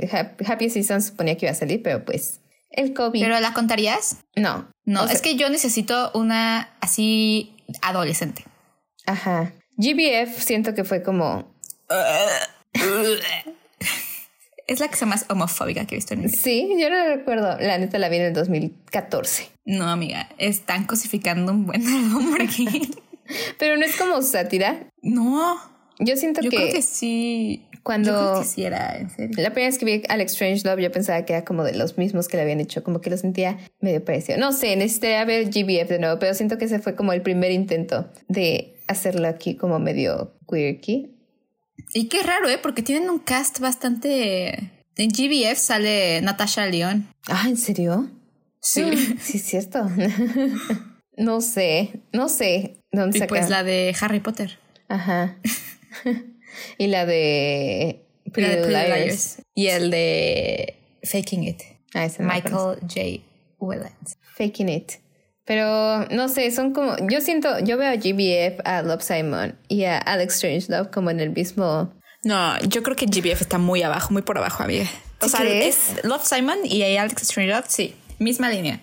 Happy 0.47 0.69
Season 0.69 1.01
suponía 1.01 1.39
que 1.39 1.47
iba 1.47 1.53
a 1.53 1.57
salir, 1.57 1.83
pero 1.83 2.05
pues 2.05 2.41
el 2.77 2.95
COVID. 2.95 3.21
¿Pero 3.21 3.41
la 3.41 3.53
contarías? 3.53 4.19
No. 4.37 4.69
No, 4.85 5.05
es 5.07 5.23
que 5.23 5.37
yo 5.37 5.49
necesito 5.49 6.11
una 6.15 6.77
así 6.81 7.57
adolescente. 7.83 8.45
Ajá. 9.07 9.53
GBF 9.77 10.39
siento 10.39 10.75
que 10.75 10.85
fue 10.85 11.03
como... 11.03 11.53
es 14.67 14.81
la 14.81 14.89
que 14.89 14.97
sea 14.97 15.07
más 15.07 15.27
homofóbica 15.29 15.85
que 15.87 15.95
he 15.95 15.99
visto 15.99 16.15
en 16.15 16.21
mi 16.21 16.27
vida. 16.27 16.39
Sí, 16.41 16.75
yo 16.79 16.91
no 16.91 17.07
recuerdo. 17.07 17.59
La 17.61 17.79
neta 17.79 17.99
la 17.99 18.09
vi 18.09 18.17
en 18.17 18.23
el 18.23 18.33
2014. 18.33 19.51
No, 19.65 19.89
amiga. 19.89 20.29
Están 20.39 20.85
cosificando 20.85 21.53
un 21.53 21.67
buen 21.67 21.85
hombre 22.15 22.45
aquí. 22.45 22.91
Pero 23.59 23.77
no 23.77 23.85
es 23.85 23.97
como 23.97 24.21
sátira. 24.23 24.89
No. 25.03 25.61
Yo 25.99 26.17
siento 26.17 26.41
yo 26.41 26.51
que. 26.51 26.57
Creo 26.57 26.73
que 26.73 26.83
sí. 26.83 27.67
Cuando. 27.85 28.11
Yo 28.11 28.31
creo 28.31 28.41
que 28.41 28.49
sí 28.49 28.65
era, 28.65 28.97
en 28.97 29.11
serio. 29.11 29.37
La 29.37 29.51
primera 29.51 29.69
vez 29.69 29.79
que 29.79 29.85
vi 29.85 30.03
Alex 30.09 30.33
Strange 30.33 30.63
Love, 30.65 30.81
yo 30.81 30.91
pensaba 30.91 31.25
que 31.25 31.35
era 31.35 31.45
como 31.45 31.63
de 31.65 31.77
los 31.77 31.99
mismos 31.99 32.29
que 32.29 32.39
le 32.39 32.43
habían 32.43 32.59
hecho, 32.61 32.83
como 32.83 33.03
que 33.03 33.11
lo 33.11 33.19
sentía 33.19 33.59
medio 33.81 34.03
parecido. 34.03 34.39
No 34.39 34.53
sé, 34.53 34.75
necesitaría 34.75 35.25
ver 35.27 35.51
GBF 35.51 35.91
de 35.91 35.99
nuevo, 35.99 36.19
pero 36.19 36.33
siento 36.35 36.57
que 36.57 36.65
ese 36.65 36.79
fue 36.79 36.97
como 36.97 37.13
el 37.13 37.21
primer 37.21 37.53
intento 37.53 38.11
de 38.27 38.75
hacerlo 38.87 39.29
aquí 39.29 39.55
como 39.55 39.79
medio 39.79 40.35
queerky. 40.51 41.15
Y 41.93 42.09
qué 42.09 42.23
raro, 42.23 42.49
¿eh? 42.49 42.59
Porque 42.59 42.83
tienen 42.83 43.11
un 43.11 43.19
cast 43.19 43.61
bastante. 43.61 44.73
En 44.97 45.11
GBF 45.11 45.59
sale 45.59 46.23
Natasha 46.23 46.67
León. 46.67 47.07
Ah, 47.29 47.45
¿en 47.47 47.59
serio? 47.59 48.11
Sí. 48.61 48.97
sí, 49.21 49.37
es 49.37 49.45
cierto. 49.45 49.87
no 51.19 51.43
sé, 51.43 52.01
no 52.13 52.31
sé. 52.31 52.81
¿Dónde 52.91 53.19
y 53.19 53.23
pues 53.23 53.51
la 53.51 53.63
de 53.63 53.95
Harry 54.01 54.21
Potter. 54.21 54.59
Ajá. 54.89 55.37
y 56.79 56.87
la 56.87 57.07
de 57.07 58.05
Pretty, 58.33 58.69
Liars. 58.69 59.43
Y 59.55 59.69
el 59.69 59.91
de 59.91 60.77
Faking 61.03 61.45
It. 61.45 61.63
Ah, 61.95 62.05
ese 62.05 62.23
Michael 62.23 62.79
J. 62.83 63.01
Willett. 63.59 63.93
Faking 64.37 64.69
It. 64.69 64.93
Pero 65.45 66.07
no 66.09 66.29
sé, 66.29 66.51
son 66.51 66.73
como. 66.73 66.97
Yo 67.09 67.21
siento, 67.21 67.59
yo 67.61 67.77
veo 67.77 67.91
a 67.91 67.97
GBF, 67.97 68.61
a 68.65 68.83
Love 68.83 69.03
Simon 69.03 69.59
y 69.69 69.85
a 69.85 69.99
Alex 69.99 70.37
Strangelove 70.37 70.91
como 70.91 71.11
en 71.11 71.21
el 71.21 71.31
mismo. 71.31 71.93
No, 72.25 72.59
yo 72.61 72.83
creo 72.83 72.97
que 72.97 73.07
GBF 73.07 73.43
está 73.43 73.59
muy 73.59 73.83
abajo, 73.83 74.13
muy 74.13 74.23
por 74.23 74.39
abajo, 74.39 74.63
amiga. 74.63 74.87
O 75.21 75.29
sea, 75.29 75.45
es 75.45 76.03
Love 76.03 76.25
Simon 76.25 76.59
y 76.65 76.83
Alex 76.97 77.27
Strangelove, 77.29 77.67
sí, 77.69 77.95
misma 78.19 78.49
línea. 78.49 78.81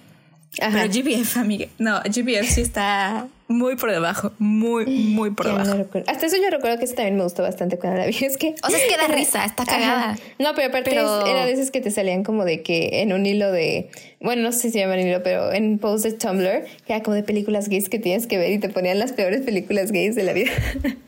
Pero 0.57 0.87
GBF, 0.87 1.37
amiga. 1.37 1.67
No, 1.79 2.01
GBF 2.01 2.47
sí 2.47 2.61
está 2.61 3.27
muy 3.51 3.75
por 3.75 3.91
debajo, 3.91 4.31
muy, 4.39 4.85
muy 5.15 5.31
por 5.31 5.47
debajo. 5.47 5.85
Hasta 6.07 6.25
eso 6.25 6.37
yo 6.37 6.49
recuerdo 6.49 6.77
que 6.77 6.85
eso 6.85 6.95
también 6.95 7.17
me 7.17 7.23
gustó 7.23 7.43
bastante 7.43 7.77
cuando 7.77 7.99
la 7.99 8.05
vi. 8.07 8.15
Es 8.21 8.37
que. 8.37 8.55
O 8.63 8.69
sea, 8.69 8.79
es 8.79 8.85
que 8.85 8.97
da 8.97 9.07
risa, 9.07 9.45
está 9.45 9.65
cagada. 9.65 10.17
No, 10.39 10.53
pero 10.55 10.69
aparte 10.69 10.91
era 10.91 11.45
de 11.45 11.51
esas 11.51 11.71
que 11.71 11.81
te 11.81 11.91
salían 11.91 12.23
como 12.23 12.45
de 12.45 12.61
que 12.61 13.01
en 13.01 13.13
un 13.13 13.25
hilo 13.25 13.51
de. 13.51 13.89
Bueno, 14.19 14.43
no 14.43 14.51
sé 14.51 14.59
si 14.59 14.71
se 14.71 14.79
llama 14.79 14.99
hilo, 14.99 15.23
pero 15.23 15.51
en 15.51 15.79
post 15.79 16.05
de 16.05 16.13
Tumblr, 16.13 16.65
que 16.85 16.93
era 16.93 17.03
como 17.03 17.15
de 17.15 17.23
películas 17.23 17.69
gays 17.69 17.89
que 17.89 17.99
tienes 17.99 18.27
que 18.27 18.37
ver 18.37 18.51
y 18.51 18.59
te 18.59 18.69
ponían 18.69 18.99
las 18.99 19.13
peores 19.13 19.41
películas 19.41 19.91
gays 19.91 20.15
de 20.15 20.23
la 20.23 20.33
vida. 20.33 20.51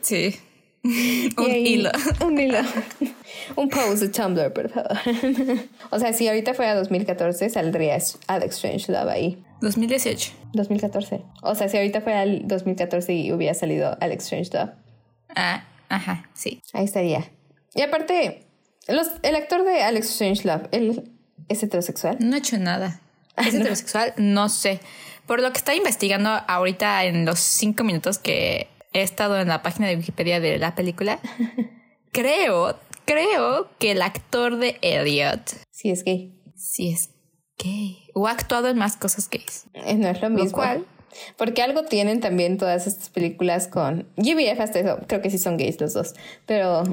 Sí. 0.01 0.35
un 1.37 1.51
hilo. 1.55 1.91
Un 2.25 2.39
hilo. 2.39 2.59
Un 3.55 3.69
post 3.69 4.01
de 4.01 4.09
Tumblr, 4.09 4.53
por 4.53 4.69
favor. 4.69 4.97
o 5.91 5.99
sea, 5.99 6.13
si 6.13 6.27
ahorita 6.27 6.53
fuera 6.53 6.75
2014, 6.75 7.49
saldría 7.49 7.97
Alex 8.27 8.55
Strange 8.55 8.91
Love 8.91 9.09
ahí. 9.09 9.43
2018. 9.61 10.31
2014. 10.53 11.21
O 11.41 11.55
sea, 11.55 11.69
si 11.69 11.77
ahorita 11.77 12.01
fuera 12.01 12.23
el 12.23 12.47
2014 12.47 13.13
y 13.13 13.31
hubiera 13.31 13.53
salido 13.53 13.97
Alex 14.01 14.23
Strange 14.25 14.51
Love. 14.53 14.71
Ah, 15.35 15.65
ajá, 15.89 16.29
sí. 16.33 16.61
Ahí 16.73 16.85
estaría. 16.85 17.31
Y 17.73 17.81
aparte, 17.81 18.45
los, 18.87 19.07
el 19.21 19.35
actor 19.35 19.63
de 19.63 19.83
Alex 19.83 20.09
Strange 20.09 20.47
Love, 20.47 20.67
¿él 20.71 21.11
es 21.49 21.63
heterosexual? 21.63 22.17
No 22.19 22.35
he 22.35 22.39
hecho 22.39 22.57
nada. 22.57 22.99
¿Es 23.37 23.53
heterosexual? 23.53 24.13
No 24.17 24.49
sé. 24.49 24.79
Por 25.25 25.41
lo 25.41 25.51
que 25.51 25.57
está 25.57 25.73
investigando 25.73 26.29
ahorita 26.29 27.05
en 27.05 27.25
los 27.25 27.39
cinco 27.39 27.83
minutos 27.83 28.17
que 28.17 28.67
he 28.93 29.01
estado 29.01 29.39
en 29.39 29.47
la 29.47 29.61
página 29.63 29.87
de 29.87 29.95
Wikipedia 29.95 30.39
de 30.39 30.57
la 30.59 30.75
película, 30.75 31.19
creo, 32.11 32.77
creo 33.05 33.69
que 33.79 33.91
el 33.91 34.01
actor 34.01 34.57
de 34.57 34.77
Elliot. 34.81 35.41
Sí 35.71 35.89
es 35.89 36.03
gay. 36.03 36.39
Sí 36.55 36.89
es 36.89 37.09
gay. 37.57 38.09
O 38.13 38.27
ha 38.27 38.31
actuado 38.31 38.69
en 38.69 38.77
más 38.77 38.97
cosas 38.97 39.29
gays. 39.29 39.65
Eh, 39.73 39.95
no 39.95 40.07
es 40.07 40.21
lo 40.21 40.29
mismo. 40.29 40.51
¿Cuál? 40.51 40.85
Porque 41.37 41.61
algo 41.61 41.83
tienen 41.83 42.19
también 42.19 42.57
todas 42.57 42.87
estas 42.87 43.09
películas 43.09 43.67
con... 43.67 44.07
GBF 44.17 44.59
hasta 44.59 44.79
eso, 44.79 44.99
creo 45.07 45.21
que 45.21 45.29
sí 45.29 45.37
son 45.37 45.57
gays 45.57 45.79
los 45.79 45.93
dos. 45.93 46.13
Pero 46.45 46.83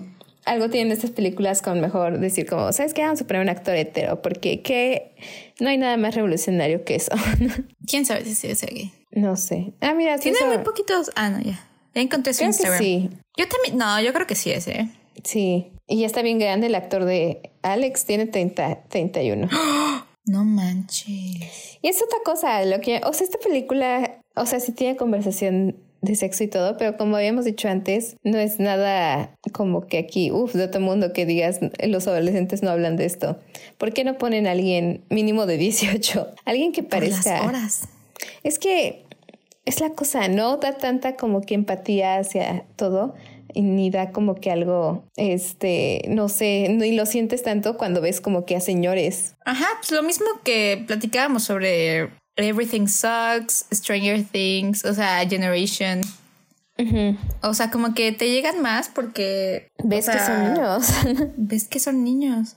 algo 0.44 0.68
tienen 0.68 0.92
estas 0.92 1.11
películas 1.11 1.62
con 1.62 1.81
mejor 1.81 2.18
decir 2.18 2.46
como, 2.46 2.73
¿sabes 2.73 2.94
qué? 2.94 3.03
Vamos 3.03 3.20
a 3.20 3.27
poner 3.27 3.42
un 3.42 3.49
actor 3.49 3.75
hetero. 3.75 4.20
Porque 4.23 4.62
que 4.62 5.14
no 5.59 5.68
hay 5.68 5.79
nada 5.79 5.96
más 5.96 6.14
revolucionario 6.14 6.85
que 6.85 6.96
eso. 6.96 7.12
¿Quién 7.87 8.05
sabe 8.05 8.25
si 8.25 8.49
es 8.49 8.61
gay? 8.62 8.92
No 9.12 9.37
sé. 9.37 9.73
Ah, 9.81 9.94
mira, 9.94 10.18
Tiene 10.18 10.38
muy 10.46 10.59
poquitos... 10.59 11.11
Ah, 11.16 11.31
no, 11.31 11.40
ya. 11.40 11.66
Ya 11.94 12.03
encontré 12.03 12.33
su 12.35 12.44
Instagram. 12.44 12.79
sí. 12.79 13.11
Yo 13.37 13.49
también... 13.49 13.77
No, 13.77 14.01
yo 14.01 14.12
creo 14.12 14.27
que 14.27 14.35
sí 14.35 14.51
es, 14.51 14.68
¿eh? 14.68 14.88
Sí. 15.25 15.73
Y 15.87 16.01
ya 16.01 16.07
está 16.07 16.23
bien 16.23 16.39
grande 16.39 16.69
el 16.69 16.75
actor 16.75 17.05
de 17.05 17.53
Alex. 17.63 18.05
Tiene 18.05 18.27
30, 18.27 18.85
31. 18.89 19.49
No 20.27 20.45
manches. 20.45 21.79
Y 21.83 21.89
es 21.89 22.01
otra 22.03 22.19
cosa, 22.25 22.65
lo 22.65 22.81
que, 22.81 23.01
o 23.05 23.13
sea, 23.13 23.25
esta 23.25 23.39
película, 23.39 24.21
o 24.37 24.47
sea, 24.47 24.61
sí 24.61 24.71
tiene 24.71 24.95
conversación 24.95 25.77
de 26.03 26.15
sexo 26.15 26.45
y 26.45 26.49
todo, 26.49 26.77
pero 26.77 26.97
como 26.97 27.17
habíamos 27.17 27.45
dicho 27.45 27.69
antes, 27.69 28.17
no 28.23 28.39
es 28.39 28.59
nada 28.59 29.35
como 29.53 29.87
que 29.87 29.99
aquí, 29.99 30.31
uff, 30.31 30.55
de 30.55 30.65
otro 30.65 30.81
mundo 30.81 31.13
que 31.13 31.27
digas, 31.27 31.61
los 31.87 32.07
adolescentes 32.07 32.63
no 32.63 32.71
hablan 32.71 32.97
de 32.97 33.07
esto. 33.07 33.39
¿Por 33.77 33.93
qué 33.93 34.05
no 34.05 34.19
ponen 34.19 34.47
a 34.47 34.53
alguien 34.53 35.05
mínimo 35.11 35.47
de 35.47 35.57
18? 35.57 36.29
Alguien 36.45 36.73
que 36.73 36.83
parezca... 36.83 37.43
Por 37.43 37.53
las 37.53 37.83
horas. 37.83 37.89
Es 38.43 38.59
que 38.59 39.05
es 39.64 39.81
la 39.81 39.91
cosa, 39.91 40.29
no 40.29 40.57
da 40.57 40.79
tanta 40.79 41.16
como 41.16 41.43
que 41.43 41.55
empatía 41.55 42.18
hacia 42.18 42.64
todo 42.77 43.14
ni 43.55 43.90
da 43.90 44.11
como 44.11 44.34
que 44.34 44.51
algo, 44.51 45.05
este, 45.16 46.03
no 46.09 46.28
sé, 46.28 46.68
ni 46.70 46.92
lo 46.92 47.07
sientes 47.07 47.42
tanto 47.42 47.76
cuando 47.76 48.01
ves 48.01 48.20
como 48.20 48.44
que 48.44 48.57
a 48.57 48.61
señores. 48.61 49.34
Ajá, 49.44 49.66
pues 49.78 49.90
lo 49.92 50.03
mismo 50.03 50.26
que 50.44 50.84
platicábamos 50.86 51.44
sobre 51.44 52.11
Everything 52.36 52.86
Sucks, 52.86 53.66
Stranger 53.72 54.24
Things, 54.24 54.84
o 54.84 54.94
sea, 54.94 55.26
Generation. 55.28 56.01
O 57.42 57.55
sea, 57.55 57.70
como 57.70 57.94
que 57.94 58.12
te 58.12 58.30
llegan 58.30 58.62
más 58.62 58.88
porque... 58.88 59.68
Ves 59.84 60.09
que 60.09 60.18
son 60.18 60.55
niños. 60.55 60.86
ves 61.36 61.68
que 61.68 61.78
son 61.78 62.05
niños. 62.05 62.57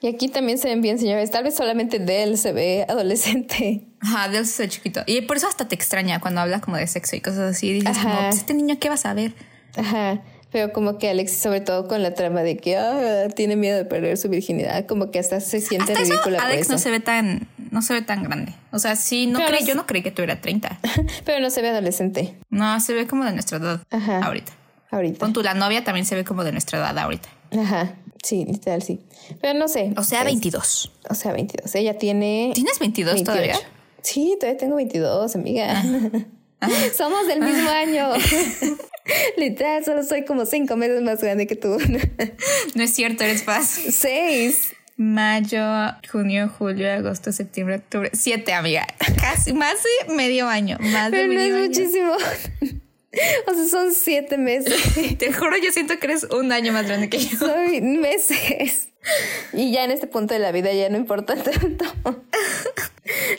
Y 0.00 0.06
aquí 0.06 0.28
también 0.28 0.58
se 0.58 0.68
ven 0.68 0.80
bien 0.80 0.98
señores. 0.98 1.30
Tal 1.30 1.44
vez 1.44 1.56
solamente 1.56 1.98
Dell 1.98 2.38
se 2.38 2.52
ve 2.52 2.86
adolescente. 2.88 3.88
Ajá, 4.00 4.28
Dell 4.28 4.46
se 4.46 4.64
ve 4.64 4.68
chiquito. 4.68 5.02
Y 5.06 5.22
por 5.22 5.36
eso 5.36 5.48
hasta 5.48 5.66
te 5.66 5.74
extraña 5.74 6.20
cuando 6.20 6.40
habla 6.40 6.60
como 6.60 6.76
de 6.76 6.86
sexo 6.86 7.16
y 7.16 7.20
cosas 7.20 7.56
así. 7.56 7.72
dices 7.72 7.98
como, 7.98 8.14
pues, 8.20 8.36
este 8.36 8.54
niño, 8.54 8.78
¿qué 8.78 8.88
vas 8.88 9.04
a 9.06 9.14
ver? 9.14 9.34
Ajá. 9.78 10.22
Pero 10.50 10.72
como 10.72 10.96
que 10.96 11.10
Alex, 11.10 11.36
sobre 11.36 11.60
todo 11.60 11.88
con 11.88 12.02
la 12.02 12.14
trama 12.14 12.42
de 12.42 12.56
que 12.56 12.76
ah, 12.76 13.28
tiene 13.34 13.56
miedo 13.56 13.76
de 13.76 13.84
perder 13.84 14.16
su 14.16 14.30
virginidad, 14.30 14.86
como 14.86 15.10
que 15.10 15.18
hasta 15.18 15.40
se 15.40 15.60
siente 15.60 15.94
ridícula. 15.94 16.42
Alex 16.42 16.70
no 16.70 16.78
se 16.78 16.90
ve 16.90 17.00
tan, 17.00 17.48
no 17.70 17.82
se 17.82 17.92
ve 17.92 18.02
tan 18.02 18.22
grande. 18.22 18.54
O 18.72 18.78
sea, 18.78 18.96
sí, 18.96 19.26
no 19.26 19.40
creo, 19.44 19.60
yo 19.60 19.74
no 19.74 19.86
creí 19.86 20.02
que 20.02 20.10
tuviera 20.10 20.40
30. 20.40 20.80
Pero 21.26 21.40
no 21.40 21.50
se 21.50 21.60
ve 21.60 21.68
adolescente. 21.68 22.34
No, 22.48 22.80
se 22.80 22.94
ve 22.94 23.06
como 23.06 23.24
de 23.24 23.32
nuestra 23.32 23.58
edad 23.58 23.82
Ajá. 23.90 24.24
ahorita. 24.24 24.52
Ahorita. 24.90 25.18
Con 25.18 25.34
tu 25.34 25.42
la 25.42 25.52
novia 25.52 25.84
también 25.84 26.06
se 26.06 26.14
ve 26.14 26.24
como 26.24 26.44
de 26.44 26.52
nuestra 26.52 26.78
edad 26.78 26.96
ahorita. 26.96 27.28
Ajá. 27.52 27.94
Sí, 28.22 28.46
literal, 28.46 28.82
sí. 28.82 29.00
Pero 29.42 29.58
no 29.58 29.68
sé. 29.68 29.92
O 29.96 30.02
sea, 30.02 30.24
22. 30.24 30.92
O 31.10 31.14
sea, 31.14 31.32
22. 31.32 31.74
Ella 31.74 31.98
tiene. 31.98 32.52
¿Tienes 32.54 32.78
22 32.78 33.22
todavía? 33.22 33.56
Sí, 34.02 34.36
todavía 34.40 34.58
tengo 34.58 34.76
22, 34.76 35.36
amiga. 35.36 35.74
Ah. 35.76 35.84
Somos 36.96 37.26
del 37.26 37.40
mismo 37.40 37.68
ah. 37.68 37.78
año. 37.78 38.12
Literal, 39.36 39.84
solo 39.84 40.02
soy 40.02 40.24
como 40.24 40.44
cinco 40.46 40.76
meses 40.76 41.02
más 41.02 41.20
grande 41.20 41.46
que 41.46 41.56
tú. 41.56 41.78
no 42.74 42.82
es 42.82 42.94
cierto, 42.94 43.24
eres 43.24 43.42
paz. 43.42 43.68
Seis. 43.90 44.74
Mayo, 44.96 45.62
junio, 46.10 46.52
julio, 46.58 46.92
agosto, 46.92 47.30
septiembre, 47.30 47.76
octubre. 47.76 48.10
Siete, 48.14 48.52
amiga. 48.52 48.84
Casi, 49.20 49.52
más 49.52 49.76
de 50.06 50.14
medio 50.14 50.48
año. 50.48 50.76
Más 50.80 51.12
de 51.12 51.18
Pero 51.18 51.32
no 51.32 51.40
es 51.40 51.68
muchísimo. 51.68 52.12
O 53.46 53.54
sea, 53.54 53.68
son 53.70 53.94
siete 53.94 54.38
meses. 54.38 54.74
Te 55.18 55.32
juro, 55.32 55.56
yo 55.56 55.70
siento 55.72 55.98
que 55.98 56.06
eres 56.06 56.24
un 56.24 56.52
año 56.52 56.72
más 56.72 56.86
grande 56.86 57.08
que 57.08 57.18
yo. 57.18 57.38
Soy 57.38 57.80
meses. 57.80 58.88
Y 59.52 59.70
ya 59.70 59.84
en 59.84 59.92
este 59.92 60.08
punto 60.08 60.34
de 60.34 60.40
la 60.40 60.52
vida 60.52 60.72
ya 60.72 60.88
no 60.88 60.98
importa 60.98 61.34
tanto. 61.36 61.84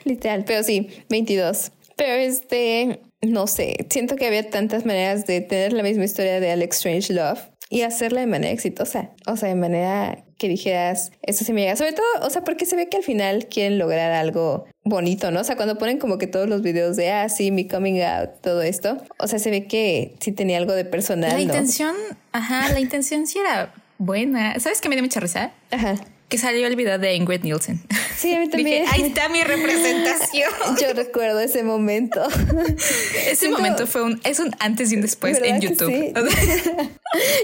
Literal, 0.05 0.45
pero 0.45 0.63
sí, 0.63 0.89
22. 1.09 1.71
Pero 1.95 2.13
este, 2.13 3.01
no 3.21 3.47
sé, 3.47 3.87
siento 3.89 4.15
que 4.15 4.27
había 4.27 4.49
tantas 4.49 4.85
maneras 4.85 5.25
de 5.25 5.41
tener 5.41 5.73
la 5.73 5.83
misma 5.83 6.05
historia 6.05 6.39
de 6.39 6.51
Alex 6.51 6.77
Strange 6.77 7.13
Love 7.13 7.39
y 7.69 7.81
hacerla 7.81 8.21
de 8.21 8.27
manera 8.27 8.51
exitosa. 8.51 9.11
O 9.27 9.37
sea, 9.37 9.49
de 9.49 9.55
manera 9.55 10.25
que 10.37 10.47
dijeras, 10.47 11.11
eso 11.21 11.45
sí 11.45 11.53
me 11.53 11.61
llega. 11.61 11.75
Sobre 11.75 11.93
todo, 11.93 12.05
o 12.21 12.29
sea, 12.29 12.43
porque 12.43 12.65
se 12.65 12.75
ve 12.75 12.89
que 12.89 12.97
al 12.97 13.03
final 13.03 13.47
quieren 13.47 13.77
lograr 13.77 14.11
algo 14.11 14.65
bonito, 14.83 15.29
¿no? 15.29 15.41
O 15.41 15.43
sea, 15.43 15.55
cuando 15.55 15.77
ponen 15.77 15.99
como 15.99 16.17
que 16.17 16.25
todos 16.25 16.49
los 16.49 16.61
videos 16.61 16.95
de, 16.95 17.11
ah, 17.11 17.29
sí, 17.29 17.51
mi 17.51 17.67
coming 17.67 18.01
out, 18.01 18.41
todo 18.41 18.61
esto, 18.63 18.97
o 19.19 19.27
sea, 19.27 19.37
se 19.37 19.51
ve 19.51 19.67
que 19.67 20.15
sí 20.19 20.31
tenía 20.31 20.57
algo 20.57 20.73
de 20.73 20.85
personal. 20.85 21.33
La 21.33 21.41
intención, 21.41 21.95
ajá, 22.31 22.73
la 22.73 22.79
intención 22.79 23.27
sí 23.27 23.37
era 23.37 23.73
buena. 23.97 24.59
¿Sabes 24.59 24.81
qué 24.81 24.89
me 24.89 24.95
dio 24.95 25.03
mucha 25.03 25.19
risa? 25.19 25.51
Ajá 25.69 25.95
que 26.29 26.37
salió 26.37 26.67
el 26.67 26.75
video 26.75 26.99
de 26.99 27.15
Ingrid 27.15 27.41
Nielsen. 27.41 27.81
Sí, 28.15 28.33
a 28.33 28.39
mí 28.39 28.49
también. 28.49 28.85
ahí 28.87 29.01
está 29.01 29.27
mi 29.29 29.43
representación. 29.43 30.51
Yo 30.81 30.93
recuerdo 30.93 31.39
ese 31.39 31.63
momento. 31.63 32.25
Ese 33.27 33.49
momento 33.49 33.87
fue 33.87 34.03
un, 34.03 34.21
es 34.23 34.39
un 34.39 34.55
antes 34.59 34.91
y 34.91 34.95
un 34.95 35.01
después 35.01 35.39
en 35.43 35.59
YouTube. 35.59 36.13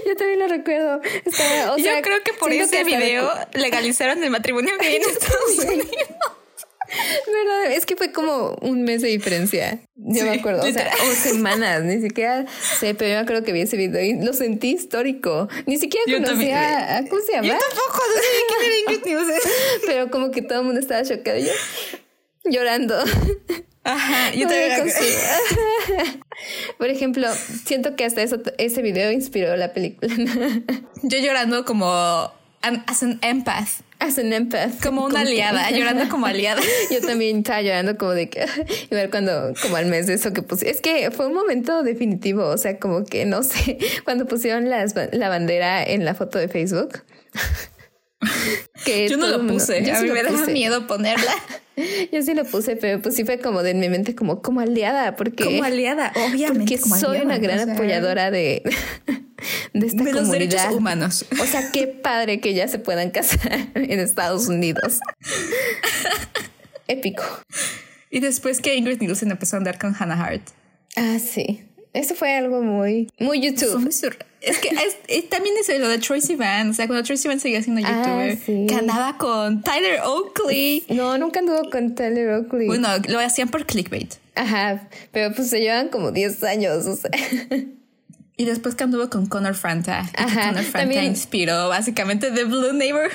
Yo 0.06 0.16
también 0.16 0.38
lo 0.38 0.48
recuerdo. 0.48 1.00
Yo 1.76 2.02
creo 2.02 2.22
que 2.24 2.32
por 2.32 2.52
ese 2.52 2.84
video 2.84 3.30
legalizaron 3.52 4.22
el 4.22 4.30
matrimonio 4.30 4.74
gay 4.78 4.96
en 4.96 5.02
Estados 5.02 5.58
Unidos. 5.58 5.88
¿Verdad? 7.26 7.72
Es 7.72 7.86
que 7.86 7.96
fue 7.96 8.12
como 8.12 8.56
un 8.62 8.82
mes 8.84 9.02
de 9.02 9.08
diferencia. 9.08 9.80
Yo 9.94 10.24
me 10.24 10.38
acuerdo. 10.38 10.62
O, 10.62 10.72
sea, 10.72 10.90
o 11.08 11.12
semanas. 11.14 11.82
Ni 11.82 12.00
siquiera 12.00 12.46
sé, 12.78 12.94
pero 12.94 13.10
yo 13.10 13.16
me 13.16 13.22
acuerdo 13.22 13.44
que 13.44 13.52
vi 13.52 13.62
ese 13.62 13.76
video 13.76 14.02
y 14.02 14.22
lo 14.22 14.32
sentí 14.32 14.72
histórico. 14.72 15.48
Ni 15.66 15.78
siquiera 15.78 16.04
conocía. 16.12 17.04
¿Cómo 17.08 17.22
se 17.22 17.32
llama? 17.32 17.48
Yo 17.48 17.54
tampoco, 17.54 18.02
no 18.08 18.22
sé 18.22 19.02
quién 19.02 19.18
era 19.26 19.40
Pero 19.86 20.10
como 20.10 20.30
que 20.30 20.42
todo 20.42 20.60
el 20.60 20.64
mundo 20.66 20.80
estaba 20.80 21.02
chocado. 21.02 21.38
Yo 21.38 21.52
llorando. 22.44 22.96
Ajá, 23.86 24.34
yo 24.34 24.48
también. 24.48 24.82
Por 26.78 26.88
ejemplo, 26.88 27.28
siento 27.64 27.94
que 27.94 28.04
hasta 28.04 28.22
eso, 28.22 28.40
ese 28.58 28.82
video 28.82 29.12
inspiró 29.12 29.56
la 29.56 29.72
película. 29.72 30.12
yo 31.02 31.18
llorando 31.18 31.64
como 31.64 32.32
as 32.62 33.02
an 33.02 33.18
empath. 33.22 33.85
As 33.98 34.18
an 34.18 34.32
empath. 34.32 34.82
Como 34.82 35.04
una 35.04 35.20
aliada, 35.20 35.70
llorando 35.72 36.08
como 36.08 36.26
aliada. 36.26 36.60
Yo 36.90 37.00
también 37.00 37.38
estaba 37.38 37.62
llorando 37.62 37.96
como 37.96 38.12
de 38.12 38.28
que, 38.28 38.46
igual 38.90 39.10
cuando, 39.10 39.54
como 39.62 39.76
al 39.76 39.86
mes 39.86 40.06
de 40.06 40.14
eso 40.14 40.32
que 40.32 40.42
puse. 40.42 40.70
Es 40.70 40.80
que 40.80 41.10
fue 41.10 41.26
un 41.26 41.34
momento 41.34 41.82
definitivo, 41.82 42.46
o 42.46 42.58
sea, 42.58 42.78
como 42.78 43.04
que 43.04 43.24
no 43.24 43.42
sé, 43.42 43.78
cuando 44.04 44.26
pusieron 44.26 44.68
las, 44.68 44.94
la 45.12 45.28
bandera 45.28 45.82
en 45.82 46.04
la 46.04 46.14
foto 46.14 46.38
de 46.38 46.48
Facebook. 46.48 47.02
que 48.84 49.08
yo 49.08 49.16
no 49.16 49.28
lo 49.28 49.46
puse, 49.46 49.90
a 49.90 50.02
mí 50.02 50.10
me 50.10 50.22
daba 50.22 50.46
miedo 50.46 50.86
ponerla. 50.86 51.32
Yo 52.12 52.22
sí 52.22 52.34
lo 52.34 52.44
puse, 52.44 52.76
pero 52.76 53.00
pues 53.00 53.14
sí 53.14 53.24
fue 53.24 53.38
como 53.38 53.62
de 53.62 53.70
en 53.70 53.80
mi 53.80 53.88
mente 53.88 54.14
como, 54.14 54.40
como 54.40 54.60
aliada, 54.60 55.16
porque... 55.16 55.44
Como 55.44 55.64
aliada, 55.64 56.12
obviamente. 56.28 56.78
Porque 56.78 56.98
soy 56.98 57.20
una 57.20 57.38
gran 57.38 57.70
apoyadora 57.70 58.30
de, 58.30 58.62
de 59.74 59.86
esta 59.86 59.98
comunidad. 59.98 60.20
los 60.20 60.30
derechos 60.30 60.74
humanos. 60.74 61.26
O 61.40 61.46
sea, 61.46 61.70
qué 61.72 61.86
padre 61.86 62.40
que 62.40 62.54
ya 62.54 62.68
se 62.68 62.78
puedan 62.78 63.10
casar 63.10 63.68
en 63.74 64.00
Estados 64.00 64.48
Unidos. 64.48 65.00
Épico. 66.88 67.24
Y 68.10 68.20
después 68.20 68.60
que 68.60 68.76
Ingrid 68.76 69.00
Nielsen 69.00 69.30
empezó 69.30 69.56
a 69.56 69.58
andar 69.58 69.78
con 69.78 69.94
Hannah 69.98 70.22
Hart. 70.22 70.42
Ah, 70.96 71.18
sí. 71.18 71.64
Eso 71.92 72.14
fue 72.14 72.34
algo 72.36 72.62
muy, 72.62 73.10
muy 73.18 73.40
YouTube. 73.40 73.90
Es 74.46 74.58
que 74.58 74.68
es, 75.08 75.28
también 75.28 75.54
es 75.60 75.68
lo 75.80 75.88
de 75.88 75.98
Tracy 75.98 76.36
Van. 76.36 76.70
O 76.70 76.74
sea, 76.74 76.86
cuando 76.86 77.04
Tracy 77.04 77.28
Van 77.28 77.40
seguía 77.40 77.62
siendo 77.62 77.82
ah, 77.84 78.28
youtuber, 78.28 78.66
que 78.66 78.74
andaba 78.74 79.18
con 79.18 79.62
Tyler 79.62 80.00
Oakley. 80.04 80.84
No, 80.88 81.18
nunca 81.18 81.40
anduvo 81.40 81.68
con 81.70 81.94
Tyler 81.94 82.30
Oakley. 82.30 82.66
Bueno, 82.66 82.88
lo 83.08 83.18
hacían 83.18 83.48
por 83.48 83.66
clickbait. 83.66 84.14
Ajá, 84.34 84.88
pero 85.12 85.34
pues 85.34 85.50
se 85.50 85.60
llevan 85.60 85.88
como 85.88 86.12
10 86.12 86.42
años, 86.44 86.86
o 86.86 86.96
sea. 86.96 87.10
Y 88.38 88.44
después 88.44 88.74
que 88.74 88.84
anduvo 88.84 89.08
con 89.08 89.26
Connor 89.26 89.54
Franta. 89.54 90.00
Ajá, 90.14 90.48
Connor 90.48 90.64
Franta 90.64 90.78
también, 90.80 91.04
inspiró 91.04 91.68
básicamente 91.70 92.30
The 92.30 92.44
Blue 92.44 92.74
Neighborhood. 92.74 93.10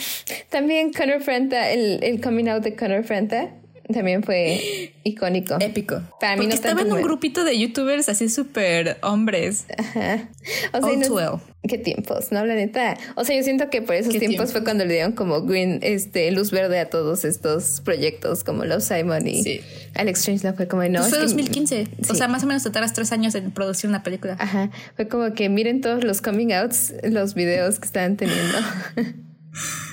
También 0.50 0.92
Connor 0.92 1.22
Franta, 1.22 1.70
el, 1.70 2.02
el 2.02 2.20
coming 2.20 2.48
out 2.48 2.64
de 2.64 2.74
Connor 2.74 3.04
Franta 3.04 3.50
también 3.92 4.22
fue 4.22 4.92
icónico. 5.04 5.56
Épico. 5.60 6.02
Para 6.20 6.36
mí 6.36 6.46
no 6.46 6.54
estaba 6.54 6.80
en 6.82 6.92
un 6.92 7.02
grupito 7.02 7.44
de 7.44 7.58
youtubers 7.58 8.08
así 8.08 8.28
súper 8.28 8.98
hombres. 9.02 9.66
Ajá. 9.78 10.28
O 10.72 10.80
sea, 10.80 11.40
qué 11.66 11.78
tiempos, 11.78 12.32
¿no? 12.32 12.44
La 12.44 12.54
neta. 12.54 12.96
O 13.14 13.24
sea, 13.24 13.36
yo 13.36 13.42
siento 13.42 13.70
que 13.70 13.82
por 13.82 13.94
esos 13.94 14.16
tiempos 14.18 14.52
fue 14.52 14.64
cuando 14.64 14.84
le 14.84 14.94
dieron 14.94 15.12
como 15.12 15.42
green, 15.42 15.80
este, 15.82 16.30
luz 16.30 16.50
verde 16.50 16.78
a 16.78 16.90
todos 16.90 17.24
estos 17.24 17.80
proyectos 17.84 18.44
como 18.44 18.64
los 18.64 18.84
Simon 18.84 19.26
y 19.26 19.60
Alex 19.94 20.20
Strange 20.20 20.52
fue 20.54 20.68
como, 20.68 20.82
no. 20.84 21.00
Pues 21.00 21.10
fue 21.10 21.18
2015. 21.18 21.88
O 22.10 22.14
sea, 22.14 22.28
más 22.28 22.42
o 22.44 22.46
menos 22.46 22.62
te 22.62 22.70
tres 22.70 23.12
años 23.12 23.34
en 23.34 23.50
producir 23.50 23.88
una 23.88 24.02
película. 24.02 24.36
Ajá. 24.38 24.70
Fue 24.94 25.08
como 25.08 25.32
que 25.34 25.48
miren 25.48 25.80
todos 25.80 26.04
los 26.04 26.20
coming 26.20 26.52
outs, 26.52 26.92
los 27.02 27.34
videos 27.34 27.78
que 27.78 27.86
estaban 27.86 28.16
teniendo. 28.16 28.58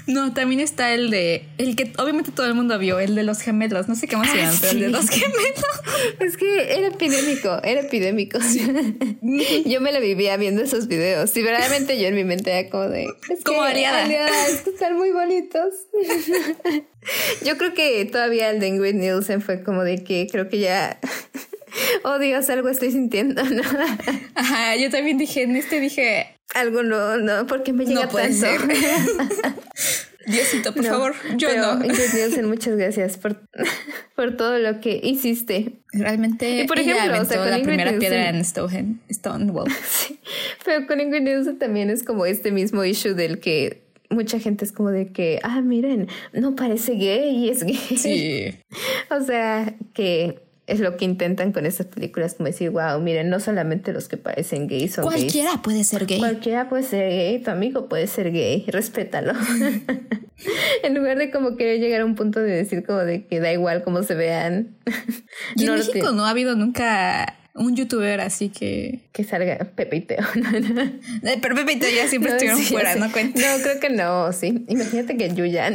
No, 0.05 0.33
también 0.33 0.59
está 0.59 0.93
el 0.93 1.09
de. 1.09 1.45
El 1.57 1.75
que 1.75 1.93
obviamente 1.97 2.31
todo 2.31 2.45
el 2.45 2.53
mundo 2.53 2.77
vio, 2.77 2.99
el 2.99 3.15
de 3.15 3.23
los 3.23 3.39
gemelos. 3.39 3.87
No 3.87 3.95
sé 3.95 4.07
qué 4.07 4.17
más 4.17 4.29
se 4.29 4.41
ah, 4.41 4.51
llama, 4.51 4.69
el 4.71 4.79
de 4.79 4.89
los 4.89 5.09
gemelos. 5.09 5.33
Es 6.19 6.37
que 6.37 6.77
era 6.77 6.87
epidémico, 6.87 7.61
era 7.63 7.81
epidémico. 7.81 8.37
yo 9.65 9.81
me 9.81 9.93
lo 9.93 10.01
vivía 10.01 10.35
viendo 10.37 10.61
esos 10.61 10.87
videos. 10.87 11.35
Y 11.37 11.41
verdaderamente 11.41 11.99
yo 11.99 12.07
en 12.07 12.15
mi 12.15 12.23
mente 12.23 12.51
era 12.51 12.69
como 12.69 12.89
de. 12.89 13.07
como 13.45 13.61
aliada. 13.61 14.05
Es 14.47 14.61
que 14.61 14.71
están 14.71 14.97
muy 14.97 15.11
bonitos. 15.11 15.73
yo 17.45 17.57
creo 17.57 17.73
que 17.73 18.03
todavía 18.05 18.49
el 18.49 18.59
de 18.59 18.67
Ingrid 18.67 18.95
Nielsen 18.95 19.41
fue 19.41 19.63
como 19.63 19.83
de 19.83 20.03
que 20.03 20.27
creo 20.29 20.49
que 20.49 20.59
ya. 20.59 20.99
Oh 22.03 22.19
Dios, 22.19 22.49
algo 22.49 22.69
estoy 22.69 22.91
sintiendo, 22.91 23.43
¿no? 23.43 23.63
Ajá, 24.35 24.75
yo 24.75 24.89
también 24.91 25.17
dije, 25.17 25.43
en 25.43 25.55
este 25.55 25.79
dije, 25.79 26.32
algo 26.53 26.83
no, 26.83 27.17
no, 27.17 27.45
porque 27.47 27.73
me 27.73 27.85
llega 27.85 28.03
no 28.03 28.09
puede 28.09 28.33
Ser. 28.33 28.61
Diosito, 30.25 30.73
por 30.73 30.85
favor, 30.85 31.15
yo 31.35 31.49
pero, 31.49 31.75
no. 31.75 31.79
Nielsen, 32.13 32.47
muchas 32.47 32.77
gracias 32.77 33.17
por, 33.17 33.41
por 34.15 34.37
todo 34.37 34.57
lo 34.57 34.79
que 34.79 34.99
hiciste. 35.03 35.73
Realmente, 35.91 36.61
y 36.61 36.67
por 36.67 36.79
ejemplo, 36.79 37.21
o 37.21 37.25
sea, 37.25 37.45
la 37.45 37.61
primera 37.61 37.97
piedra 37.97 38.29
en 38.29 38.43
Stonewall. 38.45 39.69
Sí, 39.85 40.19
pero 40.63 40.87
con 40.87 41.01
Ingrid 41.01 41.21
Nielsen 41.21 41.59
también 41.59 41.89
es 41.89 42.03
como 42.03 42.25
este 42.25 42.51
mismo 42.51 42.85
issue 42.85 43.13
del 43.13 43.39
que 43.39 43.83
mucha 44.09 44.39
gente 44.39 44.63
es 44.63 44.71
como 44.71 44.91
de 44.91 45.11
que, 45.11 45.39
ah, 45.43 45.61
miren, 45.61 46.07
no 46.31 46.55
parece 46.55 46.93
gay, 46.93 47.49
es 47.49 47.63
gay. 47.63 47.97
Sí. 47.97 48.55
o 49.09 49.21
sea, 49.23 49.75
que 49.93 50.39
es 50.65 50.79
lo 50.79 50.95
que 50.95 51.05
intentan 51.05 51.51
con 51.51 51.65
estas 51.65 51.87
películas, 51.87 52.35
como 52.35 52.47
decir, 52.47 52.69
wow, 52.69 52.99
miren, 53.01 53.29
no 53.29 53.39
solamente 53.39 53.91
los 53.91 54.07
que 54.07 54.15
parecen 54.15 54.67
gays 54.67 54.93
son 54.93 55.03
Cualquiera 55.03 55.61
puede 55.61 55.83
ser 55.83 56.05
gay. 56.05 56.19
Cualquiera 56.19 56.69
puede 56.69 56.83
ser 56.83 57.09
gay, 57.09 57.39
tu 57.39 57.51
amigo 57.51 57.89
puede 57.89 58.07
ser 58.07 58.31
gay, 58.31 58.63
respétalo. 58.69 59.33
en 60.83 60.95
lugar 60.95 61.17
de 61.17 61.31
como 61.31 61.57
querer 61.57 61.79
llegar 61.79 62.01
a 62.01 62.05
un 62.05 62.15
punto 62.15 62.39
de 62.39 62.51
decir 62.51 62.85
como 62.85 62.99
de 62.99 63.25
que 63.25 63.39
da 63.39 63.51
igual 63.51 63.83
cómo 63.83 64.03
se 64.03 64.15
vean. 64.15 64.77
y 65.55 65.65
en 65.65 65.73
México 65.73 66.11
no 66.11 66.25
ha 66.25 66.29
habido 66.29 66.55
nunca 66.55 67.37
un 67.55 67.75
youtuber 67.75 68.21
así 68.21 68.49
que... 68.49 69.01
Que 69.11 69.23
salga 69.23 69.57
Pepe 69.75 69.97
y 69.97 70.01
Teo. 70.01 70.23
Eh, 71.23 71.39
pero 71.41 71.55
Pepe 71.55 71.73
y 71.73 71.79
Teo 71.79 71.89
ya 71.93 72.07
siempre 72.07 72.31
estuvieron 72.31 72.61
fuera, 72.61 72.95
¿no 72.95 73.11
cuenta? 73.11 73.39
No, 73.39 73.63
creo 73.63 73.79
que 73.79 73.89
no, 73.89 74.31
sí. 74.31 74.65
Imagínate 74.69 75.17
que 75.17 75.33
Yuya... 75.33 75.69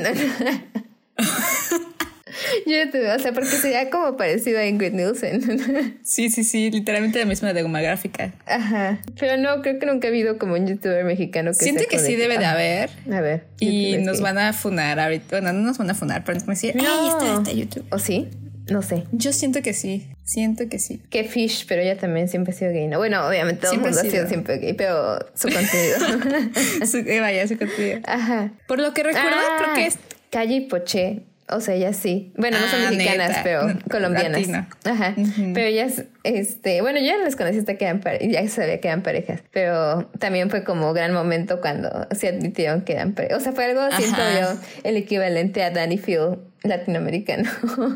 YouTube, 2.67 3.15
o 3.15 3.19
sea, 3.19 3.33
porque 3.33 3.51
sería 3.51 3.91
como 3.91 4.17
parecido 4.17 4.59
a 4.59 4.67
Ingrid 4.67 4.93
Nielsen. 4.93 5.99
sí, 6.03 6.31
sí, 6.31 6.45
sí, 6.45 6.71
literalmente 6.71 7.19
la 7.19 7.27
misma 7.27 7.53
demográfica. 7.53 8.33
Ajá. 8.47 9.01
Pero 9.19 9.37
no, 9.37 9.63
creo 9.63 9.79
que 9.79 9.87
nunca 9.87 10.09
ha 10.09 10.11
habido 10.11 10.39
como 10.39 10.55
un 10.55 10.67
youtuber 10.67 11.05
mexicano 11.05 11.51
que 11.53 11.65
Siente 11.65 11.87
que 11.87 11.99
sí 11.99 12.17
debe 12.17 12.39
de 12.39 12.47
haber. 12.47 12.91
A 13.11 13.21
ver. 13.21 13.45
Y 13.61 13.99
nos 13.99 14.21
van 14.21 14.39
a 14.39 14.53
funar 14.53 15.01
ahorita. 15.01 15.41
Bueno, 15.41 15.53
no 15.53 15.67
nos 15.67 15.79
van 15.79 15.91
a 15.91 15.95
funar, 15.95 16.25
pero 16.25 16.35
nos 16.35 16.47
van 16.47 16.57
a 16.57 16.61
decir, 16.61 16.77
no. 16.77 17.19
está, 17.19 17.35
está 17.35 17.53
YouTube. 17.53 17.87
¿O 17.91 17.99
sí? 17.99 18.29
No 18.71 18.83
sé. 18.83 19.05
Yo 19.13 19.33
siento 19.33 19.63
que 19.63 19.73
sí. 19.73 20.07
Siento 20.25 20.69
que 20.69 20.79
sí. 20.79 21.01
Que 21.09 21.25
Fish, 21.25 21.65
pero 21.67 21.81
ella 21.81 21.97
también 21.97 22.29
siempre 22.29 22.53
ha 22.53 22.57
sido 22.57 22.71
gay. 22.71 22.87
¿no? 22.87 22.99
Bueno, 22.99 23.27
obviamente 23.27 23.63
todo 23.63 23.73
el 23.73 23.81
mundo 23.81 23.99
ha 23.99 24.03
sido. 24.03 24.29
siempre 24.29 24.59
gay, 24.59 24.75
pero 24.75 25.19
su 25.35 25.49
contenido. 25.49 25.99
su, 26.87 26.99
eh, 26.99 27.21
vaya, 27.21 27.49
su 27.49 27.57
contenido. 27.57 28.01
Ajá. 28.05 28.53
Por 28.67 28.79
lo 28.79 28.93
que 28.93 29.05
recuerdo, 29.05 29.39
creo 29.59 29.75
que 29.75 29.87
es. 29.87 29.99
Calle 30.31 30.57
y 30.57 30.61
Poché 30.61 31.23
o 31.51 31.61
sea, 31.61 31.75
ellas 31.75 31.97
sí. 31.97 32.33
Bueno, 32.37 32.59
no 32.61 32.67
son 32.69 32.83
ah, 32.83 32.91
mexicanas, 32.91 33.39
pero 33.43 33.63
colombianas. 33.91 34.49
Ajá. 34.85 35.15
Pero 35.55 35.67
ellas, 35.67 36.05
este, 36.25 36.81
bueno, 36.83 36.99
yo 37.01 37.07
ya 37.07 37.19
las 37.19 37.37
conocí 37.37 37.59
hasta 37.59 37.77
que 37.77 37.85
eran 37.85 38.03
ya 38.23 38.47
sabía 38.49 38.81
que 38.81 38.89
eran 38.89 39.03
parejas. 39.03 39.43
Pero 39.53 40.09
también 40.19 40.51
fue 40.51 40.65
como 40.65 40.93
gran 40.93 41.13
momento 41.13 41.61
cuando 41.61 42.07
se 42.13 42.29
admitieron 42.29 42.83
que 42.83 42.95
eran 42.95 43.15
parejas. 43.15 43.39
O 43.39 43.41
sea, 43.41 43.53
fue 43.53 43.65
algo, 43.65 43.81
siento 43.97 44.21
yo, 44.41 44.59
el 44.85 44.97
equivalente 44.97 45.63
a 45.63 45.71
Danny 45.71 45.99
Phil 45.99 46.39
latinoamericano. 46.63 47.49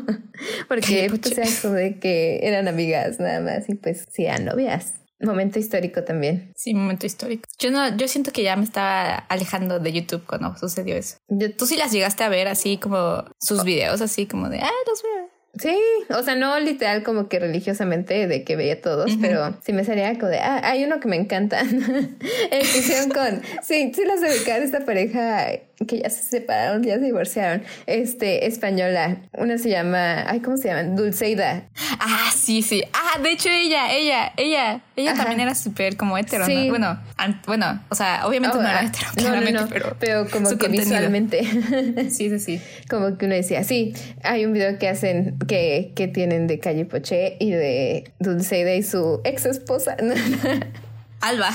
Porque 0.67 1.09
pues, 1.09 1.37
eso 1.37 1.71
de 1.71 1.99
que 1.99 2.39
eran 2.43 2.67
amigas 2.67 3.19
nada 3.19 3.39
más 3.39 3.69
y 3.69 3.75
pues 3.75 4.07
sí 4.11 4.25
eran 4.25 4.45
novias. 4.45 4.95
Momento 5.23 5.59
histórico 5.59 6.03
también. 6.03 6.51
Sí, 6.55 6.73
momento 6.73 7.05
histórico. 7.05 7.49
Yo 7.59 7.71
no, 7.71 7.95
yo 7.95 8.07
siento 8.07 8.31
que 8.31 8.43
ya 8.43 8.55
me 8.55 8.63
estaba 8.63 9.15
alejando 9.29 9.79
de 9.79 9.93
YouTube 9.93 10.23
cuando 10.25 10.55
sucedió 10.57 10.95
eso. 10.95 11.17
Tú 11.57 11.65
sí 11.65 11.77
las 11.77 11.91
llegaste 11.91 12.23
a 12.23 12.29
ver 12.29 12.47
así 12.47 12.77
como 12.77 13.23
sus 13.39 13.61
oh. 13.61 13.63
videos, 13.63 14.01
así 14.01 14.25
como 14.25 14.49
de, 14.49 14.59
ah, 14.59 14.71
los 14.87 15.01
veo. 15.01 15.33
Sí, 15.59 15.77
o 16.09 16.23
sea, 16.23 16.33
no 16.33 16.59
literal 16.59 17.03
como 17.03 17.29
que 17.29 17.37
religiosamente 17.37 18.25
de 18.27 18.43
que 18.43 18.55
veía 18.55 18.81
todos, 18.81 19.11
pero 19.21 19.55
sí 19.63 19.71
me 19.71 19.83
salía 19.83 20.11
como 20.17 20.29
de, 20.29 20.39
ah, 20.39 20.61
hay 20.63 20.83
uno 20.83 20.99
que 20.99 21.07
me 21.07 21.15
encanta. 21.15 21.61
el 22.51 22.61
que 22.61 23.13
con, 23.13 23.41
sí, 23.61 23.91
sí 23.93 24.03
las 24.03 24.21
de 24.21 24.63
esta 24.63 24.83
pareja 24.83 25.51
que 25.87 25.99
ya 25.99 26.09
se 26.09 26.23
separaron, 26.23 26.83
ya 26.83 26.95
se 26.95 27.05
divorciaron, 27.05 27.63
este, 27.87 28.47
española. 28.47 29.17
Una 29.33 29.57
se 29.57 29.69
llama, 29.69 30.29
ay, 30.29 30.39
¿cómo 30.39 30.57
se 30.57 30.69
llama? 30.69 30.83
Dulceida. 30.83 31.67
Ah, 31.99 32.31
sí, 32.33 32.61
sí. 32.61 32.83
Ah, 32.93 33.19
de 33.19 33.31
hecho 33.31 33.49
ella, 33.49 33.93
ella, 33.93 34.33
ella, 34.37 34.81
ella 34.95 35.13
también 35.15 35.39
era 35.39 35.55
súper 35.55 35.97
como 35.97 36.17
hetero, 36.17 36.45
sí. 36.45 36.69
Bueno, 36.69 36.99
bueno, 37.47 37.81
o 37.89 37.95
sea, 37.95 38.27
obviamente 38.27 38.57
no 38.57 38.63
era 38.67 38.81
oh, 38.81 38.87
hetero, 38.87 39.07
claramente, 39.15 39.63
pero, 39.69 39.95
pero 39.99 40.29
como 40.29 40.57
que 40.57 40.67
visualmente. 40.67 41.43
sí, 42.09 42.29
sí, 42.29 42.39
sí. 42.39 42.61
Como 42.89 43.17
que 43.17 43.25
uno 43.25 43.35
decía, 43.35 43.63
sí, 43.63 43.93
hay 44.23 44.45
un 44.45 44.53
video 44.53 44.77
que 44.77 44.87
hacen, 44.87 45.37
que, 45.47 45.91
que 45.95 46.07
tienen 46.07 46.47
de 46.47 46.59
Calle 46.59 46.85
Poché 46.85 47.37
y 47.39 47.51
de 47.51 48.11
Dulceida 48.19 48.73
y 48.75 48.83
su 48.83 49.21
ex 49.23 49.45
esposa. 49.45 49.97
Alba. 51.23 51.49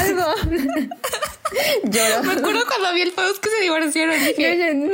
Algo. 0.00 0.22
Lloro. 1.82 2.22
Me 2.22 2.32
acuerdo 2.32 2.64
cuando 2.64 2.94
vi 2.94 3.00
el 3.00 3.10
post 3.10 3.42
que 3.42 3.50
se 3.50 3.62
divorciaron. 3.62 4.14
Dije, 4.24 4.90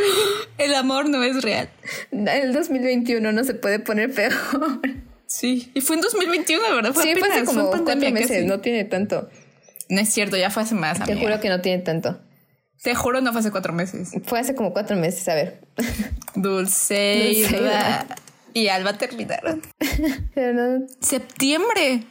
el 0.56 0.74
amor 0.74 1.10
no 1.10 1.22
es 1.22 1.42
real. 1.42 1.68
En 2.10 2.26
el 2.26 2.54
2021 2.54 3.30
no 3.30 3.44
se 3.44 3.52
puede 3.52 3.78
poner 3.78 4.12
peor. 4.14 4.32
Sí, 5.26 5.70
y 5.74 5.82
fue 5.82 5.96
en 5.96 6.02
2021, 6.02 6.74
¿verdad? 6.74 6.94
Fue 6.94 7.02
sí, 7.02 7.14
fue 7.16 7.28
hace 7.28 7.44
como 7.44 7.68
cuatro 7.68 8.10
meses, 8.10 8.46
no 8.46 8.60
tiene 8.60 8.84
tanto. 8.84 9.28
No 9.90 10.00
es 10.00 10.08
cierto, 10.08 10.38
ya 10.38 10.50
fue 10.50 10.62
hace 10.62 10.74
más. 10.74 11.04
Te 11.04 11.14
juro 11.14 11.38
que 11.40 11.50
no 11.50 11.60
tiene 11.60 11.82
tanto. 11.82 12.18
Te 12.82 12.94
juro, 12.94 13.20
no 13.20 13.32
fue 13.32 13.40
hace 13.40 13.50
cuatro 13.50 13.74
meses. 13.74 14.12
Fue 14.24 14.38
hace 14.38 14.54
como 14.54 14.72
cuatro 14.72 14.96
meses, 14.96 15.28
a 15.28 15.34
ver. 15.34 15.60
Dulce 16.34 17.32
y 18.54 18.68
Alba 18.68 18.96
terminaron. 18.96 19.60
Pero 20.34 20.54
no. 20.54 20.86
Septiembre. 21.00 22.06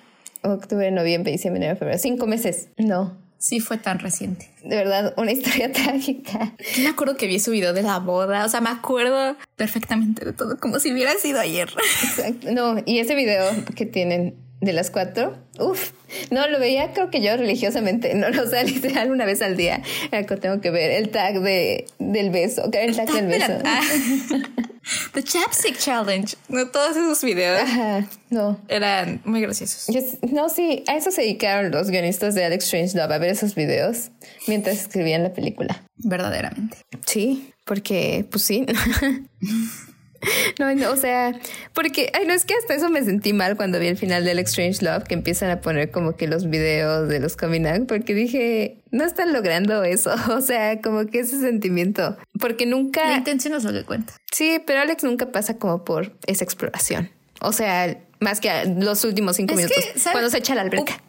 Octubre, 0.53 0.89
noviembre, 0.91 1.31
diciembre, 1.31 1.63
enero, 1.63 1.77
febrero. 1.77 1.99
Cinco 1.99 2.27
meses. 2.27 2.69
No. 2.77 3.17
Sí, 3.37 3.59
fue 3.59 3.77
tan 3.77 3.99
reciente. 3.99 4.49
De 4.63 4.75
verdad, 4.75 5.13
una 5.17 5.31
historia 5.33 5.71
trágica. 5.71 6.53
me 6.79 6.87
acuerdo 6.87 7.15
que 7.15 7.27
vi 7.27 7.39
su 7.39 7.51
video 7.51 7.73
de 7.73 7.83
la 7.83 7.99
boda. 7.99 8.45
O 8.45 8.49
sea, 8.49 8.61
me 8.61 8.69
acuerdo 8.69 9.35
perfectamente 9.55 10.25
de 10.25 10.33
todo, 10.33 10.57
como 10.57 10.79
si 10.79 10.91
hubiera 10.91 11.13
sido 11.15 11.39
ayer. 11.39 11.69
Exacto. 12.03 12.51
No, 12.51 12.81
y 12.85 12.99
ese 12.99 13.13
video 13.15 13.45
que 13.75 13.85
tienen 13.85 14.35
de 14.61 14.73
las 14.73 14.89
cuatro, 14.89 15.37
uff, 15.59 15.91
no, 16.31 16.47
lo 16.47 16.59
veía 16.59 16.93
creo 16.93 17.09
que 17.09 17.21
yo 17.21 17.35
religiosamente, 17.37 18.13
no 18.15 18.29
lo 18.29 18.47
sé, 18.47 18.63
literal 18.65 19.11
una 19.11 19.25
vez 19.25 19.41
al 19.41 19.57
día. 19.57 19.81
Tengo 20.41 20.61
que 20.61 20.71
ver 20.71 20.91
el 20.91 21.09
tag 21.09 21.41
de, 21.41 21.85
del 21.99 22.29
beso, 22.29 22.69
el 22.71 22.95
tag 22.95 23.11
del 23.11 23.27
beso. 23.27 23.53
The 25.13 25.23
Chapstick 25.23 25.77
Challenge. 25.79 26.35
No, 26.47 26.67
todos 26.67 26.95
esos 26.95 27.23
videos. 27.23 27.59
Ajá, 27.59 28.07
no. 28.29 28.59
Eran 28.67 29.21
muy 29.25 29.41
graciosos. 29.41 29.87
no, 30.31 30.49
sí, 30.49 30.83
a 30.87 30.95
eso 30.95 31.11
se 31.11 31.21
dedicaron 31.21 31.71
los 31.71 31.89
guionistas 31.89 32.35
de 32.35 32.45
Alex 32.45 32.65
Strange 32.65 32.95
Love, 32.95 33.11
a 33.11 33.17
ver 33.17 33.31
esos 33.31 33.55
videos 33.55 34.11
mientras 34.47 34.77
escribían 34.77 35.23
la 35.23 35.33
película. 35.33 35.83
Verdaderamente. 35.97 36.77
Sí, 37.05 37.51
porque, 37.65 38.27
pues 38.29 38.43
sí. 38.43 38.65
No, 40.59 40.73
no, 40.73 40.91
o 40.91 40.95
sea, 40.95 41.37
porque, 41.73 42.11
ay, 42.13 42.25
no, 42.25 42.33
es 42.33 42.45
que 42.45 42.53
hasta 42.53 42.75
eso 42.75 42.89
me 42.89 43.03
sentí 43.03 43.33
mal 43.33 43.57
cuando 43.57 43.79
vi 43.79 43.87
el 43.87 43.97
final 43.97 44.23
del 44.23 44.39
Strange 44.39 44.83
Love, 44.83 45.03
que 45.03 45.13
empiezan 45.13 45.49
a 45.49 45.61
poner 45.61 45.91
como 45.91 46.15
que 46.15 46.27
los 46.27 46.49
videos 46.49 47.09
de 47.09 47.19
los 47.19 47.35
coming 47.35 47.65
out, 47.65 47.87
porque 47.87 48.13
dije, 48.13 48.77
no 48.91 49.03
están 49.03 49.33
logrando 49.33 49.83
eso, 49.83 50.13
o 50.29 50.41
sea, 50.41 50.81
como 50.81 51.05
que 51.07 51.19
ese 51.19 51.39
sentimiento, 51.39 52.17
porque 52.39 52.65
nunca... 52.65 53.05
La 53.05 53.17
intención 53.17 53.53
es 53.53 53.63
lo 53.63 53.73
que 53.73 53.83
cuenta. 53.83 54.13
Sí, 54.31 54.61
pero 54.65 54.81
Alex 54.81 55.03
nunca 55.03 55.31
pasa 55.31 55.57
como 55.57 55.83
por 55.83 56.15
esa 56.27 56.43
exploración, 56.43 57.09
o 57.41 57.51
sea, 57.51 57.97
más 58.19 58.39
que 58.39 58.49
los 58.79 59.03
últimos 59.03 59.35
cinco 59.35 59.55
minutos, 59.55 59.77
cuando 60.11 60.29
se 60.29 60.37
echa 60.37 60.55
la 60.55 60.61
alberca. 60.61 61.01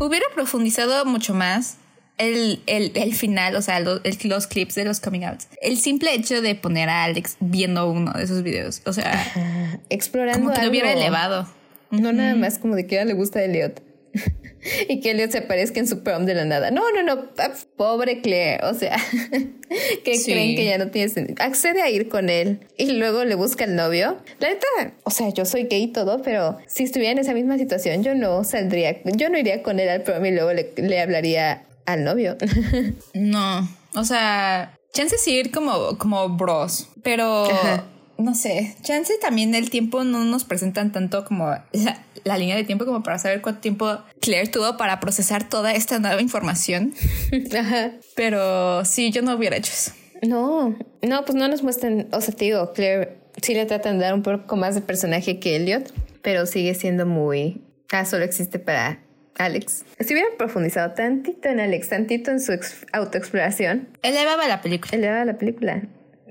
Hubiera 0.00 0.26
profundizado 0.34 1.04
mucho 1.04 1.34
más 1.34 1.76
el, 2.22 2.62
el, 2.66 2.92
el 2.94 3.14
final, 3.14 3.56
o 3.56 3.62
sea, 3.62 3.80
los 3.80 4.46
clips 4.46 4.74
de 4.74 4.84
los 4.84 5.00
coming 5.00 5.22
outs. 5.22 5.48
El 5.60 5.78
simple 5.78 6.14
hecho 6.14 6.40
de 6.42 6.54
poner 6.54 6.88
a 6.88 7.04
Alex 7.04 7.36
viendo 7.40 7.90
uno 7.90 8.12
de 8.12 8.24
esos 8.24 8.42
videos, 8.42 8.82
o 8.86 8.92
sea, 8.92 9.80
explorando. 9.90 10.46
Como 10.46 10.54
que 10.54 10.62
lo 10.62 10.70
hubiera 10.70 10.92
elevado. 10.92 11.48
No 11.90 12.12
nada 12.12 12.34
más 12.34 12.58
como 12.58 12.74
de 12.74 12.86
que 12.86 12.98
a 12.98 13.04
le 13.04 13.12
gusta 13.12 13.40
a 13.40 13.44
Elliot. 13.44 13.82
y 14.88 15.00
que 15.00 15.10
Elliot 15.10 15.30
se 15.30 15.38
aparezca 15.38 15.80
en 15.80 15.86
su 15.86 16.02
prom 16.02 16.24
de 16.24 16.34
la 16.34 16.44
nada. 16.44 16.70
No, 16.70 16.82
no, 16.92 17.02
no, 17.02 17.28
ah, 17.38 17.52
pobre 17.76 18.20
Claire, 18.20 18.64
o 18.64 18.74
sea, 18.74 18.96
que 20.04 20.22
creen 20.24 20.56
que 20.56 20.64
ya 20.64 20.78
no 20.78 20.88
tiene 20.88 21.08
sentido. 21.08 21.42
Accede 21.44 21.82
a 21.82 21.90
ir 21.90 22.08
con 22.08 22.28
él 22.28 22.60
y 22.76 22.92
luego 22.92 23.24
le 23.24 23.34
busca 23.34 23.64
el 23.64 23.74
novio. 23.74 24.18
La 24.38 24.48
neta, 24.48 24.66
o 25.04 25.10
sea, 25.10 25.30
yo 25.30 25.44
soy 25.44 25.64
gay 25.64 25.84
y 25.84 25.88
todo, 25.88 26.22
pero 26.22 26.58
si 26.66 26.84
estuviera 26.84 27.12
en 27.12 27.18
esa 27.18 27.34
misma 27.34 27.58
situación, 27.58 28.02
yo 28.02 28.14
no 28.14 28.44
saldría, 28.44 29.00
yo 29.04 29.28
no 29.30 29.38
iría 29.38 29.62
con 29.62 29.80
él 29.80 29.88
al 29.88 30.02
prom 30.02 30.24
y 30.24 30.30
luego 30.30 30.52
le, 30.52 30.72
le 30.76 31.00
hablaría 31.00 31.64
al 31.86 32.04
novio. 32.04 32.36
no, 33.14 33.68
o 33.94 34.04
sea, 34.04 34.78
chance 34.92 35.16
sí 35.18 35.32
ir 35.32 35.50
como, 35.50 35.98
como 35.98 36.28
bros, 36.28 36.88
pero 37.02 37.46
no 38.18 38.34
sé, 38.34 38.76
chance 38.82 39.12
también 39.20 39.54
el 39.54 39.70
tiempo 39.70 40.04
no 40.04 40.24
nos 40.24 40.44
presentan 40.44 40.92
tanto 40.92 41.24
como 41.24 41.54
la, 42.24 42.38
línea 42.38 42.56
de 42.56 42.64
tiempo 42.64 42.84
como 42.84 43.02
para 43.02 43.18
saber 43.18 43.42
cuánto 43.42 43.60
tiempo 43.60 43.98
Claire 44.20 44.48
tuvo 44.48 44.76
para 44.76 45.00
procesar 45.00 45.48
toda 45.48 45.72
esta 45.72 45.98
nueva 45.98 46.20
información. 46.22 46.94
Pero 48.14 48.84
sí, 48.84 49.10
yo 49.10 49.22
no 49.22 49.34
hubiera 49.34 49.56
hecho 49.56 49.72
eso. 49.72 49.92
No, 50.22 50.76
no, 51.02 51.24
pues 51.24 51.34
no 51.34 51.48
nos 51.48 51.62
muestran, 51.64 52.06
o 52.12 52.20
sea, 52.20 52.32
te 52.32 52.44
digo, 52.44 52.72
Claire 52.72 53.18
sí 53.40 53.54
le 53.54 53.66
tratan 53.66 53.98
de 53.98 54.04
dar 54.04 54.14
un 54.14 54.22
poco 54.22 54.56
más 54.56 54.74
de 54.74 54.82
personaje 54.82 55.40
que 55.40 55.56
Elliot, 55.56 55.92
pero 56.22 56.46
sigue 56.46 56.74
siendo 56.74 57.06
muy... 57.06 57.62
Ah, 57.90 58.04
solo 58.04 58.24
existe 58.24 58.58
para 58.58 59.01
Alex. 59.38 59.84
Si 60.00 60.12
hubiera 60.12 60.28
profundizado 60.36 60.92
tantito 60.94 61.48
en 61.48 61.60
Alex, 61.60 61.88
tantito 61.88 62.30
en 62.30 62.40
su 62.40 62.58
autoexploración. 62.92 63.88
Elevaba 64.02 64.46
la 64.48 64.60
película. 64.60 64.90
Elevaba 64.96 65.24
la 65.24 65.38
película. 65.38 65.82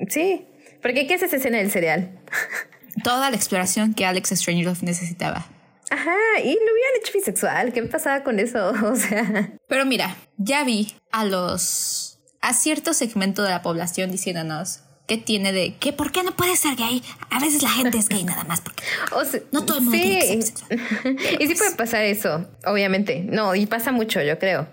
Sí. 0.09 0.45
Porque 0.81 1.07
¿qué 1.07 1.15
es 1.15 1.23
esa 1.23 1.35
escena 1.35 1.57
del 1.57 1.71
cereal? 1.71 2.11
Toda 3.03 3.29
la 3.29 3.35
exploración 3.35 3.93
que 3.93 4.05
Alex 4.05 4.29
Strangelove 4.29 4.79
necesitaba. 4.81 5.47
Ajá, 5.89 6.15
y 6.39 6.53
lo 6.53 6.53
hubieran 6.53 7.01
hecho 7.01 7.13
bisexual. 7.13 7.73
¿Qué 7.73 7.83
pasaba 7.83 8.23
con 8.23 8.39
eso? 8.39 8.71
O 8.83 8.95
sea. 8.95 9.51
Pero 9.67 9.85
mira, 9.85 10.15
ya 10.37 10.63
vi 10.63 10.95
a 11.11 11.25
los. 11.25 12.19
a 12.41 12.53
cierto 12.53 12.93
segmento 12.93 13.43
de 13.43 13.49
la 13.49 13.61
población 13.61 14.11
diciéndonos 14.11 14.81
¿Qué 15.11 15.17
tiene 15.17 15.51
de 15.51 15.75
que 15.75 15.91
por 15.91 16.13
qué 16.13 16.23
no 16.23 16.37
puede 16.37 16.55
ser 16.55 16.77
gay? 16.77 17.03
A 17.31 17.41
veces 17.41 17.61
la 17.61 17.69
gente 17.69 17.97
es 17.97 18.07
gay 18.07 18.23
nada 18.23 18.45
más 18.45 18.61
porque 18.61 18.81
no 19.51 19.65
todo 19.65 19.79
el 19.79 19.83
mundo 19.83 19.97
sí. 19.99 20.39
y 21.41 21.47
sí 21.47 21.55
puede 21.55 21.75
pasar 21.75 22.05
eso, 22.05 22.47
obviamente. 22.65 23.21
No, 23.27 23.53
y 23.53 23.65
pasa 23.65 23.91
mucho, 23.91 24.21
yo 24.21 24.39
creo. 24.39 24.69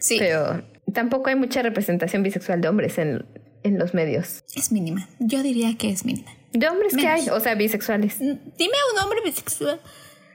Sí. 0.00 0.16
Pero 0.18 0.64
tampoco 0.92 1.28
hay 1.28 1.36
mucha 1.36 1.62
representación 1.62 2.24
bisexual 2.24 2.60
de 2.62 2.68
hombres 2.68 2.98
en, 2.98 3.26
en 3.62 3.78
los 3.78 3.94
medios. 3.94 4.42
Es 4.56 4.72
mínima. 4.72 5.08
Yo 5.20 5.44
diría 5.44 5.78
que 5.78 5.90
es 5.90 6.04
mínima. 6.04 6.32
¿De 6.50 6.68
hombres 6.68 6.96
que 6.96 7.06
hay? 7.06 7.28
O 7.28 7.38
sea, 7.38 7.54
bisexuales. 7.54 8.16
Mm, 8.18 8.38
dime 8.58 8.74
un 8.92 9.04
hombre 9.04 9.20
bisexual. 9.24 9.80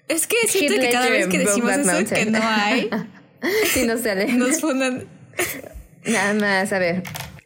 Es 0.08 0.28
que 0.28 0.38
siento 0.48 0.80
que 0.80 0.92
cada 0.92 1.10
vez 1.10 1.28
que 1.28 1.40
decimos 1.40 1.72
eso 1.72 2.16
que 2.16 2.26
no 2.26 2.40
hay. 2.42 2.90
sí, 3.66 3.86
no 3.86 3.98
sale. 3.98 4.32
Nos 4.32 4.62
fundan. 4.62 5.10
Nada 6.06 6.34
más, 6.36 6.72
a 6.72 6.80
ver. 6.80 7.04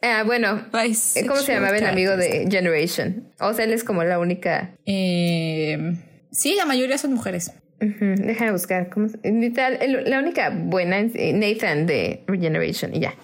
Ah, 0.07 0.23
bueno, 0.23 0.61
¿cómo 0.71 1.39
se 1.41 1.53
llamaba 1.53 1.77
el 1.77 1.85
amigo 1.87 2.15
de 2.15 2.47
Generation? 2.49 3.33
O 3.39 3.53
sea, 3.53 3.65
él 3.65 3.73
es 3.73 3.83
como 3.83 4.03
la 4.03 4.19
única. 4.19 4.75
Eh, 4.85 5.95
sí, 6.31 6.53
la 6.55 6.65
mayoría 6.65 6.99
son 6.99 7.13
mujeres. 7.13 7.51
Déjame 7.79 8.51
buscar. 8.51 8.89
¿cómo 8.89 9.07
la 9.23 10.19
única 10.19 10.51
buena 10.51 10.99
es 10.99 11.11
eh, 11.15 11.33
Nathan 11.33 11.87
de 11.87 12.23
Regeneration 12.27 12.95
y 12.95 12.99
ya. 12.99 13.15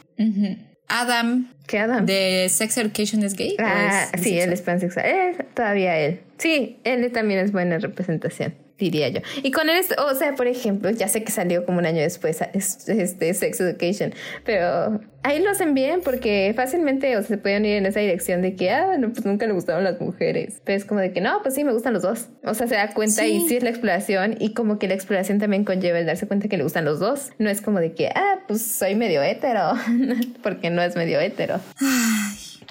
Adam. 0.88 1.54
¿Qué 1.68 1.78
Adam? 1.78 2.06
De 2.06 2.48
Sex 2.50 2.80
Education 2.80 3.24
es 3.24 3.36
gay. 3.36 3.56
Ah, 3.60 4.08
sí, 4.20 4.40
él 4.40 4.52
es 4.52 4.62
pansexual. 4.62 5.06
Eh, 5.06 5.38
todavía 5.54 6.00
él. 6.00 6.22
Sí, 6.40 6.80
él 6.84 7.12
también 7.12 7.42
es 7.42 7.52
buena 7.52 7.78
representación 7.78 8.56
diría 8.82 9.10
yo. 9.10 9.22
Y 9.44 9.52
con 9.52 9.70
él, 9.70 9.84
o 9.98 10.16
sea, 10.16 10.36
por 10.36 10.48
ejemplo, 10.48 10.90
ya 10.90 11.08
sé 11.08 11.24
que 11.24 11.32
salió 11.32 11.66
como 11.66 11.80
un 11.80 11.86
año 11.86 12.02
después 12.02 12.42
este 12.54 13.34
Sex 13.34 13.62
Education, 13.62 14.14
pero 14.44 15.00
ahí 15.24 15.42
lo 15.42 15.50
hacen 15.52 15.74
bien 15.74 16.02
porque 16.04 16.52
fácilmente 16.56 17.16
o 17.18 17.24
se 17.24 17.38
pueden 17.38 17.66
ir 17.66 17.78
en 17.78 17.86
esa 17.86 18.00
dirección 18.00 18.42
de 18.42 18.56
que, 18.56 18.72
ah, 18.72 18.98
no, 18.98 19.12
pues 19.12 19.26
nunca 19.26 19.46
le 19.46 19.54
gustaron 19.54 19.84
las 19.84 20.00
mujeres. 20.02 20.62
Pero 20.66 20.78
es 20.78 20.86
como 20.86 21.00
de 21.00 21.12
que, 21.14 21.22
no, 21.22 21.42
pues 21.42 21.56
sí, 21.56 21.64
me 21.64 21.74
gustan 21.74 21.94
los 21.94 22.02
dos. 22.02 22.28
O 22.44 22.54
sea, 22.54 22.68
se 22.68 22.76
da 22.76 22.94
cuenta 22.94 23.26
y 23.26 23.48
sí 23.48 23.58
es 23.58 23.64
la 23.64 23.70
exploración 23.70 24.36
y 24.40 24.54
como 24.54 24.80
que 24.80 24.88
la 24.88 24.96
exploración 24.96 25.40
también 25.40 25.64
conlleva 25.64 26.00
el 26.00 26.06
darse 26.06 26.28
cuenta 26.28 26.48
que 26.48 26.58
le 26.58 26.64
gustan 26.64 26.86
los 26.86 27.00
dos. 27.00 27.30
No 27.38 27.50
es 27.50 27.62
como 27.62 27.80
de 27.80 27.94
que, 27.94 28.10
ah, 28.10 28.40
pues 28.48 28.62
soy 28.62 28.96
medio 28.96 29.22
hétero, 29.22 29.74
porque 30.44 30.70
no 30.70 30.82
es 30.82 30.96
medio 30.96 31.20
hétero. 31.20 31.60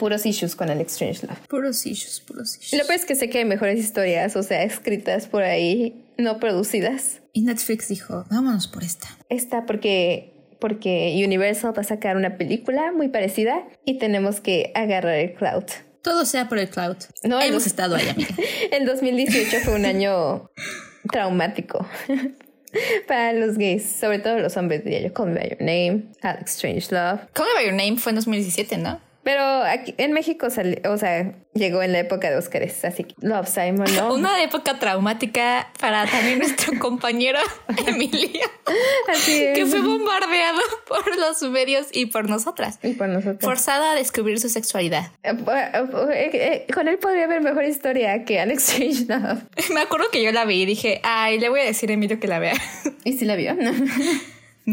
Puros 0.01 0.25
issues 0.25 0.57
con 0.57 0.71
el 0.71 0.81
Strange 0.81 1.27
Love. 1.27 1.47
Puros 1.47 1.85
issues, 1.85 2.21
puros 2.21 2.57
issues. 2.57 2.81
Lo 2.81 2.87
peor 2.87 2.99
es 2.99 3.05
que 3.05 3.15
sé 3.15 3.29
que 3.29 3.37
hay 3.37 3.45
mejores 3.45 3.79
historias, 3.79 4.35
o 4.35 4.43
sea, 4.43 4.63
escritas 4.63 5.27
por 5.27 5.43
ahí, 5.43 6.07
no 6.17 6.41
producidas. 6.41 7.21
Y 7.35 7.43
Netflix 7.43 7.89
dijo, 7.89 8.25
vámonos 8.31 8.67
por 8.67 8.83
esta. 8.83 9.09
Esta 9.29 9.67
porque 9.67 10.33
porque 10.59 11.21
Universal 11.23 11.77
va 11.77 11.83
a 11.83 11.85
sacar 11.85 12.17
una 12.17 12.39
película 12.39 12.93
muy 12.93 13.09
parecida 13.09 13.69
y 13.85 13.99
tenemos 13.99 14.41
que 14.41 14.73
agarrar 14.75 15.17
el 15.17 15.35
cloud. 15.35 15.65
Todo 16.01 16.25
sea 16.25 16.49
por 16.49 16.57
el 16.57 16.71
cloud. 16.71 16.97
No 17.23 17.39
hemos 17.39 17.67
estado 17.67 17.97
ahí, 17.97 18.09
amiga. 18.09 18.35
el 18.73 18.87
2018 18.87 19.59
fue 19.61 19.75
un 19.75 19.85
año 19.85 20.51
traumático 21.13 21.87
para 23.07 23.35
los 23.35 23.59
gays, 23.59 23.85
sobre 23.85 24.19
todo 24.19 24.39
los 24.39 24.57
hombres, 24.57 24.83
diría 24.83 25.03
yo. 25.03 25.13
Call 25.13 25.27
Me 25.27 25.41
By 25.41 25.51
Your 25.51 25.61
Name, 25.61 26.05
Alex 26.23 26.53
Strange 26.53 26.89
Love. 26.91 27.21
Call 27.35 27.45
Me 27.49 27.53
By 27.55 27.65
Your 27.67 27.75
Name 27.75 27.99
fue 27.99 28.13
en 28.13 28.17
2017, 28.17 28.79
¿no? 28.79 29.10
Pero 29.23 29.43
aquí 29.62 29.95
en 29.99 30.12
México 30.12 30.49
salió, 30.49 30.79
o 30.91 30.97
sea, 30.97 31.35
llegó 31.53 31.83
en 31.83 31.93
la 31.93 31.99
época 31.99 32.31
de 32.31 32.37
Oscars, 32.37 32.85
así 32.85 33.05
que 33.05 33.14
Love 33.21 33.49
Simon. 33.49 33.87
Una 34.11 34.43
época 34.43 34.79
traumática 34.79 35.71
para 35.79 36.07
también 36.07 36.39
nuestro 36.39 36.73
compañero 36.81 37.39
Emilio. 37.87 38.47
Así 39.09 39.45
es. 39.45 39.59
Que 39.59 39.66
fue 39.66 39.83
bombardeado 39.83 40.61
por 40.89 41.16
los 41.18 41.43
medios 41.43 41.89
y 41.93 42.07
por 42.07 42.31
nosotras. 42.31 42.79
Y 42.83 42.95
por 42.95 43.09
nosotras. 43.09 43.41
Forzada 43.43 43.93
a 43.93 43.95
descubrir 43.95 44.41
su 44.41 44.49
sexualidad. 44.49 45.11
Eh, 45.23 45.33
eh, 45.33 46.31
eh, 46.33 46.66
con 46.73 46.89
él 46.89 46.99
podría 46.99 47.25
haber 47.25 47.43
mejor 47.43 47.64
historia 47.64 48.25
que 48.25 48.41
Alex 48.41 48.79
Love. 49.07 49.43
Me 49.75 49.81
acuerdo 49.81 50.11
que 50.11 50.23
yo 50.23 50.33
la 50.33 50.47
vi 50.47 50.62
y 50.62 50.66
dije, 50.66 51.01
ay, 51.03 51.39
le 51.39 51.51
voy 51.51 51.61
a 51.61 51.64
decir 51.64 51.91
a 51.91 51.95
Emilio 51.95 52.18
que 52.21 52.29
la 52.29 52.39
vea. 52.39 52.55
¿Y 53.05 53.12
si 53.14 53.27
la 53.27 53.37
vio? 53.37 53.55
No 53.55 53.73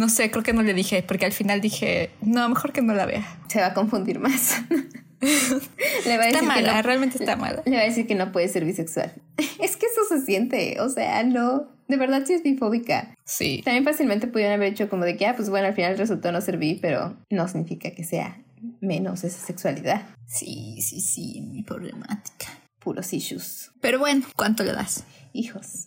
sé, 0.09 0.31
creo 0.31 0.43
que 0.43 0.53
no 0.53 0.61
le 0.63 0.73
dije, 0.73 1.03
porque 1.03 1.25
al 1.25 1.31
final 1.31 1.61
dije, 1.61 2.11
no, 2.21 2.47
mejor 2.49 2.71
que 2.71 2.81
no 2.81 2.93
la 2.93 3.05
vea. 3.05 3.25
Se 3.47 3.59
va 3.59 3.67
a 3.67 3.73
confundir 3.73 4.19
más. 4.19 4.61
le 5.21 6.17
va 6.17 6.23
a 6.23 6.27
decir 6.27 6.35
está 6.35 6.41
mala, 6.43 6.75
que 6.75 6.81
realmente 6.83 7.17
está 7.17 7.35
mala. 7.35 7.63
Le 7.65 7.75
va 7.75 7.81
a 7.81 7.85
decir 7.85 8.05
que 8.07 8.15
no 8.15 8.31
puede 8.31 8.47
ser 8.47 8.65
bisexual. 8.65 9.13
es 9.37 9.75
que 9.77 9.85
eso 9.85 10.01
se 10.09 10.25
siente, 10.25 10.79
o 10.79 10.89
sea, 10.89 11.23
no. 11.23 11.75
De 11.87 11.95
verdad 11.95 12.23
sí 12.25 12.33
es 12.33 12.43
bifóbica. 12.43 13.15
Sí. 13.23 13.61
También 13.63 13.85
fácilmente 13.85 14.27
pudieron 14.27 14.55
haber 14.55 14.73
hecho 14.73 14.89
como 14.89 15.05
de 15.05 15.15
que, 15.15 15.25
ah, 15.25 15.35
pues 15.35 15.49
bueno, 15.49 15.67
al 15.67 15.73
final 15.73 15.97
resultó 15.97 16.31
no 16.31 16.41
ser 16.41 16.57
bi, 16.57 16.77
pero 16.81 17.17
no 17.29 17.47
significa 17.47 17.91
que 17.91 18.03
sea 18.03 18.41
menos 18.81 19.23
esa 19.23 19.45
sexualidad. 19.45 20.01
Sí, 20.25 20.81
sí, 20.81 20.99
sí, 20.99 21.41
muy 21.41 21.63
problemática. 21.63 22.47
Puros 22.79 23.13
issues. 23.13 23.71
Pero 23.81 23.99
bueno, 23.99 24.25
¿cuánto 24.35 24.63
le 24.63 24.73
das? 24.73 25.05
Hijos. 25.37 25.85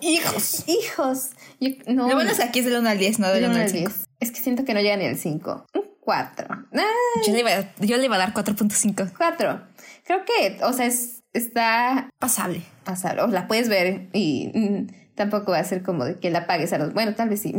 Hijos. 0.00 0.64
Hijos. 0.66 1.30
no, 1.86 2.08
Lo 2.08 2.14
bueno 2.14 2.30
es 2.30 2.38
que 2.38 2.44
aquí 2.44 2.60
es 2.60 2.64
del 2.64 2.78
1 2.78 2.88
al 2.88 2.98
10, 2.98 3.18
no 3.18 3.28
del 3.28 3.50
1 3.50 3.54
al 3.54 3.68
5. 3.68 3.92
Es 4.18 4.30
que 4.30 4.40
siento 4.40 4.64
que 4.64 4.72
no 4.72 4.80
llega 4.80 4.96
ni 4.96 5.04
al 5.04 5.18
5. 5.18 5.66
Un 5.74 5.82
4. 6.00 6.48
Yo 7.26 7.32
le, 7.34 7.40
iba, 7.40 7.50
yo 7.80 7.96
le 7.98 8.04
iba 8.06 8.16
a 8.16 8.18
dar 8.18 8.32
4.5. 8.32 9.12
4. 9.14 9.60
Creo 10.04 10.24
que, 10.24 10.64
o 10.64 10.72
sea, 10.72 10.86
es, 10.86 11.22
está... 11.34 12.08
Pasable. 12.18 12.62
Pasable. 12.84 13.22
O 13.22 13.26
la 13.26 13.46
puedes 13.46 13.68
ver 13.68 14.08
y 14.14 14.50
mm, 14.54 15.14
tampoco 15.16 15.52
va 15.52 15.58
a 15.58 15.64
ser 15.64 15.82
como 15.82 16.06
de 16.06 16.18
que 16.18 16.30
la 16.30 16.46
pagues 16.46 16.72
a 16.72 16.78
los... 16.78 16.94
Bueno, 16.94 17.14
tal 17.14 17.28
vez 17.28 17.42
sí. 17.42 17.54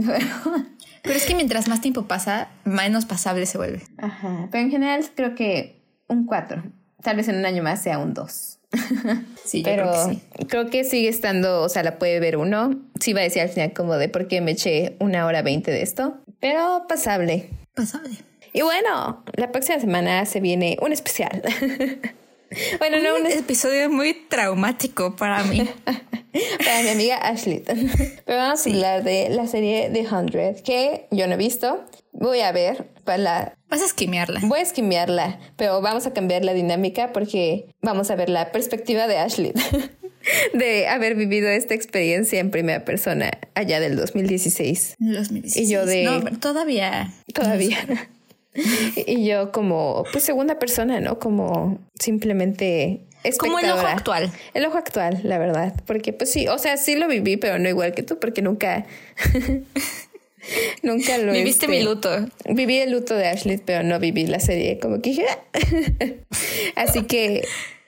Pero 1.03 1.15
es 1.15 1.25
que 1.27 1.35
mientras 1.35 1.67
más 1.67 1.79
tiempo 1.79 2.07
pasa, 2.07 2.49
menos 2.63 3.05
pasable 3.05 3.45
se 3.45 3.59
vuelve. 3.59 3.83
Ajá. 3.99 4.47
Pero 4.51 4.63
en 4.63 4.71
general 4.71 5.05
creo 5.13 5.35
que 5.35 5.83
un 6.07 6.25
4. 6.25 6.63
Tal 7.03 7.17
vez 7.17 7.27
en 7.27 7.37
un 7.37 7.45
año 7.45 7.61
más 7.61 7.83
sea 7.83 7.99
un 7.99 8.15
2. 8.15 8.56
sí, 9.45 9.61
pero 9.63 9.91
creo 9.91 10.09
que, 10.09 10.47
creo 10.47 10.69
que 10.69 10.83
sigue 10.83 11.09
estando, 11.09 11.61
o 11.61 11.69
sea, 11.69 11.83
la 11.83 11.97
puede 11.97 12.19
ver 12.19 12.37
uno. 12.37 12.79
Sí 12.99 13.13
va 13.13 13.21
a 13.21 13.23
decir 13.23 13.41
al 13.41 13.49
final 13.49 13.73
como 13.73 13.95
de 13.95 14.09
por 14.09 14.27
qué 14.27 14.41
me 14.41 14.51
eché 14.51 14.95
una 14.99 15.25
hora 15.25 15.41
veinte 15.41 15.71
de 15.71 15.81
esto, 15.81 16.17
pero 16.39 16.85
pasable. 16.87 17.49
Pasable. 17.73 18.17
Y 18.53 18.61
bueno, 18.61 19.23
la 19.35 19.51
próxima 19.51 19.79
semana 19.79 20.25
se 20.25 20.39
viene 20.39 20.77
un 20.81 20.91
especial. 20.91 21.41
bueno, 22.79 22.97
no 22.99 23.15
un 23.19 23.27
episodio 23.27 23.89
muy 23.89 24.13
traumático 24.13 25.15
para 25.15 25.43
mí. 25.43 25.69
para 25.85 26.81
mi 26.83 26.89
amiga 26.89 27.17
Ashley. 27.17 27.63
Pero 27.65 28.37
vamos 28.37 28.65
a 28.65 28.69
hablar 28.69 29.03
de 29.03 29.29
la 29.29 29.47
serie 29.47 29.89
The 29.91 30.07
Hundred, 30.13 30.61
que 30.63 31.07
yo 31.11 31.27
no 31.27 31.33
he 31.33 31.37
visto. 31.37 31.85
Voy 32.19 32.41
a 32.41 32.51
ver 32.51 32.87
para 33.03 33.17
la... 33.19 33.53
Vas 33.69 33.81
a 33.81 33.85
esquimearla. 33.85 34.39
Voy 34.43 34.59
a 34.59 34.63
esquimearla, 34.63 35.39
pero 35.55 35.81
vamos 35.81 36.07
a 36.07 36.13
cambiar 36.13 36.43
la 36.43 36.53
dinámica 36.53 37.13
porque 37.13 37.67
vamos 37.81 38.09
a 38.09 38.15
ver 38.15 38.29
la 38.29 38.51
perspectiva 38.51 39.07
de 39.07 39.19
Ashley. 39.19 39.53
de 40.53 40.87
haber 40.87 41.15
vivido 41.15 41.47
esta 41.47 41.75
experiencia 41.75 42.39
en 42.39 42.49
primera 42.49 42.83
persona 42.85 43.29
allá 43.53 43.79
del 43.79 43.95
2016. 43.95 44.95
2016. 44.97 45.55
Y 45.55 45.71
yo 45.71 45.85
de... 45.85 46.03
No, 46.05 46.23
todavía. 46.39 47.13
Todavía. 47.33 47.77
y 48.95 49.27
yo 49.27 49.51
como, 49.51 50.03
pues 50.11 50.23
segunda 50.23 50.57
persona, 50.57 50.99
¿no? 50.99 51.19
Como 51.19 51.79
simplemente 51.99 53.07
como 53.37 53.59
el 53.59 53.69
ojo 53.69 53.85
actual. 53.85 54.31
El 54.53 54.65
ojo 54.65 54.77
actual, 54.77 55.19
la 55.23 55.37
verdad. 55.37 55.73
Porque 55.85 56.13
pues 56.13 56.31
sí, 56.31 56.47
o 56.47 56.57
sea, 56.57 56.77
sí 56.77 56.95
lo 56.95 57.07
viví, 57.07 57.37
pero 57.37 57.59
no 57.59 57.67
igual 57.67 57.93
que 57.93 58.03
tú, 58.03 58.19
porque 58.19 58.41
nunca... 58.41 58.85
Nunca 60.83 61.17
lo 61.17 61.33
Viviste 61.33 61.67
mi 61.67 61.77
este, 61.77 61.89
luto. 61.89 62.09
Viví 62.49 62.77
el 62.77 62.91
luto 62.91 63.15
de 63.15 63.27
Ashley, 63.27 63.57
pero 63.57 63.83
no 63.83 63.99
viví 63.99 64.25
la 64.27 64.39
serie 64.39 64.79
como 64.79 65.01
que 65.01 65.25
Así 66.75 67.03
que 67.03 67.47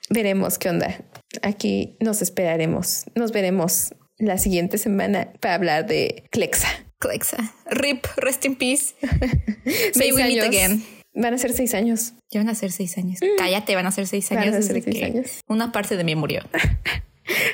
veremos 0.09 0.57
qué 0.57 0.69
onda. 0.69 1.03
Aquí 1.41 1.95
nos 1.99 2.21
esperaremos. 2.21 3.05
Nos 3.15 3.31
veremos 3.31 3.93
la 4.17 4.37
siguiente 4.37 4.77
semana 4.77 5.31
para 5.39 5.55
hablar 5.55 5.85
de 5.87 6.23
Clexa. 6.31 6.67
Clexa. 6.99 7.53
Rip, 7.71 8.05
rest 8.17 8.45
in 8.45 8.55
peace. 8.55 8.95
May 9.95 10.11
we 10.11 10.23
meet 10.23 10.43
again. 10.43 10.83
Van 11.13 11.33
a 11.33 11.37
ser 11.37 11.53
seis 11.53 11.73
años. 11.73 12.13
Ya 12.29 12.41
van 12.41 12.49
a 12.49 12.55
ser 12.55 12.71
seis 12.71 12.97
años. 12.97 13.19
Mm. 13.21 13.37
Cállate, 13.37 13.75
van 13.75 13.85
a 13.85 13.91
ser 13.91 14.07
seis 14.07 14.31
años. 14.31 14.45
Van 14.45 14.53
a 14.53 14.61
ser 14.61 14.83
seis 14.83 15.03
años. 15.03 15.41
Una 15.47 15.71
parte 15.71 15.97
de 15.97 16.03
mí 16.03 16.15
murió. 16.15 16.43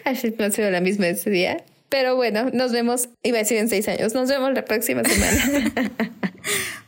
Ashley 0.04 0.36
no 0.38 0.46
ha 0.46 0.52
sido 0.52 0.70
la 0.72 0.82
misma 0.82 1.08
ese 1.08 1.30
día. 1.30 1.64
Pero 1.90 2.16
bueno, 2.16 2.50
nos 2.52 2.72
vemos, 2.72 3.10
iba 3.24 3.38
a 3.38 3.40
decir 3.40 3.58
en 3.58 3.70
seis 3.70 3.88
años, 3.88 4.14
nos 4.14 4.30
vemos 4.30 4.54
la 4.54 4.66
próxima 4.66 5.04
semana. 5.04 5.72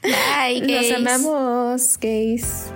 Bye, 0.03 0.61
gays. 0.61 0.91
Los 0.91 0.99
amamos, 0.99 1.97
gays. 1.99 2.71